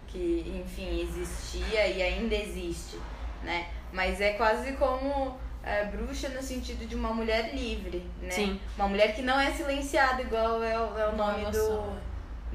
que, 0.06 0.62
enfim, 0.64 1.00
existia 1.02 1.86
e 1.88 2.02
ainda 2.02 2.34
existe, 2.34 2.98
né? 3.42 3.68
Mas 3.92 4.20
é 4.20 4.32
quase 4.34 4.72
como 4.72 5.36
é, 5.62 5.84
bruxa 5.86 6.28
no 6.30 6.40
sentido 6.42 6.86
de 6.86 6.94
uma 6.94 7.12
mulher 7.12 7.54
livre, 7.54 8.06
né? 8.22 8.30
Sim. 8.30 8.60
Uma 8.76 8.88
mulher 8.88 9.14
que 9.14 9.22
não 9.22 9.38
é 9.38 9.50
silenciada, 9.52 10.22
igual 10.22 10.62
é, 10.62 10.78
o- 10.80 10.96
é 10.98 11.08
o 11.08 11.16
nome 11.16 11.44
do, 11.46 11.92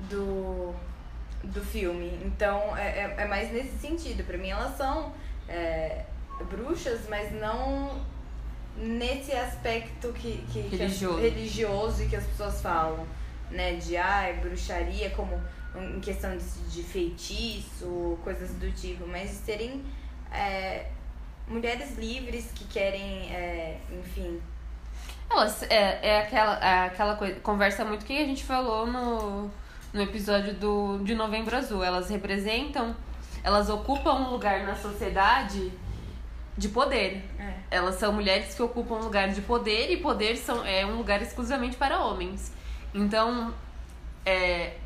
do, 0.09 0.73
do 1.43 1.61
filme. 1.63 2.19
Então, 2.25 2.75
é, 2.77 2.87
é, 2.99 3.15
é 3.19 3.25
mais 3.27 3.51
nesse 3.51 3.77
sentido. 3.77 4.23
Pra 4.23 4.37
mim, 4.37 4.49
elas 4.49 4.75
são 4.77 5.13
é, 5.47 6.05
bruxas, 6.49 7.01
mas 7.09 7.31
não 7.33 8.01
nesse 8.75 9.31
aspecto 9.33 10.11
que, 10.13 10.37
que, 10.51 10.63
que 10.69 10.75
as- 10.75 10.79
Religioso. 10.81 11.19
religioso 11.21 12.03
e 12.03 12.07
que 12.07 12.15
as 12.15 12.23
pessoas 12.25 12.61
falam, 12.61 13.05
né? 13.53 13.75
De, 13.75 13.95
ai, 13.95 14.33
bruxaria 14.33 15.09
como 15.11 15.41
em 15.75 15.99
questão 15.99 16.35
de, 16.37 16.43
de 16.43 16.83
feitiço, 16.83 18.17
coisas 18.23 18.51
do 18.55 18.71
tipo. 18.71 19.07
Mas 19.07 19.29
de 19.29 19.35
serem 19.37 19.83
é, 20.31 20.87
mulheres 21.47 21.97
livres 21.97 22.51
que 22.53 22.65
querem, 22.65 23.31
é, 23.33 23.79
enfim... 23.91 24.41
Elas, 25.29 25.63
é, 25.63 25.99
é 26.09 26.21
aquela, 26.21 26.59
é 26.59 26.85
aquela 26.85 27.15
coisa, 27.15 27.39
conversa 27.39 27.83
muito 27.83 28.05
que 28.05 28.15
a 28.15 28.25
gente 28.25 28.43
falou 28.43 28.85
no, 28.85 29.49
no 29.91 30.01
episódio 30.01 30.53
do, 30.53 30.99
de 30.99 31.15
Novembro 31.15 31.55
Azul. 31.55 31.83
Elas 31.83 32.09
representam, 32.09 32.95
elas 33.43 33.69
ocupam 33.69 34.13
um 34.13 34.29
lugar 34.29 34.63
na 34.63 34.75
sociedade 34.75 35.71
de 36.55 36.69
poder. 36.69 37.23
É. 37.39 37.53
Elas 37.71 37.95
são 37.95 38.13
mulheres 38.13 38.53
que 38.53 38.61
ocupam 38.61 38.95
um 38.95 39.03
lugar 39.03 39.29
de 39.29 39.41
poder 39.41 39.91
e 39.91 39.97
poder 39.97 40.37
são, 40.37 40.63
é 40.65 40.85
um 40.85 40.97
lugar 40.97 41.21
exclusivamente 41.21 41.77
para 41.77 41.99
homens. 41.99 42.51
Então, 42.93 43.53
é, 44.25 44.77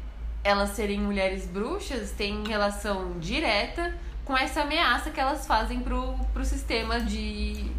elas 0.43 0.69
serem 0.71 0.99
mulheres 0.99 1.45
bruxas 1.45 2.11
tem 2.11 2.47
relação 2.47 3.19
direta 3.19 3.93
com 4.23 4.35
essa 4.37 4.61
ameaça 4.61 5.09
que 5.09 5.19
elas 5.19 5.45
fazem 5.47 5.79
pro, 5.81 6.13
pro 6.33 6.43
sistema 6.45 6.99
de 6.99 7.69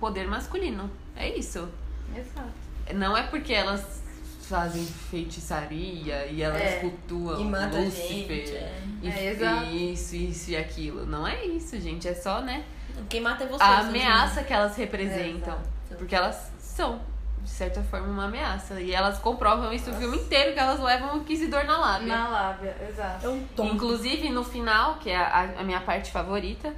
poder 0.00 0.26
masculino. 0.28 0.90
É 1.16 1.28
isso. 1.36 1.68
Exato. 2.16 2.48
Não 2.94 3.16
é 3.16 3.22
porque 3.24 3.52
elas 3.52 4.02
fazem 4.48 4.84
feitiçaria 4.84 6.26
e 6.26 6.42
elas 6.42 6.62
É. 6.62 6.76
cultuam 6.80 7.38
E 7.40 7.44
mata 7.44 7.78
Lúcifer. 7.78 8.46
gente. 8.46 8.54
é. 8.54 8.82
E, 9.02 9.08
É, 9.08 9.64
isso, 9.92 10.16
isso 10.16 10.50
e 10.50 10.56
aquilo. 10.56 11.04
Não 11.04 11.26
é 11.26 11.44
isso, 11.44 11.78
gente. 11.80 12.08
É 12.08 12.14
só, 12.14 12.40
né? 12.40 12.64
Quem 13.08 13.20
mata 13.20 13.44
é 13.44 13.46
você. 13.46 13.62
a 13.62 13.80
ameaça 13.80 14.42
que 14.42 14.52
elas 14.52 14.74
representam. 14.76 15.54
Exato. 15.54 15.96
Porque 15.98 16.14
elas 16.14 16.50
são, 16.58 17.00
de 17.48 17.54
certa 17.54 17.82
forma, 17.82 18.06
uma 18.08 18.26
ameaça. 18.26 18.78
E 18.78 18.92
elas 18.92 19.18
comprovam 19.18 19.72
isso 19.72 19.90
o 19.90 19.94
filme 19.94 20.18
inteiro, 20.18 20.52
que 20.52 20.60
elas 20.60 20.78
levam 20.78 21.14
o 21.14 21.16
inquisidor 21.22 21.64
na 21.64 21.78
lábia. 21.78 22.06
Na 22.06 22.28
lábia, 22.28 22.76
exato. 22.88 23.26
É 23.26 23.28
um 23.28 23.44
tom. 23.56 23.66
Inclusive, 23.68 24.28
no 24.28 24.44
final, 24.44 24.96
que 24.96 25.08
é 25.08 25.16
a, 25.16 25.54
a 25.58 25.64
minha 25.64 25.80
parte 25.80 26.12
favorita, 26.12 26.74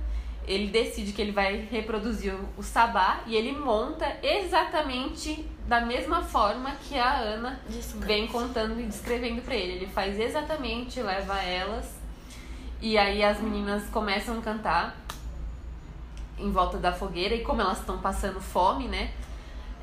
ele 0.47 0.68
decide 0.68 1.12
que 1.12 1.21
ele 1.21 1.33
vai 1.33 1.68
reproduzir 1.71 2.33
o, 2.33 2.49
o 2.57 2.62
sabá 2.62 3.21
e 3.27 3.35
ele 3.35 3.53
monta 3.53 4.16
exatamente 4.23 5.45
da 5.66 5.81
mesma 5.81 6.23
forma 6.23 6.71
que 6.89 6.97
a 6.97 7.18
Ana 7.18 7.61
vem 7.97 8.29
contando 8.29 8.81
e 8.81 8.85
descrevendo 8.85 9.43
pra 9.43 9.57
ele. 9.57 9.73
Ele 9.73 9.87
faz 9.89 10.18
exatamente, 10.18 11.03
leva 11.03 11.43
elas. 11.43 11.99
E 12.81 12.97
aí 12.97 13.25
as 13.25 13.41
meninas 13.41 13.85
começam 13.91 14.39
a 14.39 14.41
cantar 14.41 14.97
em 16.39 16.51
volta 16.51 16.79
da 16.79 16.93
fogueira. 16.93 17.35
E 17.35 17.43
como 17.43 17.61
elas 17.61 17.81
estão 17.81 17.99
passando 17.99 18.41
fome, 18.41 18.87
né? 18.87 19.11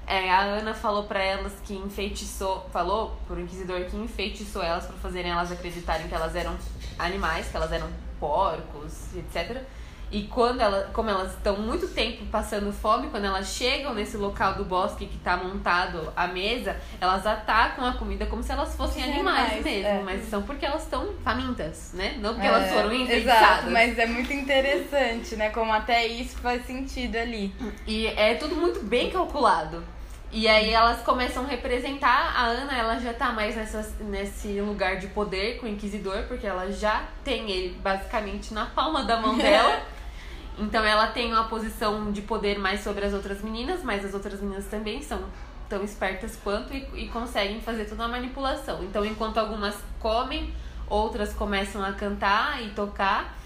É, 0.07 0.29
a 0.31 0.39
Ana 0.39 0.73
falou 0.73 1.03
pra 1.03 1.21
elas 1.21 1.53
que 1.65 1.73
enfeitiçou. 1.75 2.65
Falou 2.71 3.17
pro 3.27 3.39
inquisidor 3.39 3.81
que 3.85 3.97
enfeitiçou 3.97 4.63
elas 4.63 4.85
pra 4.85 4.95
fazerem 4.97 5.31
elas 5.31 5.51
acreditarem 5.51 6.07
que 6.07 6.15
elas 6.15 6.35
eram 6.35 6.55
animais, 6.97 7.47
que 7.49 7.57
elas 7.57 7.71
eram 7.71 7.87
porcos, 8.19 9.15
etc. 9.15 9.61
E 10.09 10.23
quando 10.23 10.61
ela, 10.61 10.89
como 10.93 11.09
elas 11.09 11.33
estão 11.33 11.57
muito 11.57 11.85
tempo 11.89 12.25
passando 12.27 12.71
fome, 12.71 13.09
quando 13.09 13.25
elas 13.25 13.49
chegam 13.49 13.93
nesse 13.93 14.15
local 14.15 14.53
do 14.55 14.63
bosque 14.63 15.05
que 15.05 15.17
tá 15.17 15.35
montado 15.35 16.13
a 16.15 16.27
mesa, 16.27 16.77
elas 17.01 17.27
atacam 17.27 17.85
a 17.85 17.91
comida 17.91 18.25
como 18.25 18.41
se 18.41 18.49
elas 18.53 18.73
fossem 18.73 19.03
Sim, 19.03 19.11
animais 19.11 19.55
mas, 19.55 19.63
mesmo, 19.65 19.87
é. 19.89 20.01
mas 20.05 20.29
são 20.29 20.43
porque 20.43 20.65
elas 20.65 20.83
estão 20.83 21.13
famintas, 21.25 21.91
né? 21.93 22.17
Não 22.21 22.33
porque 22.35 22.47
É, 22.47 22.49
elas 22.49 22.69
foram 22.71 22.89
Exato, 22.93 23.03
enfeitiçadas. 23.03 23.71
mas 23.73 23.99
é 23.99 24.05
muito 24.05 24.31
interessante, 24.31 25.35
né? 25.35 25.49
Como 25.49 25.73
até 25.73 26.07
isso 26.07 26.37
faz 26.37 26.65
sentido 26.65 27.17
ali. 27.17 27.53
E 27.85 28.07
é 28.07 28.35
tudo 28.35 28.55
muito 28.55 28.81
bem 28.85 29.09
calculado. 29.11 29.83
E 30.31 30.47
aí 30.47 30.71
elas 30.71 31.01
começam 31.03 31.43
a 31.43 31.47
representar. 31.47 32.33
A 32.35 32.45
Ana, 32.47 32.77
ela 32.77 32.99
já 32.99 33.13
tá 33.13 33.31
mais 33.31 33.55
nessa, 33.55 33.95
nesse 34.01 34.59
lugar 34.59 34.97
de 34.97 35.07
poder 35.07 35.59
com 35.59 35.65
o 35.65 35.69
Inquisidor, 35.69 36.23
porque 36.27 36.45
ela 36.45 36.71
já 36.71 37.05
tem 37.23 37.49
ele 37.49 37.77
basicamente 37.79 38.53
na 38.53 38.65
palma 38.65 39.03
da 39.03 39.21
mão 39.21 39.37
dela. 39.37 39.81
então 40.59 40.83
ela 40.83 41.07
tem 41.07 41.31
uma 41.31 41.45
posição 41.45 42.11
de 42.11 42.21
poder 42.21 42.59
mais 42.59 42.81
sobre 42.83 43.05
as 43.05 43.13
outras 43.13 43.41
meninas, 43.41 43.83
mas 43.83 44.03
as 44.03 44.13
outras 44.13 44.41
meninas 44.41 44.65
também 44.65 45.01
são 45.01 45.23
tão 45.69 45.83
espertas 45.83 46.37
quanto 46.43 46.73
e, 46.73 46.87
e 46.93 47.07
conseguem 47.07 47.61
fazer 47.61 47.85
toda 47.85 48.03
a 48.05 48.07
manipulação. 48.07 48.83
Então, 48.83 49.05
enquanto 49.05 49.37
algumas 49.37 49.77
comem, 49.99 50.53
outras 50.89 51.33
começam 51.33 51.83
a 51.83 51.93
cantar 51.93 52.61
e 52.63 52.69
tocar. 52.71 53.36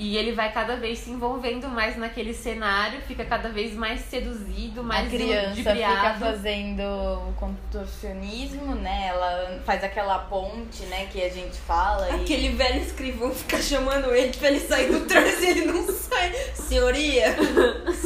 E 0.00 0.16
ele 0.16 0.30
vai 0.30 0.52
cada 0.52 0.76
vez 0.76 1.00
se 1.00 1.10
envolvendo 1.10 1.66
mais 1.68 1.96
naquele 1.96 2.32
cenário, 2.32 3.00
fica 3.00 3.24
cada 3.24 3.48
vez 3.48 3.74
mais 3.74 4.00
seduzido, 4.02 4.84
mais 4.84 5.08
a 5.08 5.10
criança 5.10 5.54
fica 5.56 6.14
fazendo 6.20 6.82
o 6.82 7.32
contorcionismo, 7.36 8.76
né? 8.76 9.06
Ela 9.08 9.60
faz 9.66 9.82
aquela 9.82 10.20
ponte, 10.20 10.84
né? 10.84 11.08
Que 11.12 11.20
a 11.24 11.28
gente 11.28 11.56
fala. 11.58 12.08
e- 12.10 12.14
Aquele 12.22 12.50
velho 12.50 12.80
escrivão 12.80 13.34
fica 13.34 13.60
chamando 13.60 14.14
ele 14.14 14.32
pra 14.36 14.48
ele 14.48 14.60
sair 14.60 14.88
do 14.92 15.00
trânsito 15.04 15.42
e 15.42 15.46
ele 15.48 15.64
não 15.64 15.84
sai. 15.92 16.32
Senhoria, 16.54 17.34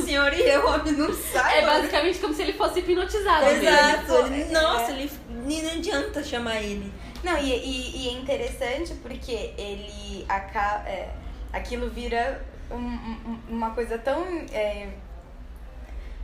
senhoria, 0.05 0.65
o 0.65 0.69
homem 0.73 0.93
não 0.95 1.13
sai. 1.13 1.59
É 1.59 1.67
basicamente 1.67 2.19
como 2.21 2.33
se 2.35 2.41
ele 2.43 2.55
fosse 2.55 2.79
hipnotizado. 2.81 3.47
Exato. 3.51 4.13
Ele- 4.33 4.45
nossa, 4.47 4.93
ele, 4.93 5.11
nem 5.45 5.63
não 5.63 5.73
adianta 5.73 6.23
chamar 6.25 6.57
ele. 6.63 6.91
Não, 7.23 7.39
e, 7.39 7.51
e, 7.53 8.05
e 8.05 8.09
é 8.09 8.13
interessante 8.13 8.95
porque 9.03 9.53
ele 9.59 10.25
acaba. 10.29 10.89
é, 10.89 11.09
aquilo 11.53 11.89
vira 11.91 12.43
um- 12.71 12.77
um- 12.77 13.41
uma 13.49 13.71
coisa 13.71 13.99
tão. 13.99 14.25
É, 14.53 14.89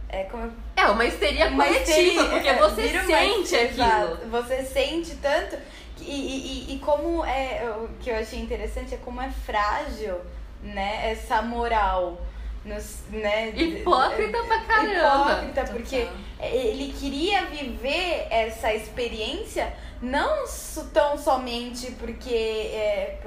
é, 0.09 0.23
como 0.25 0.51
É 0.77 0.87
uma 0.87 1.05
histeria 1.05 1.49
Uma 1.49 1.65
coletiva, 1.67 1.91
histeria, 1.99 2.25
porque 2.25 2.49
é, 2.49 2.59
você 2.59 2.83
vira 2.83 2.99
uma- 3.03 3.07
sente 3.07 3.57
aquilo. 3.57 3.83
Exato, 3.85 4.27
Você 4.29 4.63
sente 4.65 5.15
tanto. 5.17 5.57
que- 5.97 6.05
E, 6.05 6.71
e, 6.71 6.75
e 6.77 6.79
como 6.79 7.25
é. 7.25 7.69
O 7.77 7.89
que 8.01 8.09
eu 8.11 8.17
achei 8.17 8.39
interessante 8.41 8.95
é 8.95 8.99
como 8.99 9.21
é 9.21 9.29
frágil, 9.31 10.21
né? 10.63 11.11
Essa 11.11 11.43
moral. 11.43 12.21
Nos, 12.65 13.03
né, 13.11 13.51
Hipócrita 13.57 14.43
pra 14.45 14.61
caramba. 14.63 15.33
Hipócrita, 15.33 15.65
porque 15.73 16.07
ele 16.41 16.93
queria 16.93 17.47
viver 17.47 18.27
essa 18.31 18.75
experiência 18.75 19.73
não 20.03 20.45
tão 20.93 21.17
somente 21.17 21.93
porque. 21.93 22.35
É, 22.35 23.19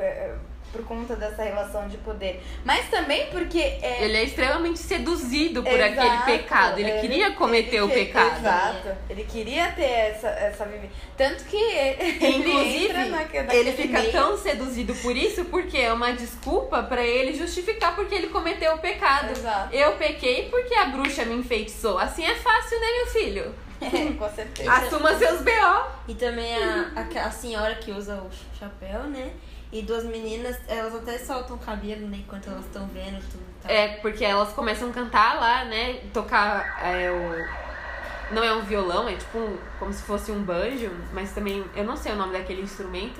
por 0.71 0.83
conta 0.85 1.15
dessa 1.15 1.43
relação 1.43 1.87
de 1.87 1.97
poder, 1.97 2.41
mas 2.63 2.89
também 2.89 3.27
porque 3.27 3.59
é, 3.59 4.03
Ele 4.03 4.17
é 4.17 4.23
extremamente 4.23 4.79
seduzido 4.79 5.61
por 5.63 5.73
Exato, 5.79 5.99
aquele 5.99 6.37
pecado. 6.39 6.79
Ele, 6.79 6.91
queria 7.01 7.31
cometer 7.31 7.75
ele 7.77 7.81
o 7.85 7.89
pecado. 7.89 8.39
Exato. 8.39 8.97
Ele 9.09 9.23
queria 9.23 9.71
ter 9.71 9.83
essa, 9.83 10.27
essa 10.29 10.65
vivência. 10.65 10.91
Tanto 11.17 11.43
que 11.45 11.57
ele 11.61 12.37
Inclusive, 12.37 12.85
entra 12.85 13.05
na, 13.05 13.53
ele 13.53 13.73
fica 13.73 13.99
meio- 13.99 14.11
tão 14.11 14.37
seduzido 14.37 14.95
por 14.95 15.15
isso 15.15 15.45
porque 15.45 15.77
é 15.77 15.91
uma 15.91 16.13
desculpa 16.13 16.81
pra 16.83 17.03
ele 17.03 17.33
justificar 17.35 17.95
porque 17.95 18.15
ele 18.15 18.27
cometeu 18.27 18.73
o 18.73 18.77
pecado. 18.79 19.31
Exato. 19.31 19.75
Eu 19.75 19.93
pequei 19.93 20.49
porque 20.49 20.73
a 20.73 20.85
bruxa 20.85 21.25
me 21.25 21.35
enfeitiçou. 21.35 21.97
Assim 21.99 22.25
é 22.25 22.35
fácil, 22.35 22.79
né, 22.79 22.87
meu 22.97 23.07
filho? 23.07 23.55
É, 23.81 24.13
com 24.13 24.29
certeza. 24.29 24.71
Assuma 24.71 25.15
seus 25.15 25.41
B.O. 25.41 25.85
E 26.07 26.13
também 26.13 26.55
a, 26.55 26.91
a, 26.95 27.25
a 27.25 27.31
senhora 27.31 27.73
que 27.73 27.91
usa 27.91 28.13
o 28.13 28.29
chapéu, 28.59 29.05
né? 29.05 29.31
E 29.71 29.81
duas 29.83 30.03
meninas, 30.03 30.57
elas 30.67 30.93
até 30.95 31.17
soltam 31.17 31.55
o 31.55 31.59
cabelo, 31.59 32.07
né? 32.07 32.17
Enquanto 32.17 32.47
elas 32.49 32.65
estão 32.65 32.85
vendo 32.87 33.19
tudo 33.31 33.43
tal. 33.61 33.71
É, 33.71 33.87
porque 34.01 34.25
elas 34.25 34.51
começam 34.53 34.89
a 34.89 34.91
cantar 34.93 35.39
lá, 35.39 35.63
né? 35.65 36.01
Tocar 36.13 36.83
é, 36.83 37.09
o. 37.09 38.33
Não 38.33 38.43
é 38.43 38.53
um 38.53 38.61
violão, 38.61 39.07
é 39.07 39.15
tipo 39.15 39.37
um- 39.37 39.57
como 39.79 39.91
se 39.93 40.01
fosse 40.03 40.31
um 40.31 40.41
banjo, 40.43 40.91
mas 41.13 41.31
também. 41.31 41.63
Eu 41.75 41.83
não 41.85 41.95
sei 41.95 42.11
o 42.11 42.15
nome 42.15 42.33
daquele 42.33 42.61
instrumento. 42.61 43.19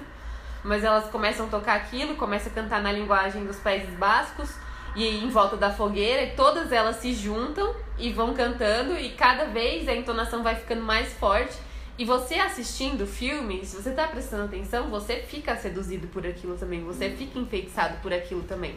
Mas 0.64 0.84
elas 0.84 1.06
começam 1.10 1.48
a 1.48 1.50
tocar 1.50 1.76
aquilo, 1.76 2.16
começam 2.16 2.52
a 2.52 2.56
cantar 2.56 2.82
na 2.82 2.92
linguagem 2.92 3.46
dos 3.46 3.58
Países 3.58 3.90
Bascos 3.96 4.54
e 4.96 5.08
em 5.24 5.30
volta 5.30 5.58
da 5.58 5.72
fogueira, 5.72 6.22
e 6.22 6.36
todas 6.36 6.72
elas 6.72 6.98
se 6.98 7.14
juntam 7.14 7.74
e 7.98 8.12
vão 8.12 8.34
cantando, 8.34 8.96
e 8.96 9.10
cada 9.14 9.46
vez 9.46 9.88
a 9.88 9.96
entonação 9.96 10.44
vai 10.44 10.54
ficando 10.56 10.84
mais 10.84 11.12
forte. 11.14 11.58
E 11.98 12.06
você 12.06 12.36
assistindo 12.36 13.02
o 13.04 13.08
filme, 13.08 13.64
se 13.66 13.76
você 13.76 13.92
tá 13.92 14.08
prestando 14.08 14.46
atenção, 14.46 14.90
você 14.90 15.18
fica 15.18 15.56
seduzido 15.56 16.08
por 16.08 16.26
aquilo 16.26 16.58
também, 16.58 16.84
você 16.84 17.10
fica 17.12 17.38
enfeitiçado 17.38 17.98
por 18.02 18.12
aquilo 18.14 18.42
também. 18.44 18.76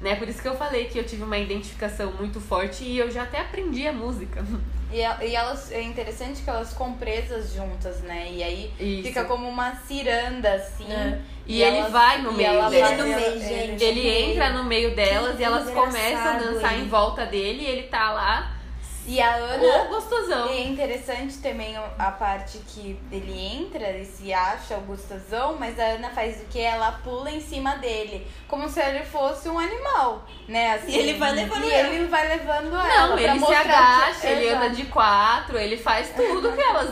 Né? 0.00 0.14
Por 0.14 0.28
isso 0.28 0.40
que 0.40 0.46
eu 0.46 0.56
falei 0.56 0.84
que 0.84 0.96
eu 0.98 1.04
tive 1.04 1.24
uma 1.24 1.36
identificação 1.38 2.12
muito 2.12 2.40
forte 2.40 2.84
e 2.84 2.96
eu 2.98 3.10
já 3.10 3.24
até 3.24 3.40
aprendi 3.40 3.86
a 3.86 3.92
música. 3.92 4.44
E, 4.90 5.00
e 5.00 5.36
elas 5.36 5.70
é 5.70 5.82
interessante 5.82 6.40
que 6.40 6.48
elas 6.48 6.70
ficam 6.72 6.94
presas 6.94 7.52
juntas, 7.52 8.00
né? 8.00 8.26
E 8.32 8.42
aí 8.42 8.72
Isso. 8.80 9.08
fica 9.08 9.22
como 9.26 9.46
uma 9.46 9.74
ciranda, 9.86 10.50
assim. 10.54 10.90
É. 10.90 11.20
E 11.46 11.60
ele 11.62 11.90
vai 11.90 12.22
no 12.22 12.32
e 12.32 12.36
meio 12.36 12.48
ela 12.48 12.70
delas. 12.70 12.96
vai- 12.96 12.98
Ele 12.98 13.02
no 13.02 13.20
meio, 13.20 13.38
gente. 13.38 13.84
Ele 13.84 14.08
entra 14.08 14.48
no 14.54 14.64
meio 14.64 14.96
delas 14.96 15.36
Que 15.36 15.42
e 15.42 15.44
elas 15.44 15.68
começam 15.68 16.26
a 16.28 16.38
dançar 16.38 16.72
ele. 16.72 16.84
em 16.84 16.88
volta 16.88 17.26
dele 17.26 17.64
e 17.64 17.66
ele 17.66 17.82
tá 17.88 18.12
lá, 18.12 18.56
E 19.08 19.20
a 19.22 19.34
Ana. 19.36 19.82
ô 19.84 19.88
gostosão. 19.88 20.52
E 20.52 20.58
é 20.58 20.62
interessante 20.66 21.38
também 21.38 21.74
a 21.98 22.10
parte 22.10 22.58
que 22.68 22.98
ele 23.10 23.38
entra 23.40 23.90
e 23.96 24.04
se 24.04 24.32
acha 24.32 24.76
o 24.76 24.80
gostosão, 24.82 25.56
mas 25.58 25.78
a 25.80 25.84
Ana 25.84 26.10
faz 26.10 26.42
o 26.42 26.44
que? 26.44 26.60
Ela 26.60 26.92
pula 27.02 27.30
em 27.30 27.40
cima 27.40 27.76
dele, 27.76 28.26
como 28.46 28.68
se 28.68 28.80
ele 28.80 29.04
fosse 29.04 29.48
um 29.48 29.58
animal, 29.58 30.26
né? 30.46 30.74
Assim, 30.74 30.92
E 30.92 30.98
ele 30.98 31.14
vai 31.18 31.32
levando 31.32 31.64
E 31.64 31.70
ela. 31.72 31.88
ele 31.94 32.06
vai 32.06 32.28
levando 32.28 32.74
ela. 32.74 33.08
Não, 33.08 33.18
ele 33.18 33.32
se 33.32 33.38
mostrar 33.38 33.60
agacha, 33.60 34.20
que- 34.20 34.26
ele 34.26 34.46
Exato. 34.48 34.64
anda 34.66 34.74
de 34.74 34.84
quatro, 34.86 35.58
ele 35.58 35.76
faz 35.78 36.10
tudo 36.14 36.52
que 36.52 36.60
elas. 36.60 36.90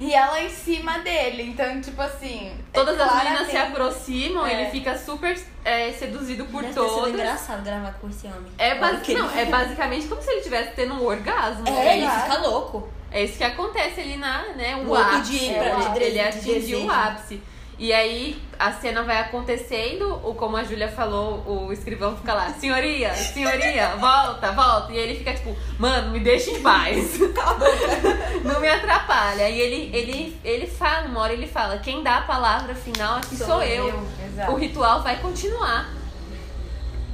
E 0.00 0.12
ela 0.12 0.40
em 0.42 0.50
cima 0.50 0.98
dele, 0.98 1.44
então, 1.44 1.80
tipo 1.80 2.02
assim. 2.02 2.50
é 2.50 2.62
Todas 2.74 2.98
as 3.00 3.22
meninas 3.22 3.46
se 3.48 3.56
aproximam, 3.56 4.44
É. 4.46 4.62
ele 4.62 4.70
fica 4.70 4.98
super 4.98 5.38
é, 5.64 5.92
seduzido 5.92 6.44
por 6.46 6.62
Deve 6.62 6.74
sido 6.74 6.88
todas. 6.88 7.12
engraçado 7.14 7.62
gravar 7.62 7.92
com 8.00 8.08
esse 8.08 8.26
homem. 8.26 8.50
É, 8.58 8.74
basi- 8.74 9.14
não, 9.14 9.30
é 9.38 9.44
basicamente 9.44 10.08
como 10.08 10.20
se 10.20 10.28
ele 10.28 10.38
estivesse 10.38 10.72
tendo 10.74 10.94
um 10.94 11.06
orgasmo. 11.06 11.51
É, 11.66 11.96
ele 11.96 12.04
Exato. 12.06 12.20
fica 12.30 12.38
louco. 12.48 12.88
É 13.10 13.24
isso 13.24 13.36
que 13.36 13.44
acontece 13.44 14.00
ali 14.00 14.16
na, 14.16 14.42
né, 14.56 14.76
o 14.76 14.84
Louco 14.88 15.02
ápice. 15.02 15.38
de- 15.38 15.50
É, 15.54 15.74
de- 15.94 16.02
ele 16.02 16.20
atingiu 16.20 16.84
o 16.86 16.90
ápice. 16.90 17.42
E 17.78 17.92
aí 17.92 18.40
a 18.58 18.70
cena 18.72 19.02
vai 19.02 19.18
acontecendo, 19.18 20.20
ou 20.22 20.34
como 20.36 20.56
a 20.56 20.62
Júlia 20.62 20.88
falou, 20.88 21.42
o 21.46 21.72
escrivão 21.72 22.16
fica 22.16 22.32
lá, 22.32 22.50
senhoria, 22.50 23.12
senhoria, 23.12 23.96
volta, 23.96 24.52
volta. 24.52 24.92
E 24.92 24.96
ele 24.98 25.16
fica 25.18 25.34
tipo, 25.34 25.56
mano, 25.78 26.10
me 26.12 26.20
deixa 26.20 26.50
em 26.52 26.62
paz. 26.62 27.18
Não 28.44 28.60
me 28.60 28.68
atrapalha. 28.68 29.48
E 29.48 29.58
ele, 29.60 29.90
ele, 29.96 30.40
ele 30.44 30.66
fala, 30.66 31.06
uma 31.08 31.20
hora 31.20 31.32
ele 31.32 31.46
fala, 31.48 31.78
quem 31.78 32.02
dá 32.02 32.18
a 32.18 32.22
palavra 32.22 32.74
final 32.74 33.16
aqui 33.16 33.36
sou, 33.36 33.46
Sou 33.46 33.62
eu. 33.62 33.88
eu. 33.88 34.52
O 34.52 34.54
ritual 34.56 35.02
vai 35.02 35.16
continuar. 35.16 35.88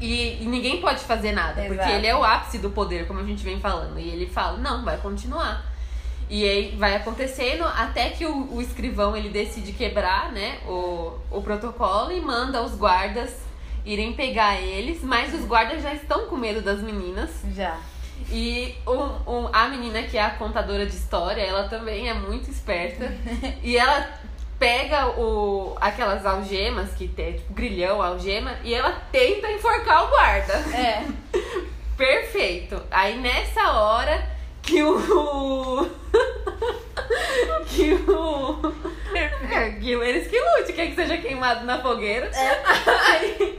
E, 0.01 0.43
e 0.43 0.47
ninguém 0.47 0.81
pode 0.81 1.01
fazer 1.01 1.33
nada, 1.33 1.63
porque 1.63 1.81
Exato. 1.81 1.91
ele 1.91 2.07
é 2.07 2.17
o 2.17 2.23
ápice 2.23 2.59
do 2.59 2.71
poder, 2.71 3.07
como 3.07 3.21
a 3.21 3.25
gente 3.25 3.43
vem 3.43 3.59
falando. 3.61 3.99
E 3.99 4.09
ele 4.09 4.27
fala, 4.27 4.59
não, 4.59 4.85
vai 4.85 4.97
continuar. 4.99 5.65
E 6.31 6.45
aí 6.45 6.77
vai 6.77 6.95
acontecendo 6.95 7.65
até 7.65 8.11
que 8.11 8.27
o, 8.27 8.55
o 8.55 8.61
escrivão 8.61 9.17
ele 9.17 9.31
decide 9.31 9.73
quebrar 9.73 10.31
né, 10.31 10.59
o, 10.67 11.15
o 11.31 11.41
protocolo 11.43 12.13
e 12.13 12.21
manda 12.21 12.63
os 12.63 12.75
guardas 12.75 13.35
irem 13.85 14.13
pegar 14.13 14.61
eles, 14.61 15.03
mas 15.03 15.33
os 15.33 15.45
guardas 15.47 15.83
já 15.83 15.95
estão 15.95 16.27
com 16.27 16.37
medo 16.37 16.61
das 16.61 16.81
meninas. 16.83 17.31
Já. 17.55 17.79
E 18.31 18.75
um, 18.87 19.33
um- 19.33 19.49
a 19.53 19.69
menina 19.69 20.03
que 20.03 20.19
é 20.19 20.23
a 20.23 20.31
contadora 20.31 20.85
de 20.85 20.95
história, 20.95 21.41
ela 21.41 21.67
também 21.69 22.11
é 22.11 22.15
muito 22.15 22.51
esperta. 22.51 23.11
e 23.63 23.79
ela 23.79 24.07
pega 24.59 25.09
o, 25.09 25.77
aquelas 25.81 26.27
algemas 26.27 26.91
que 26.95 27.07
tem, 27.07 27.35
tipo, 27.35 27.53
grilhão, 27.53 28.03
algema, 28.03 28.57
e 28.65 28.75
ela 28.75 28.93
tenta 29.13 29.51
enforcar 29.53 30.05
o 30.05 30.09
guarda. 30.09 30.55
É. 30.77 31.05
Perfeito. 31.97 32.83
Aí 32.91 33.17
nessa 33.19 33.73
hora 33.73 34.38
que 34.69 34.83
o. 34.83 35.89
que 37.67 37.93
o. 38.11 38.75
É, 39.51 39.71
que 39.71 39.93
eles 39.93 40.29
que 40.29 40.39
lute, 40.39 40.73
quer 40.75 40.89
que 40.89 40.95
seja 40.95 41.17
queimado 41.17 41.65
na 41.65 41.81
fogueira. 41.81 42.31
Aí, 42.37 43.59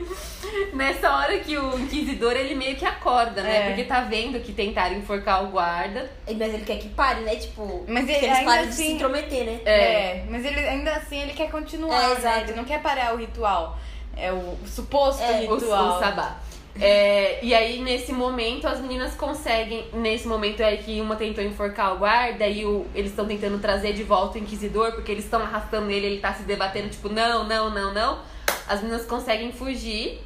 nessa 0.73 1.11
hora 1.15 1.39
que 1.39 1.57
o 1.57 1.79
inquisidor 1.79 2.33
ele 2.33 2.53
meio 2.53 2.75
que 2.75 2.85
acorda, 2.85 3.41
né? 3.41 3.57
É. 3.57 3.67
Porque 3.69 3.83
tá 3.85 4.01
vendo 4.01 4.39
que 4.39 4.53
tentaram 4.53 4.95
enforcar 4.95 5.43
o 5.43 5.47
guarda. 5.47 6.09
Mas 6.27 6.53
ele 6.53 6.63
quer 6.63 6.77
que 6.77 6.89
pare, 6.89 7.21
né? 7.21 7.35
Tipo, 7.37 7.83
Mas 7.87 8.05
que 8.05 8.11
ele 8.11 8.25
eles 8.27 8.37
ainda 8.37 8.51
parem 8.51 8.63
de 8.65 8.69
assim- 8.69 8.85
se 8.85 8.91
intrometer, 8.93 9.45
né? 9.45 9.59
É. 9.65 10.23
mas 10.29 10.45
ele 10.45 10.59
ainda 10.59 10.91
assim 10.93 11.21
ele 11.21 11.33
quer 11.33 11.49
continuar, 11.49 12.03
É, 12.03 12.07
né? 12.09 12.15
exato. 12.17 12.39
Ele 12.51 12.53
não 12.53 12.65
quer 12.65 12.81
parar 12.81 13.13
o 13.15 13.17
ritual. 13.17 13.77
É 14.15 14.31
o 14.31 14.55
suposto 14.67 15.23
É, 15.23 15.47
o, 15.47 15.55
ritual. 15.55 15.95
o 15.97 15.99
sabá. 15.99 16.37
É, 16.81 17.43
e 17.43 17.53
aí, 17.53 17.81
nesse 17.81 18.13
momento, 18.13 18.67
as 18.67 18.79
meninas 18.79 19.13
conseguem. 19.15 19.85
Nesse 19.93 20.27
momento 20.27 20.61
é 20.61 20.77
que 20.77 21.01
uma 21.01 21.15
tentou 21.15 21.43
enforcar 21.43 21.93
o 21.93 21.97
guarda 21.97 22.47
e 22.47 22.65
o, 22.65 22.85
eles 22.95 23.11
estão 23.11 23.27
tentando 23.27 23.59
trazer 23.59 23.93
de 23.93 24.03
volta 24.03 24.37
o 24.37 24.41
inquisidor, 24.41 24.93
porque 24.93 25.11
eles 25.11 25.25
estão 25.25 25.41
arrastando 25.41 25.91
ele, 25.91 26.05
ele 26.05 26.19
tá 26.19 26.33
se 26.33 26.43
debatendo, 26.43 26.89
tipo, 26.89 27.09
não, 27.09 27.43
não, 27.43 27.69
não, 27.69 27.93
não. 27.93 28.19
As 28.67 28.81
meninas 28.81 29.05
conseguem 29.05 29.51
fugir. 29.51 30.21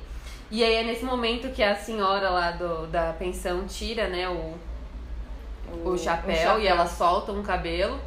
E 0.52 0.64
aí 0.64 0.76
é 0.76 0.84
nesse 0.84 1.04
momento 1.04 1.50
que 1.50 1.64
a 1.64 1.76
senhora 1.76 2.30
lá 2.30 2.52
do, 2.52 2.86
da 2.88 3.14
pensão 3.14 3.66
tira, 3.66 4.08
né, 4.08 4.30
o, 4.30 4.54
o, 5.84 5.98
chapéu, 5.98 6.60
e 6.60 6.68
ela 6.68 6.86
solta 6.86 7.32
um 7.32 7.42
cabelo. 7.42 8.00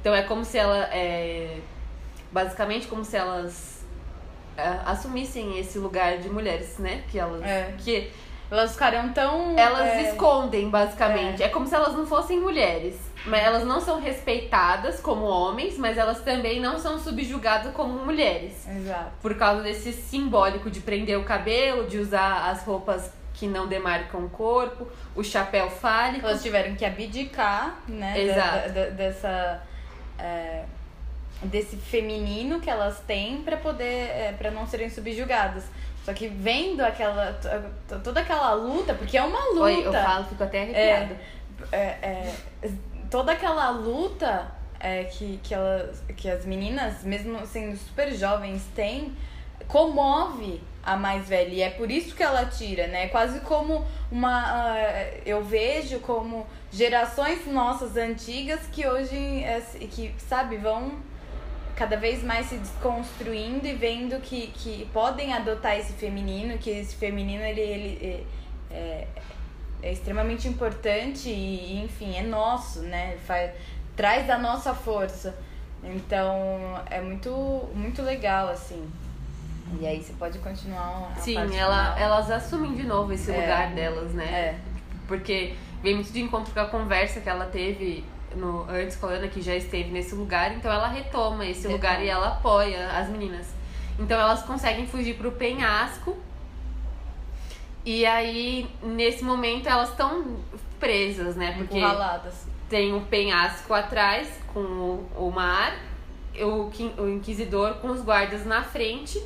Então 0.00 0.14
é 0.14 0.22
como 0.22 0.44
se 0.44 0.58
ela. 0.58 0.76
É, 0.92 1.58
basicamente 2.30 2.88
como 2.88 3.04
se 3.04 3.16
elas 3.16 3.83
assumissem 4.86 5.58
esse 5.58 5.78
lugar 5.78 6.18
de 6.18 6.28
mulheres, 6.28 6.78
né? 6.78 7.02
Que 7.10 7.18
elas. 7.18 7.42
É. 7.42 7.74
Que 7.78 8.10
Elas 8.50 8.72
ficaram 8.72 9.12
tão. 9.12 9.58
elas 9.58 9.86
é, 9.88 10.10
escondem, 10.10 10.68
basicamente. 10.70 11.42
É. 11.42 11.48
como 11.48 11.66
se 11.66 11.74
elas 11.74 11.94
não 11.94 12.06
fossem 12.06 12.38
mulheres. 12.40 12.94
Mas 13.26 13.42
elas 13.42 13.64
não 13.64 13.80
são 13.80 13.98
respeitadas 14.00 15.00
como 15.00 15.24
homens, 15.24 15.78
mas 15.78 15.96
elas 15.96 16.20
também 16.20 16.60
não 16.60 16.78
são 16.78 16.98
subjugadas 16.98 17.72
como 17.72 18.04
mulheres. 18.04 18.68
Exato. 18.68 19.12
Por 19.22 19.34
causa 19.36 19.62
desse 19.62 19.92
simbólico 19.94 20.70
de 20.70 20.80
prender 20.80 21.18
o 21.18 21.24
cabelo, 21.24 21.86
de 21.86 21.98
usar 21.98 22.50
as 22.50 22.62
roupas 22.64 23.10
que 23.32 23.46
não 23.48 23.66
demarcam 23.66 24.26
o 24.26 24.28
corpo, 24.28 24.86
o 25.16 25.24
chapéu 25.24 25.70
fálico. 25.70 26.26
Elas 26.26 26.42
tiveram 26.42 26.74
que 26.76 26.84
abdicar, 26.84 27.78
né? 27.88 28.20
Exato. 28.20 28.68
da- 28.68 28.84
da- 28.84 28.90
dessa. 28.90 29.62
é, 30.18 30.64
desse 31.42 31.76
feminino 31.76 32.60
que 32.60 32.70
elas 32.70 33.00
têm 33.00 33.42
pra 33.42 33.56
poder. 33.56 33.84
É, 34.10 34.34
para 34.36 34.50
não 34.50 34.66
serem 34.66 34.88
subjugadas. 34.88 35.64
Só 36.04 36.12
que 36.12 36.28
vendo 36.28 36.82
aquela. 36.82 37.38
toda 38.02 38.20
aquela 38.20 38.52
luta, 38.52 38.94
porque 38.94 39.16
é 39.16 39.22
uma 39.22 39.40
luta. 39.50 39.60
Oi, 39.62 39.86
eu 39.86 39.92
falo, 39.92 40.24
fico 40.26 40.44
até 40.44 40.62
arrepiada. 40.62 41.16
é, 41.72 41.78
é, 41.78 42.34
toda 43.10 43.32
aquela 43.32 43.70
luta 43.70 44.52
é, 44.78 45.04
que, 45.04 45.40
que, 45.42 45.54
elas, 45.54 46.02
que 46.14 46.28
as 46.28 46.44
meninas, 46.44 47.02
mesmo 47.04 47.46
sendo 47.46 47.74
super 47.78 48.12
jovens, 48.12 48.62
têm, 48.74 49.16
comove 49.66 50.60
a 50.82 50.94
mais 50.94 51.26
velha. 51.26 51.48
E 51.48 51.62
é 51.62 51.70
por 51.70 51.90
isso 51.90 52.14
que 52.14 52.22
ela 52.22 52.44
tira, 52.44 52.86
né? 52.86 53.08
Quase 53.08 53.40
como 53.40 53.86
uma. 54.12 54.44
ah, 54.44 55.06
eu 55.24 55.42
vejo 55.42 56.00
como 56.00 56.46
gerações 56.70 57.46
nossas 57.46 57.96
antigas 57.96 58.60
que 58.70 58.86
hoje, 58.86 59.16
é, 59.16 59.62
que, 59.90 60.14
sabe, 60.18 60.58
vão 60.58 60.92
cada 61.76 61.96
vez 61.96 62.22
mais 62.22 62.46
se 62.46 62.56
desconstruindo 62.56 63.66
e 63.66 63.74
vendo 63.74 64.20
que, 64.20 64.48
que 64.48 64.88
podem 64.92 65.32
adotar 65.32 65.76
esse 65.76 65.92
feminino, 65.92 66.56
que 66.58 66.70
esse 66.70 66.94
feminino 66.96 67.42
ele, 67.42 67.60
ele 67.60 68.26
é, 68.70 68.74
é, 68.74 69.08
é 69.82 69.92
extremamente 69.92 70.46
importante 70.48 71.28
e, 71.28 71.82
enfim, 71.84 72.16
é 72.16 72.22
nosso, 72.22 72.80
né? 72.80 73.16
Faz, 73.26 73.50
traz 73.96 74.30
a 74.30 74.38
nossa 74.38 74.74
força. 74.74 75.36
Então 75.82 76.80
é 76.90 77.00
muito, 77.00 77.30
muito 77.74 78.02
legal, 78.02 78.48
assim. 78.48 78.88
E 79.80 79.86
aí 79.86 80.02
você 80.02 80.12
pode 80.14 80.38
continuar 80.38 81.12
a 81.16 81.20
Sim, 81.20 81.36
ela, 81.36 81.48
final. 81.48 81.98
elas 81.98 82.30
assumem 82.30 82.74
de 82.74 82.84
novo 82.84 83.12
esse 83.12 83.30
É. 83.30 83.40
lugar 83.40 83.74
delas, 83.74 84.12
né? 84.12 84.24
É. 84.24 84.58
Porque 85.08 85.54
vem 85.82 85.96
muito 85.96 86.12
de 86.12 86.20
encontro 86.20 86.52
com 86.54 86.60
a 86.60 86.66
conversa 86.66 87.20
que 87.20 87.28
ela 87.28 87.46
teve 87.46 88.04
no, 88.36 88.68
antes 88.68 88.96
com 88.96 89.06
a 89.06 89.10
Ana, 89.10 89.28
que 89.28 89.40
já 89.40 89.54
esteve 89.54 89.90
nesse 89.90 90.14
lugar, 90.14 90.52
então 90.52 90.70
ela 90.72 90.88
retoma 90.88 91.44
esse 91.44 91.68
Retoma. 91.68 91.74
lugar 91.74 92.04
e 92.04 92.08
ela 92.08 92.28
apoia 92.28 92.88
as 92.90 93.08
meninas. 93.08 93.54
Então 93.98 94.18
elas 94.18 94.42
conseguem 94.42 94.86
fugir 94.86 95.14
pro 95.14 95.32
penhasco. 95.32 96.16
E 97.84 98.06
aí, 98.06 98.68
nesse 98.82 99.22
momento, 99.22 99.68
elas 99.68 99.90
estão 99.90 100.38
presas, 100.80 101.36
né? 101.36 101.54
Porque 101.56 101.80
tem 102.68 102.94
o 102.94 103.02
penhasco 103.02 103.72
atrás 103.74 104.28
com 104.52 104.60
o, 104.60 105.10
o 105.16 105.30
mar, 105.30 105.76
o, 106.40 106.70
o 107.02 107.08
inquisidor 107.08 107.74
com 107.74 107.88
os 107.88 108.00
guardas 108.00 108.44
na 108.46 108.62
frente. 108.62 109.22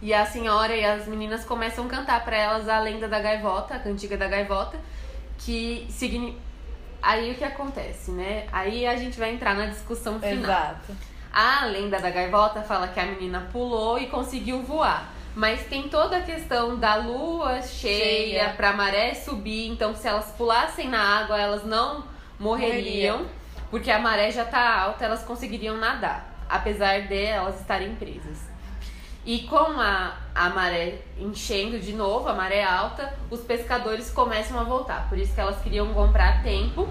E 0.00 0.12
a 0.12 0.26
senhora 0.26 0.76
e 0.76 0.84
as 0.84 1.06
meninas 1.06 1.44
começam 1.44 1.86
a 1.86 1.88
cantar 1.88 2.24
pra 2.24 2.36
elas 2.36 2.68
a 2.68 2.78
lenda 2.78 3.08
da 3.08 3.18
gaivota, 3.20 3.74
a 3.74 3.78
cantiga 3.78 4.16
da 4.16 4.28
gaivota, 4.28 4.78
que 5.38 5.86
significa. 5.88 6.43
Aí 7.04 7.32
o 7.32 7.34
que 7.34 7.44
acontece, 7.44 8.10
né? 8.12 8.46
Aí 8.50 8.86
a 8.86 8.96
gente 8.96 9.18
vai 9.18 9.30
entrar 9.30 9.54
na 9.54 9.66
discussão 9.66 10.18
final. 10.18 10.42
Exato. 10.42 10.96
A 11.30 11.66
lenda 11.66 11.98
da 11.98 12.08
gaivota 12.10 12.62
fala 12.62 12.88
que 12.88 12.98
a 12.98 13.04
menina 13.04 13.48
pulou 13.52 13.98
e 13.98 14.06
conseguiu 14.06 14.62
voar. 14.62 15.12
Mas 15.34 15.66
tem 15.66 15.88
toda 15.88 16.16
a 16.16 16.22
questão 16.22 16.78
da 16.78 16.94
lua 16.94 17.60
cheia, 17.60 18.44
Cheia. 18.44 18.54
pra 18.56 18.72
maré 18.72 19.12
subir. 19.14 19.68
Então, 19.68 19.94
se 19.94 20.08
elas 20.08 20.30
pulassem 20.32 20.88
na 20.88 21.00
água, 21.00 21.38
elas 21.38 21.64
não 21.64 22.04
morreriam. 22.38 23.18
Morreriam. 23.18 23.26
Porque 23.70 23.90
a 23.90 23.98
maré 23.98 24.30
já 24.30 24.44
tá 24.44 24.80
alta, 24.80 25.04
elas 25.04 25.24
conseguiriam 25.24 25.76
nadar. 25.76 26.32
Apesar 26.48 27.08
de 27.08 27.22
elas 27.22 27.60
estarem 27.60 27.94
presas. 27.96 28.53
E 29.26 29.40
com 29.40 29.56
a, 29.80 30.18
a 30.34 30.50
maré 30.50 30.98
enchendo 31.18 31.78
de 31.78 31.92
novo, 31.92 32.28
a 32.28 32.34
maré 32.34 32.62
alta, 32.62 33.14
os 33.30 33.40
pescadores 33.40 34.10
começam 34.10 34.58
a 34.58 34.64
voltar. 34.64 35.08
Por 35.08 35.16
isso 35.18 35.34
que 35.34 35.40
elas 35.40 35.60
queriam 35.62 35.92
comprar 35.94 36.42
tempo 36.42 36.88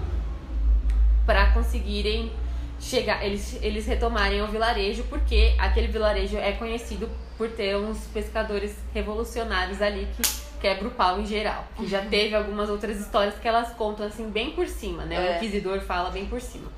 para 1.24 1.52
conseguirem 1.52 2.32
chegar, 2.80 3.24
eles, 3.24 3.58
eles 3.62 3.86
retomarem 3.86 4.42
o 4.42 4.46
vilarejo, 4.48 5.04
porque 5.04 5.54
aquele 5.58 5.86
vilarejo 5.86 6.36
é 6.36 6.52
conhecido 6.52 7.08
por 7.38 7.48
ter 7.50 7.76
uns 7.76 7.98
pescadores 8.08 8.76
revolucionários 8.92 9.80
ali 9.80 10.06
que 10.16 10.22
quebra 10.60 10.88
o 10.88 10.90
pau 10.90 11.20
em 11.20 11.26
geral. 11.26 11.66
Que 11.76 11.86
já 11.86 12.02
teve 12.02 12.34
algumas 12.34 12.68
outras 12.68 12.98
histórias 12.98 13.34
que 13.38 13.46
elas 13.46 13.72
contam 13.74 14.06
assim 14.06 14.28
bem 14.28 14.50
por 14.50 14.66
cima, 14.66 15.04
né? 15.04 15.18
O 15.18 15.22
É. 15.22 15.36
inquisidor 15.36 15.80
fala 15.80 16.10
bem 16.10 16.26
por 16.26 16.40
cima. 16.40 16.70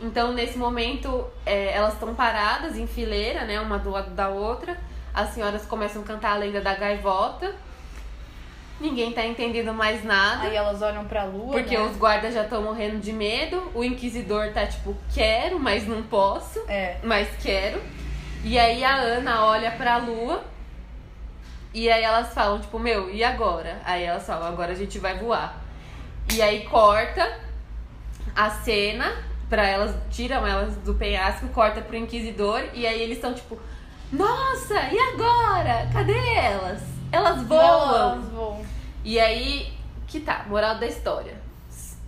Então, 0.00 0.32
nesse 0.32 0.56
momento, 0.56 1.26
é, 1.44 1.72
elas 1.72 1.94
estão 1.94 2.14
paradas 2.14 2.76
em 2.76 2.86
fileira, 2.86 3.44
né? 3.44 3.60
Uma 3.60 3.78
do 3.78 3.90
lado 3.90 4.10
da 4.12 4.28
outra. 4.28 4.78
As 5.12 5.30
senhoras 5.30 5.66
começam 5.66 6.02
a 6.02 6.04
cantar 6.04 6.32
a 6.32 6.36
lenda 6.36 6.60
da 6.60 6.74
gaivota. 6.74 7.54
Ninguém 8.80 9.12
tá 9.12 9.26
entendendo 9.26 9.74
mais 9.74 10.02
nada. 10.02 10.48
Aí 10.48 10.56
elas 10.56 10.80
olham 10.80 11.04
pra 11.04 11.24
lua, 11.24 11.52
Porque 11.52 11.76
né? 11.76 11.84
os 11.84 11.96
guardas 11.96 12.32
já 12.32 12.44
estão 12.44 12.62
morrendo 12.62 12.98
de 12.98 13.12
medo. 13.12 13.70
O 13.74 13.84
inquisidor 13.84 14.52
tá 14.54 14.66
tipo, 14.66 14.96
quero, 15.12 15.60
mas 15.60 15.86
não 15.86 16.02
posso. 16.02 16.58
É. 16.66 16.96
Mas 17.02 17.28
quero. 17.42 17.82
E 18.42 18.58
aí 18.58 18.82
a 18.82 18.96
Ana 18.96 19.44
olha 19.44 19.70
pra 19.72 19.98
lua. 19.98 20.42
E 21.74 21.90
aí 21.90 22.02
elas 22.02 22.32
falam, 22.32 22.58
tipo, 22.58 22.78
meu, 22.78 23.10
e 23.10 23.22
agora? 23.22 23.80
Aí 23.84 24.02
elas 24.02 24.26
falam, 24.26 24.48
agora 24.48 24.72
a 24.72 24.74
gente 24.74 24.98
vai 24.98 25.18
voar. 25.18 25.62
E 26.32 26.40
aí 26.40 26.64
corta 26.64 27.38
a 28.34 28.48
cena 28.48 29.29
pra 29.50 29.66
elas, 29.66 29.94
tiram 30.10 30.46
elas 30.46 30.76
do 30.76 30.94
penhasco, 30.94 31.48
corta 31.48 31.82
pro 31.82 31.96
inquisidor. 31.96 32.62
E 32.72 32.86
aí 32.86 33.02
eles 33.02 33.16
estão 33.16 33.34
tipo, 33.34 33.60
nossa, 34.12 34.74
e 34.90 34.98
agora? 35.12 35.90
Cadê 35.92 36.16
elas? 36.36 36.80
Elas 37.10 37.42
voam. 37.42 38.12
Elas 38.12 38.24
voam. 38.28 38.64
E 39.04 39.18
aí, 39.18 39.72
que 40.06 40.20
tá, 40.20 40.46
moral 40.48 40.78
da 40.78 40.86
história. 40.86 41.36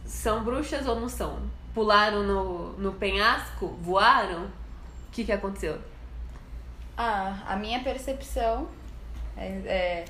São 0.07 0.45
bruxas 0.45 0.87
ou 0.87 0.99
não 0.99 1.09
são? 1.09 1.41
Pularam 1.75 2.23
no, 2.23 2.73
no 2.75 2.93
penhasco? 2.93 3.77
Voaram? 3.83 4.45
O 4.45 5.11
que 5.11 5.25
que 5.25 5.33
aconteceu? 5.33 5.79
Ah, 6.97 7.43
a 7.49 7.57
minha 7.57 7.81
percepção 7.81 8.69
é, 9.37 9.47
é, 9.65 10.05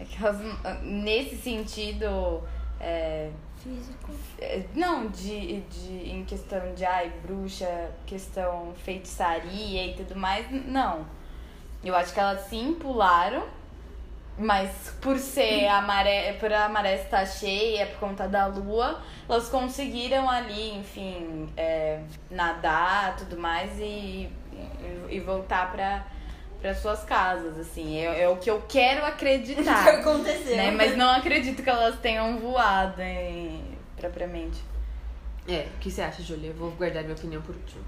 é 0.00 0.04
que 0.04 0.24
elas, 0.24 0.38
nesse 0.82 1.36
sentido. 1.36 2.42
é, 2.80 3.30
Físico. 3.62 4.12
é, 4.40 4.64
não, 4.74 5.08
de, 5.08 5.60
de, 5.62 6.10
em 6.10 6.24
questão 6.24 6.74
de 6.74 6.84
ai, 6.84 7.12
bruxa, 7.22 7.90
questão 8.06 8.72
feitiçaria 8.84 9.86
e 9.86 9.94
tudo 9.94 10.16
mais, 10.16 10.46
não. 10.66 11.06
Eu 11.82 11.94
acho 11.96 12.12
que 12.12 12.20
elas 12.20 12.42
sim 12.42 12.74
pularam, 12.74 13.46
mas 14.36 14.96
por 15.00 15.18
ser 15.18 15.66
a 15.66 15.80
maré, 15.80 16.32
por 16.34 16.52
a 16.52 16.68
maré 16.68 16.96
estar 17.02 17.26
cheia, 17.26 17.86
por 17.86 17.98
conta 17.98 18.28
da 18.28 18.46
lua, 18.46 19.02
elas 19.28 19.48
conseguiram 19.48 20.28
ali, 20.28 20.76
enfim, 20.76 21.48
é, 21.56 22.00
nadar 22.30 23.16
tudo 23.16 23.36
mais 23.38 23.78
e, 23.78 24.28
e, 24.52 25.06
e 25.10 25.20
voltar 25.20 25.70
para 25.72 26.06
para 26.60 26.74
suas 26.74 27.04
casas, 27.04 27.58
assim. 27.58 27.98
É, 27.98 28.22
é 28.22 28.28
o 28.28 28.36
que 28.36 28.50
eu 28.50 28.62
quero 28.68 29.04
acreditar. 29.04 29.84
Que 29.84 29.90
aconteceu? 30.00 30.56
né? 30.56 30.70
Mas 30.70 30.96
não 30.96 31.10
acredito 31.10 31.62
que 31.62 31.70
elas 31.70 31.98
tenham 32.00 32.38
voado 32.38 33.00
em, 33.00 33.64
propriamente. 33.96 34.60
É, 35.48 35.66
o 35.74 35.78
que 35.78 35.90
você 35.90 36.02
acha, 36.02 36.22
Julia? 36.22 36.50
Eu 36.50 36.54
vou 36.54 36.70
guardar 36.72 37.02
minha 37.02 37.14
opinião 37.14 37.40
por 37.42 37.54
último. 37.54 37.82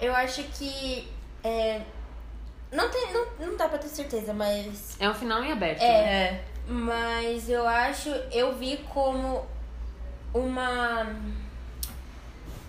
Eu 0.00 0.14
acho 0.14 0.42
que. 0.44 1.08
É, 1.42 1.82
não, 2.72 2.90
tem, 2.90 3.12
não, 3.12 3.26
não 3.38 3.56
dá 3.56 3.68
pra 3.68 3.78
ter 3.78 3.88
certeza, 3.88 4.32
mas. 4.32 4.96
É 4.98 5.08
um 5.08 5.14
final 5.14 5.42
em 5.44 5.52
aberto, 5.52 5.82
É. 5.82 5.86
né? 5.86 6.12
É. 6.12 6.44
Mas 6.66 7.48
eu 7.48 7.66
acho. 7.68 8.08
Eu 8.32 8.56
vi 8.56 8.78
como 8.92 9.46
uma 10.32 11.14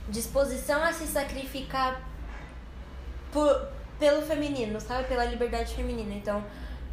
disposição 0.10 0.84
a 0.84 0.93
se 0.93 1.08
sacrificar 1.08 2.00
por, 3.32 3.68
pelo 4.00 4.22
feminino, 4.22 4.80
sabe? 4.80 5.08
Pela 5.08 5.26
liberdade 5.26 5.74
feminina. 5.74 6.14
Então, 6.14 6.43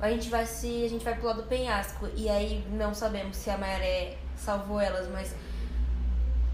a 0.01 0.11
gente 0.11 0.29
vai 0.29 0.47
se. 0.47 0.85
A 0.85 0.89
gente 0.89 1.05
vai 1.05 1.15
pular 1.17 1.35
do 1.35 1.45
penhasco. 1.45 2.09
E 2.15 2.29
aí 2.29 2.65
não 2.71 2.93
sabemos 2.95 3.37
se 3.37 3.51
a 3.51 3.57
maré 3.59 4.17
salvou 4.37 4.81
elas, 4.81 5.09
mas 5.09 5.35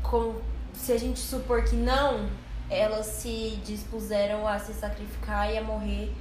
com, 0.02 0.34
se 0.74 0.92
a 0.92 0.98
gente 0.98 1.18
supor 1.20 1.64
que 1.64 1.76
não, 1.76 2.28
elas 2.70 3.06
se 3.06 3.58
dispuseram 3.64 4.46
a 4.46 4.58
se 4.58 4.72
sacrificar 4.72 5.52
e 5.52 5.58
a 5.58 5.62
morrer. 5.62 6.12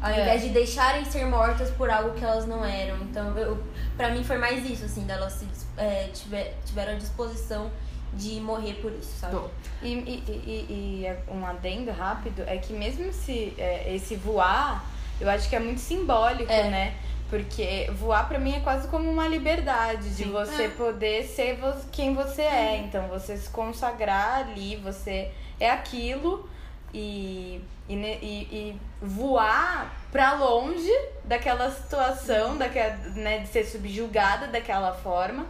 Ao 0.00 0.10
É. 0.10 0.20
invés 0.22 0.42
de 0.42 0.48
deixarem 0.48 1.04
ser 1.04 1.24
mortas 1.26 1.70
por 1.70 1.88
algo 1.88 2.14
que 2.18 2.24
elas 2.24 2.44
não 2.46 2.64
eram. 2.64 2.96
Então, 3.02 3.38
eu, 3.38 3.62
pra 3.96 4.10
mim 4.10 4.24
foi 4.24 4.36
mais 4.36 4.68
isso, 4.68 4.84
assim, 4.84 5.04
delas 5.04 5.34
se, 5.34 5.46
é, 5.76 6.08
tiver, 6.12 6.56
tiveram 6.64 6.94
a 6.94 6.96
disposição 6.96 7.70
de 8.12 8.40
morrer 8.40 8.74
por 8.74 8.92
isso, 8.92 9.18
sabe? 9.18 9.36
E, 9.82 9.92
e, 9.92 10.24
e, 10.28 11.06
e 11.06 11.32
um 11.32 11.44
adendo 11.46 11.90
rápido 11.90 12.42
é 12.46 12.56
que 12.58 12.72
mesmo 12.72 13.12
se 13.12 13.54
é, 13.58 13.94
esse 13.94 14.16
voar, 14.16 14.84
eu 15.20 15.28
acho 15.30 15.48
que 15.48 15.56
é 15.56 15.60
muito 15.60 15.80
simbólico, 15.80 16.50
É. 16.52 16.68
né? 16.68 16.94
Porque 17.30 17.90
voar 17.94 18.28
pra 18.28 18.38
mim 18.38 18.56
é 18.56 18.60
quase 18.60 18.86
como 18.88 19.10
uma 19.10 19.26
liberdade 19.26 20.10
de 20.10 20.24
Sim. 20.24 20.30
você 20.32 20.64
É. 20.64 20.68
poder 20.68 21.24
ser 21.24 21.58
quem 21.90 22.14
você 22.14 22.42
é. 22.42 22.76
Então 22.84 23.08
você 23.08 23.36
se 23.38 23.48
consagrar 23.48 24.40
ali, 24.40 24.76
você 24.76 25.30
é 25.58 25.70
aquilo 25.70 26.46
e, 26.92 27.62
e, 27.88 27.94
e, 27.94 28.48
e 28.52 28.80
voar 29.00 29.90
pra 30.12 30.34
longe 30.34 30.92
daquela 31.24 31.70
situação, 31.70 32.58
daquela, 32.58 32.96
né, 33.14 33.38
de 33.38 33.48
ser 33.48 33.64
subjugada 33.64 34.48
daquela 34.48 34.92
forma 34.92 35.46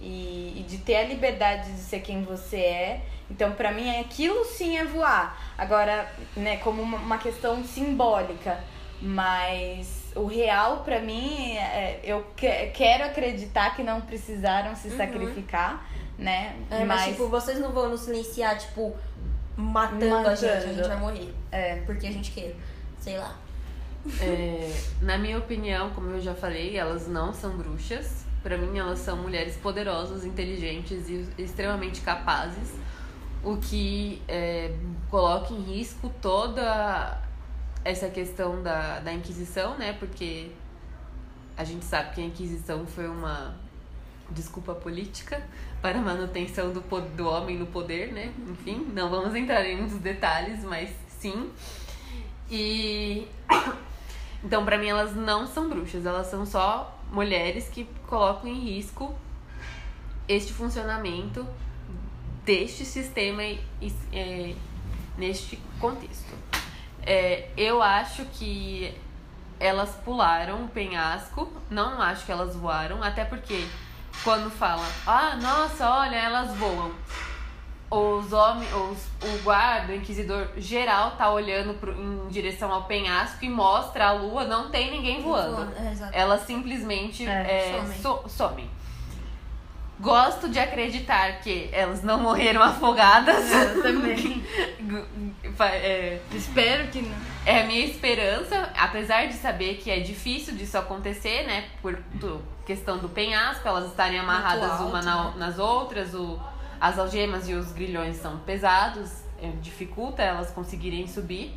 e, 0.00 0.54
e 0.60 0.64
de 0.68 0.78
ter 0.78 0.96
a 0.96 1.02
liberdade 1.04 1.70
de 1.72 1.78
ser 1.80 2.00
quem 2.00 2.22
você 2.22 2.56
é. 2.58 3.02
Então, 3.30 3.52
pra 3.52 3.70
mim, 3.72 3.98
aquilo 4.00 4.44
sim 4.44 4.78
é 4.78 4.84
voar. 4.84 5.38
Agora, 5.58 6.10
né, 6.36 6.56
como 6.58 6.80
uma- 6.82 6.98
uma 6.98 7.18
questão 7.18 7.62
simbólica. 7.64 8.58
Mas 9.00 10.06
o 10.16 10.26
real, 10.26 10.78
pra 10.78 11.00
mim, 11.00 11.56
é, 11.56 12.00
eu 12.02 12.24
que- 12.36 12.66
quero 12.74 13.04
acreditar 13.04 13.74
que 13.76 13.82
não 13.82 14.00
precisaram 14.00 14.74
se 14.74 14.90
sacrificar, 14.90 15.86
né? 16.18 16.56
É, 16.70 16.84
mas, 16.84 17.04
tipo, 17.12 17.28
vocês 17.28 17.58
não 17.60 17.70
vão 17.70 17.88
nos 17.90 18.00
silenciar, 18.00 18.58
tipo, 18.58 18.96
matando, 19.56 20.14
a 20.28 20.34
gente, 20.34 20.50
a 20.50 20.54
Matando. 20.56 20.74
gente 20.74 20.88
vai 20.88 20.96
morrer. 20.98 21.34
é, 21.52 21.76
Porque 21.86 22.06
a 22.06 22.12
gente 22.12 22.30
quer, 22.32 22.54
sei 23.00 23.18
lá. 23.18 23.36
é, 24.20 24.72
na 25.02 25.16
minha 25.18 25.38
opinião, 25.38 25.90
como 25.90 26.10
eu 26.10 26.20
já 26.20 26.34
falei, 26.34 26.76
elas 26.76 27.06
não 27.08 27.32
são 27.32 27.56
bruxas. 27.56 28.24
Pra 28.48 28.56
mim, 28.56 28.78
elas 28.78 29.00
são 29.00 29.14
mulheres 29.18 29.58
poderosas, 29.58 30.24
inteligentes 30.24 31.06
e 31.10 31.28
extremamente 31.36 32.00
capazes. 32.00 32.72
O 33.44 33.58
que 33.58 34.22
é, 34.26 34.74
coloca 35.10 35.52
em 35.52 35.60
risco 35.60 36.10
toda 36.22 37.20
essa 37.84 38.08
questão 38.08 38.62
da, 38.62 39.00
da 39.00 39.12
Inquisição, 39.12 39.76
né? 39.76 39.92
Porque 39.92 40.50
a 41.58 41.62
gente 41.62 41.84
sabe 41.84 42.14
que 42.14 42.22
a 42.22 42.24
Inquisição 42.24 42.86
foi 42.86 43.06
uma 43.06 43.54
desculpa 44.30 44.74
política 44.74 45.42
para 45.82 45.98
a 45.98 46.02
manutenção 46.02 46.72
do, 46.72 46.80
do 46.80 47.28
homem 47.28 47.58
no 47.58 47.66
poder, 47.66 48.14
né? 48.14 48.32
Enfim, 48.48 48.90
não 48.94 49.10
vamos 49.10 49.34
entrar 49.34 49.62
em 49.66 49.76
muitos 49.76 49.98
detalhes, 49.98 50.64
mas 50.64 50.88
sim. 51.20 51.50
E 52.50 53.28
então, 54.42 54.64
pra 54.64 54.78
mim, 54.78 54.88
elas 54.88 55.14
não 55.14 55.46
são 55.46 55.68
bruxas, 55.68 56.06
elas 56.06 56.28
são 56.28 56.46
só 56.46 56.97
mulheres 57.10 57.68
que 57.68 57.84
colocam 58.06 58.48
em 58.48 58.58
risco 58.58 59.14
este 60.26 60.52
funcionamento 60.52 61.46
deste 62.44 62.84
sistema 62.84 63.42
é, 63.42 64.54
neste 65.16 65.56
contexto. 65.80 66.32
É, 67.02 67.48
eu 67.56 67.82
acho 67.82 68.24
que 68.26 68.94
elas 69.58 69.90
pularam 70.04 70.64
o 70.64 70.68
penhasco, 70.68 71.50
não 71.70 72.00
acho 72.00 72.24
que 72.24 72.32
elas 72.32 72.54
voaram, 72.54 73.02
até 73.02 73.24
porque 73.24 73.66
quando 74.22 74.50
fala, 74.50 74.86
ah, 75.06 75.36
nossa, 75.36 75.90
olha, 75.90 76.16
elas 76.16 76.54
voam. 76.56 76.92
Os 77.90 78.32
homens, 78.34 78.68
os, 78.74 78.98
o 79.30 79.42
guarda, 79.42 79.92
o 79.92 79.96
inquisidor 79.96 80.48
geral 80.58 81.12
tá 81.12 81.30
olhando 81.30 81.72
pro, 81.74 81.92
em 81.92 82.28
direção 82.28 82.70
ao 82.70 82.84
penhasco 82.84 83.42
e 83.42 83.48
mostra 83.48 84.08
a 84.08 84.12
lua, 84.12 84.44
não 84.44 84.68
tem 84.70 84.90
ninguém 84.90 85.22
voando. 85.22 85.72
É, 85.74 85.90
exato. 85.92 86.12
Elas 86.14 86.42
simplesmente 86.42 87.26
É, 87.26 87.30
é, 87.30 87.80
somem. 87.80 87.98
so- 88.02 88.24
somem. 88.28 88.70
Gosto 90.00 90.48
de 90.48 90.60
acreditar 90.60 91.40
que 91.40 91.68
elas 91.72 92.04
não 92.04 92.20
morreram 92.20 92.62
afogadas. 92.62 93.50
Eu 93.50 93.82
também. 93.82 94.44
É, 95.60 96.20
Espero 96.32 96.86
que 96.88 97.02
não. 97.02 97.16
é 97.44 97.62
a 97.62 97.66
minha 97.66 97.84
esperança, 97.84 98.70
apesar 98.78 99.26
de 99.26 99.34
saber 99.34 99.74
que 99.78 99.90
é 99.90 99.98
difícil 99.98 100.54
disso 100.54 100.78
acontecer, 100.78 101.44
né? 101.48 101.64
Por 101.82 101.98
questão 102.64 102.98
do 102.98 103.08
penhasco, 103.08 103.66
elas 103.66 103.86
estarem 103.86 104.20
amarradas 104.20 104.70
alto, 104.70 104.84
uma 104.84 105.02
na- 105.02 105.24
né? 105.24 105.32
nas 105.36 105.58
outras, 105.58 106.14
o, 106.14 106.38
as 106.80 106.98
algemas 106.98 107.48
e 107.48 107.54
os 107.54 107.72
grilhões 107.72 108.16
são 108.16 108.38
pesados, 108.38 109.10
é, 109.40 109.50
dificulta 109.60 110.22
elas 110.22 110.50
conseguirem 110.50 111.06
subir. 111.06 111.56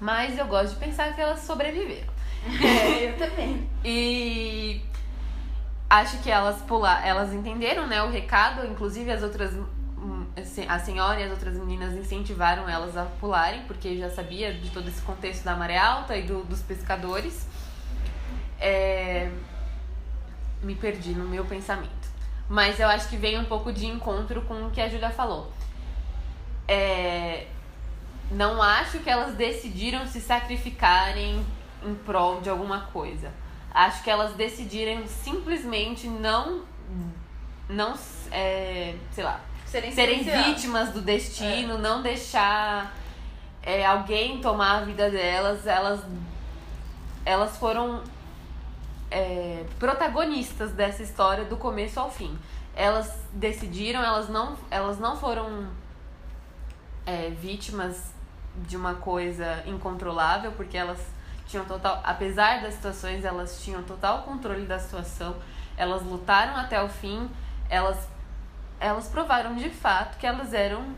Mas 0.00 0.36
eu 0.36 0.46
gosto 0.46 0.74
de 0.74 0.84
pensar 0.84 1.14
que 1.14 1.20
elas 1.20 1.40
sobreviveram. 1.40 2.12
É, 2.44 3.08
eu 3.08 3.16
também. 3.16 3.68
E 3.84 4.82
acho 5.88 6.18
que 6.18 6.30
elas 6.30 6.60
pular, 6.62 7.06
elas 7.06 7.32
entenderam, 7.32 7.86
né, 7.86 8.02
o 8.02 8.10
recado, 8.10 8.66
inclusive 8.66 9.12
as 9.12 9.22
outras 9.22 9.52
hum, 9.54 10.26
a 10.68 10.78
senhora 10.78 11.20
e 11.20 11.24
as 11.24 11.30
outras 11.30 11.56
meninas 11.56 11.94
incentivaram 11.94 12.68
elas 12.68 12.96
a 12.96 13.04
pularem, 13.04 13.62
porque 13.62 13.96
já 13.96 14.10
sabia 14.10 14.52
de 14.52 14.70
todo 14.70 14.88
esse 14.88 15.00
contexto 15.02 15.44
da 15.44 15.54
maré 15.54 15.78
alta 15.78 16.16
e 16.16 16.22
do, 16.22 16.42
dos 16.44 16.60
pescadores. 16.62 17.46
É, 18.58 19.30
me 20.62 20.74
perdi 20.74 21.12
no 21.12 21.28
meu 21.28 21.44
pensamento. 21.44 22.01
Mas 22.52 22.78
eu 22.78 22.86
acho 22.86 23.08
que 23.08 23.16
vem 23.16 23.38
um 23.38 23.46
pouco 23.46 23.72
de 23.72 23.86
encontro 23.86 24.42
com 24.42 24.66
o 24.66 24.70
que 24.70 24.78
a 24.78 24.86
Júlia 24.86 25.08
falou. 25.08 25.50
É, 26.68 27.46
não 28.30 28.62
acho 28.62 28.98
que 28.98 29.08
elas 29.08 29.34
decidiram 29.36 30.06
se 30.06 30.20
sacrificarem 30.20 31.42
em 31.82 31.94
prol 31.94 32.42
de 32.42 32.50
alguma 32.50 32.82
coisa. 32.92 33.32
Acho 33.72 34.04
que 34.04 34.10
elas 34.10 34.34
decidiram 34.34 35.06
simplesmente 35.06 36.06
não. 36.06 36.64
não 37.70 37.94
é, 38.30 38.96
sei 39.12 39.24
lá. 39.24 39.40
Serem, 39.64 39.90
serem 39.90 40.22
vítimas 40.22 40.90
do 40.90 41.00
destino, 41.00 41.78
não 41.78 42.02
deixar 42.02 42.94
é, 43.62 43.86
alguém 43.86 44.42
tomar 44.42 44.80
a 44.80 44.84
vida 44.84 45.08
delas. 45.08 45.66
Elas, 45.66 46.00
elas 47.24 47.56
foram 47.56 48.02
é, 49.12 49.64
protagonistas 49.78 50.72
dessa 50.72 51.02
história 51.02 51.44
do 51.44 51.56
começo 51.58 52.00
ao 52.00 52.10
fim. 52.10 52.36
Elas 52.74 53.14
decidiram, 53.34 54.02
elas 54.02 54.30
não, 54.30 54.56
elas 54.70 54.98
não 54.98 55.16
foram 55.16 55.68
é, 57.04 57.28
vítimas 57.30 58.12
de 58.66 58.76
uma 58.76 58.94
coisa 58.94 59.62
incontrolável, 59.66 60.52
porque 60.52 60.76
elas 60.76 60.98
tinham 61.46 61.66
total, 61.66 62.00
apesar 62.02 62.62
das 62.62 62.74
situações, 62.74 63.24
elas 63.24 63.62
tinham 63.62 63.82
total 63.82 64.22
controle 64.22 64.64
da 64.64 64.78
situação. 64.78 65.36
Elas 65.76 66.02
lutaram 66.02 66.56
até 66.56 66.82
o 66.82 66.88
fim. 66.88 67.28
Elas 67.68 68.08
elas 68.80 69.06
provaram 69.06 69.54
de 69.54 69.70
fato 69.70 70.18
que 70.18 70.26
elas 70.26 70.52
eram 70.52 70.92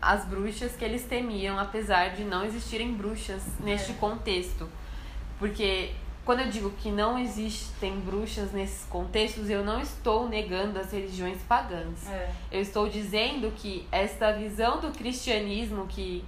as 0.00 0.24
bruxas 0.24 0.74
que 0.74 0.82
eles 0.82 1.04
temiam, 1.04 1.58
apesar 1.58 2.10
de 2.14 2.24
não 2.24 2.44
existirem 2.44 2.94
bruxas 2.94 3.42
neste 3.60 3.92
contexto. 3.94 4.66
Porque 5.38 5.92
quando 6.26 6.40
eu 6.40 6.48
digo 6.50 6.70
que 6.72 6.90
não 6.90 7.16
existem 7.18 7.98
bruxas 8.00 8.52
nesses 8.52 8.84
contextos, 8.86 9.48
eu 9.48 9.64
não 9.64 9.80
estou 9.80 10.28
negando 10.28 10.78
as 10.78 10.90
religiões 10.92 11.40
pagãs. 11.48 12.06
É. 12.08 12.30
Eu 12.52 12.60
estou 12.60 12.88
dizendo 12.88 13.50
que 13.52 13.86
esta 13.92 14.32
visão 14.32 14.80
do 14.80 14.90
cristianismo 14.90 15.86
que 15.86 16.22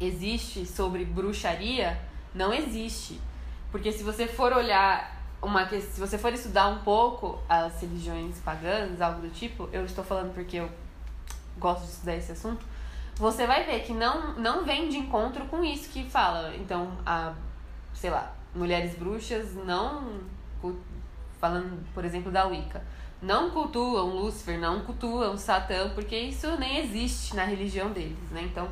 existe 0.00 0.66
sobre 0.66 1.04
bruxaria 1.04 1.98
não 2.34 2.52
existe. 2.52 3.20
Porque 3.70 3.90
se 3.90 4.02
você 4.02 4.26
for 4.26 4.52
olhar 4.52 5.12
uma 5.40 5.66
que- 5.66 5.80
se 5.80 5.98
você 6.00 6.16
for 6.18 6.32
estudar 6.32 6.68
um 6.68 6.78
pouco 6.80 7.38
as 7.48 7.80
religiões 7.80 8.38
pagãs, 8.40 9.00
algo 9.00 9.20
do 9.22 9.30
tipo, 9.30 9.68
eu 9.72 9.84
estou 9.84 10.04
falando 10.04 10.32
porque 10.34 10.56
eu 10.58 10.70
gosto 11.58 11.82
de 11.84 11.90
estudar 11.92 12.16
esse 12.16 12.32
assunto, 12.32 12.64
você 13.16 13.46
vai 13.46 13.64
ver 13.64 13.80
que 13.84 13.92
não 13.92 14.32
não 14.34 14.64
vem 14.64 14.88
de 14.88 14.98
encontro 14.98 15.44
com 15.46 15.64
isso 15.64 15.88
que 15.90 16.04
fala. 16.04 16.54
Então, 16.56 16.92
a 17.06 17.32
sei 17.94 18.10
lá, 18.10 18.32
mulheres 18.54 18.94
bruxas 18.96 19.54
não 19.66 20.20
falando, 21.40 21.84
por 21.92 22.04
exemplo, 22.04 22.30
da 22.32 22.46
Wicca, 22.46 22.82
não 23.20 23.50
cultuam 23.50 24.06
Lúcifer, 24.06 24.58
não 24.58 24.80
cultuam 24.80 25.36
Satã, 25.36 25.90
porque 25.94 26.16
isso 26.16 26.56
nem 26.58 26.78
existe 26.78 27.34
na 27.36 27.44
religião 27.44 27.90
deles, 27.90 28.30
né? 28.30 28.42
Então, 28.42 28.68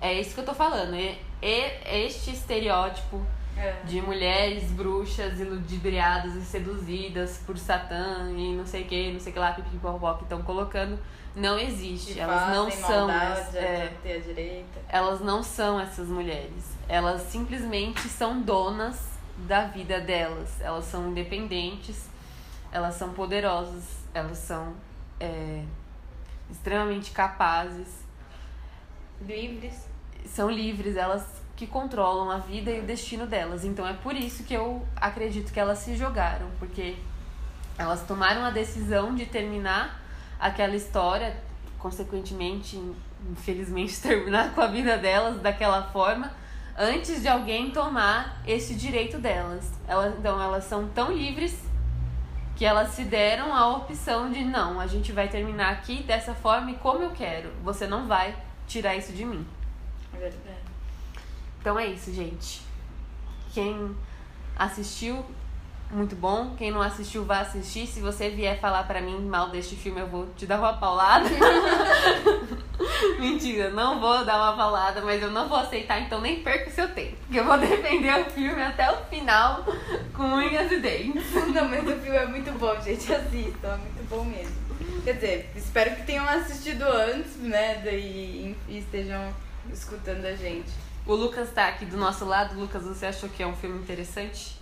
é 0.00 0.20
isso 0.20 0.34
que 0.34 0.40
eu 0.40 0.44
tô 0.44 0.54
falando. 0.54 0.94
E, 0.94 1.18
e 1.42 2.04
este 2.06 2.30
estereótipo 2.32 3.20
É. 3.56 3.82
de 3.84 4.00
mulheres 4.00 4.70
bruxas 4.70 5.40
e 5.40 5.44
ludibriadas 5.44 6.34
e 6.36 6.42
seduzidas 6.42 7.42
por 7.44 7.58
Satã 7.58 8.30
e 8.36 8.54
não 8.54 8.64
sei 8.64 8.82
o 8.82 8.86
que, 8.86 9.12
não 9.12 9.18
sei 9.18 9.30
o 9.30 9.34
que 9.34 9.40
lá, 9.40 9.52
pipipopó 9.52 10.14
que 10.14 10.22
estão 10.22 10.42
colocando, 10.42 10.96
não 11.36 11.58
existe. 11.58 12.14
Que 12.14 12.20
Elas 12.20 12.54
não 12.54 12.70
são. 12.70 13.06
maldade, 13.08 13.40
ess- 13.40 13.56
a 13.56 13.58
é, 13.60 13.92
ter 14.02 14.12
a 14.16 14.20
direita. 14.20 14.80
elas 14.88 15.20
não 15.20 15.42
são 15.42 15.78
essas 15.80 16.08
mulheres. 16.08 16.76
Elas 16.88 17.22
simplesmente 17.22 18.00
são 18.08 18.40
donas 18.40 18.98
da 19.46 19.64
vida 19.66 20.00
delas. 20.00 20.60
Elas 20.60 20.84
são 20.86 21.08
independentes, 21.10 22.08
elas 22.72 22.94
são 22.94 23.12
poderosas, 23.12 23.84
elas 24.12 24.38
são 24.38 24.74
é, 25.20 25.62
extremamente 26.50 27.10
capazes, 27.12 27.88
Livres. 29.20 29.86
são 30.26 30.48
livres, 30.50 30.96
elas 30.96 31.24
que 31.56 31.66
controlam 31.66 32.30
a 32.30 32.38
vida 32.38 32.70
e 32.70 32.78
o 32.80 32.84
destino 32.84 33.26
delas. 33.26 33.64
Então 33.64 33.86
é 33.86 33.92
por 33.92 34.14
isso 34.14 34.44
que 34.44 34.54
eu 34.54 34.86
acredito 34.96 35.52
que 35.52 35.58
elas 35.58 35.78
se 35.78 35.96
jogaram, 35.96 36.48
porque 36.58 36.96
elas 37.76 38.02
tomaram 38.06 38.44
a 38.44 38.50
decisão 38.50 39.14
de 39.14 39.26
terminar 39.26 39.97
aquela 40.38 40.76
história, 40.76 41.36
consequentemente, 41.78 42.80
infelizmente, 43.30 43.98
terminar 44.02 44.54
com 44.54 44.60
a 44.60 44.66
vida 44.66 44.96
delas 44.96 45.40
daquela 45.40 45.82
forma, 45.84 46.32
antes 46.76 47.20
de 47.20 47.28
alguém 47.28 47.70
tomar 47.70 48.40
esse 48.46 48.74
direito 48.74 49.18
delas. 49.18 49.70
Elas, 49.86 50.18
então 50.18 50.40
elas 50.40 50.64
são 50.64 50.88
tão 50.88 51.12
livres 51.12 51.68
que 52.56 52.64
elas 52.64 52.90
se 52.90 53.04
deram 53.04 53.54
a 53.54 53.68
opção 53.76 54.32
de 54.32 54.44
não, 54.44 54.80
a 54.80 54.86
gente 54.88 55.12
vai 55.12 55.28
terminar 55.28 55.70
aqui 55.70 56.02
dessa 56.02 56.34
forma 56.34 56.72
e 56.72 56.74
como 56.74 57.04
eu 57.04 57.10
quero. 57.10 57.52
Você 57.62 57.86
não 57.86 58.08
vai 58.08 58.36
tirar 58.66 58.96
isso 58.96 59.12
de 59.12 59.24
mim. 59.24 59.46
É 60.12 60.18
verdade. 60.18 60.58
Então 61.60 61.78
é 61.78 61.86
isso, 61.86 62.12
gente. 62.12 62.60
Quem 63.52 63.94
assistiu, 64.56 65.24
muito 65.90 66.14
bom. 66.16 66.54
Quem 66.56 66.70
não 66.70 66.82
assistiu, 66.82 67.24
vá 67.24 67.40
assistir. 67.40 67.86
Se 67.86 68.00
você 68.00 68.28
vier 68.28 68.60
falar 68.60 68.84
pra 68.84 69.00
mim 69.00 69.18
mal 69.20 69.50
deste 69.50 69.74
filme, 69.74 70.00
eu 70.00 70.06
vou 70.06 70.26
te 70.36 70.46
dar 70.46 70.58
uma 70.58 70.74
paulada. 70.74 71.28
Mentira, 73.18 73.70
não 73.70 74.00
vou 74.00 74.24
dar 74.24 74.36
uma 74.36 74.56
paulada, 74.56 75.00
mas 75.00 75.22
eu 75.22 75.30
não 75.30 75.48
vou 75.48 75.58
aceitar, 75.58 76.00
então 76.00 76.20
nem 76.20 76.40
perca 76.40 76.70
o 76.70 76.72
seu 76.72 76.88
tempo. 76.88 77.16
Porque 77.22 77.40
eu 77.40 77.44
vou 77.44 77.58
defender 77.58 78.20
o 78.20 78.24
filme 78.30 78.62
até 78.62 78.90
o 78.90 78.96
final 79.06 79.64
com 80.14 80.22
unhas 80.22 80.70
e 80.70 80.78
dentes. 80.78 81.32
Não, 81.52 81.68
mas 81.68 81.86
o 81.86 81.96
filme 82.00 82.16
é 82.16 82.26
muito 82.26 82.52
bom, 82.58 82.74
gente. 82.80 83.12
Assistam, 83.12 83.68
é 83.68 83.76
muito 83.76 84.08
bom 84.08 84.24
mesmo. 84.24 84.56
Quer 85.04 85.14
dizer, 85.14 85.52
espero 85.56 85.96
que 85.96 86.02
tenham 86.04 86.28
assistido 86.28 86.82
antes, 86.82 87.36
né? 87.36 87.80
Daí 87.84 88.56
e 88.68 88.78
estejam 88.78 89.32
escutando 89.72 90.24
a 90.24 90.34
gente. 90.34 90.70
O 91.06 91.14
Lucas 91.14 91.50
tá 91.52 91.68
aqui 91.68 91.86
do 91.86 91.96
nosso 91.96 92.24
lado. 92.24 92.58
Lucas, 92.58 92.84
você 92.84 93.06
achou 93.06 93.28
que 93.28 93.42
é 93.42 93.46
um 93.46 93.56
filme 93.56 93.78
interessante? 93.78 94.57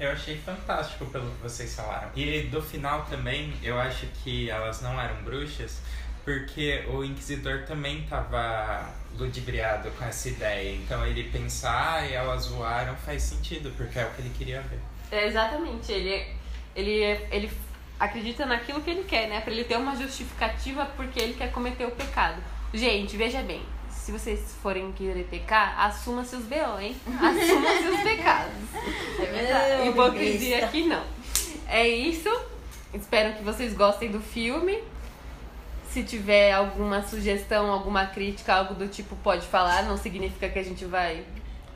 Eu 0.00 0.12
achei 0.12 0.36
fantástico 0.38 1.06
pelo 1.06 1.30
que 1.32 1.42
vocês 1.42 1.74
falaram. 1.74 2.10
E 2.14 2.42
do 2.42 2.62
final 2.62 3.04
também, 3.06 3.52
eu 3.62 3.78
acho 3.78 4.06
que 4.22 4.48
elas 4.48 4.80
não 4.80 5.00
eram 5.00 5.22
bruxas, 5.22 5.80
porque 6.24 6.84
o 6.88 7.02
Inquisidor 7.02 7.64
também 7.66 8.02
tava 8.02 8.92
ludibriado 9.16 9.90
com 9.92 10.04
essa 10.04 10.28
ideia. 10.28 10.74
Então 10.76 11.04
ele 11.04 11.24
pensar 11.24 12.08
e 12.08 12.14
elas 12.14 12.46
voaram 12.46 12.94
faz 12.96 13.22
sentido, 13.22 13.72
porque 13.76 13.98
é 13.98 14.04
o 14.04 14.10
que 14.10 14.22
ele 14.22 14.32
queria 14.38 14.60
ver. 14.62 14.78
É, 15.10 15.26
exatamente. 15.26 15.90
Ele, 15.90 16.26
ele, 16.76 17.02
ele 17.30 17.50
acredita 17.98 18.46
naquilo 18.46 18.80
que 18.80 18.90
ele 18.90 19.04
quer, 19.04 19.28
né? 19.28 19.40
Pra 19.40 19.52
ele 19.52 19.64
ter 19.64 19.76
uma 19.76 19.96
justificativa 19.96 20.86
porque 20.96 21.18
ele 21.18 21.34
quer 21.34 21.50
cometer 21.50 21.86
o 21.86 21.90
pecado. 21.90 22.40
Gente, 22.72 23.16
veja 23.16 23.42
bem. 23.42 23.62
Se 24.08 24.12
vocês 24.12 24.40
forem 24.62 24.90
querer 24.92 25.24
pecar, 25.24 25.78
assuma 25.78 26.24
seus 26.24 26.44
B.O., 26.44 26.80
hein? 26.80 26.96
Assuma 27.08 27.68
seus 27.76 28.00
pecados. 28.00 28.54
É 29.20 29.26
verdade. 29.26 29.84
Hipocrisia 29.92 30.64
aqui 30.64 30.84
não. 30.84 31.02
É 31.68 31.86
isso. 31.86 32.30
Espero 32.94 33.34
que 33.34 33.42
vocês 33.42 33.74
gostem 33.74 34.10
do 34.10 34.18
filme. 34.18 34.82
Se 35.90 36.02
tiver 36.02 36.52
alguma 36.52 37.02
sugestão, 37.02 37.70
alguma 37.70 38.06
crítica, 38.06 38.54
algo 38.54 38.72
do 38.72 38.88
tipo, 38.88 39.14
pode 39.16 39.46
falar. 39.46 39.82
Não 39.82 39.98
significa 39.98 40.48
que 40.48 40.58
a 40.58 40.64
gente 40.64 40.86
vai 40.86 41.22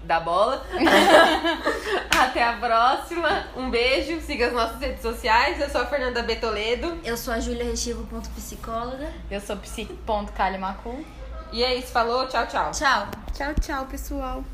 dar 0.02 0.20
bola. 0.20 0.66
Até 2.18 2.44
a 2.44 2.54
próxima. 2.54 3.46
Um 3.54 3.68
beijo. 3.68 4.18
Siga 4.22 4.46
as 4.46 4.54
nossas 4.54 4.80
redes 4.80 5.02
sociais. 5.02 5.60
Eu 5.60 5.68
sou 5.68 5.82
a 5.82 5.86
Fernanda 5.86 6.22
Betoledo. 6.22 6.98
Eu 7.04 7.18
sou 7.18 7.34
a 7.34 7.40
Júlia 7.40 7.64
Rechivo, 7.66 8.06
ponto 8.06 8.30
psicóloga. 8.30 9.12
Eu 9.30 9.38
sou 9.38 9.54
psique.calimacu. 9.58 11.04
E 11.52 11.62
é 11.62 11.76
isso. 11.76 11.92
Falou. 11.92 12.26
Tchau, 12.26 12.46
tchau. 12.46 12.70
Tchau. 12.72 13.08
Tchau, 13.34 13.54
tchau, 13.60 13.86
pessoal. 13.86 14.44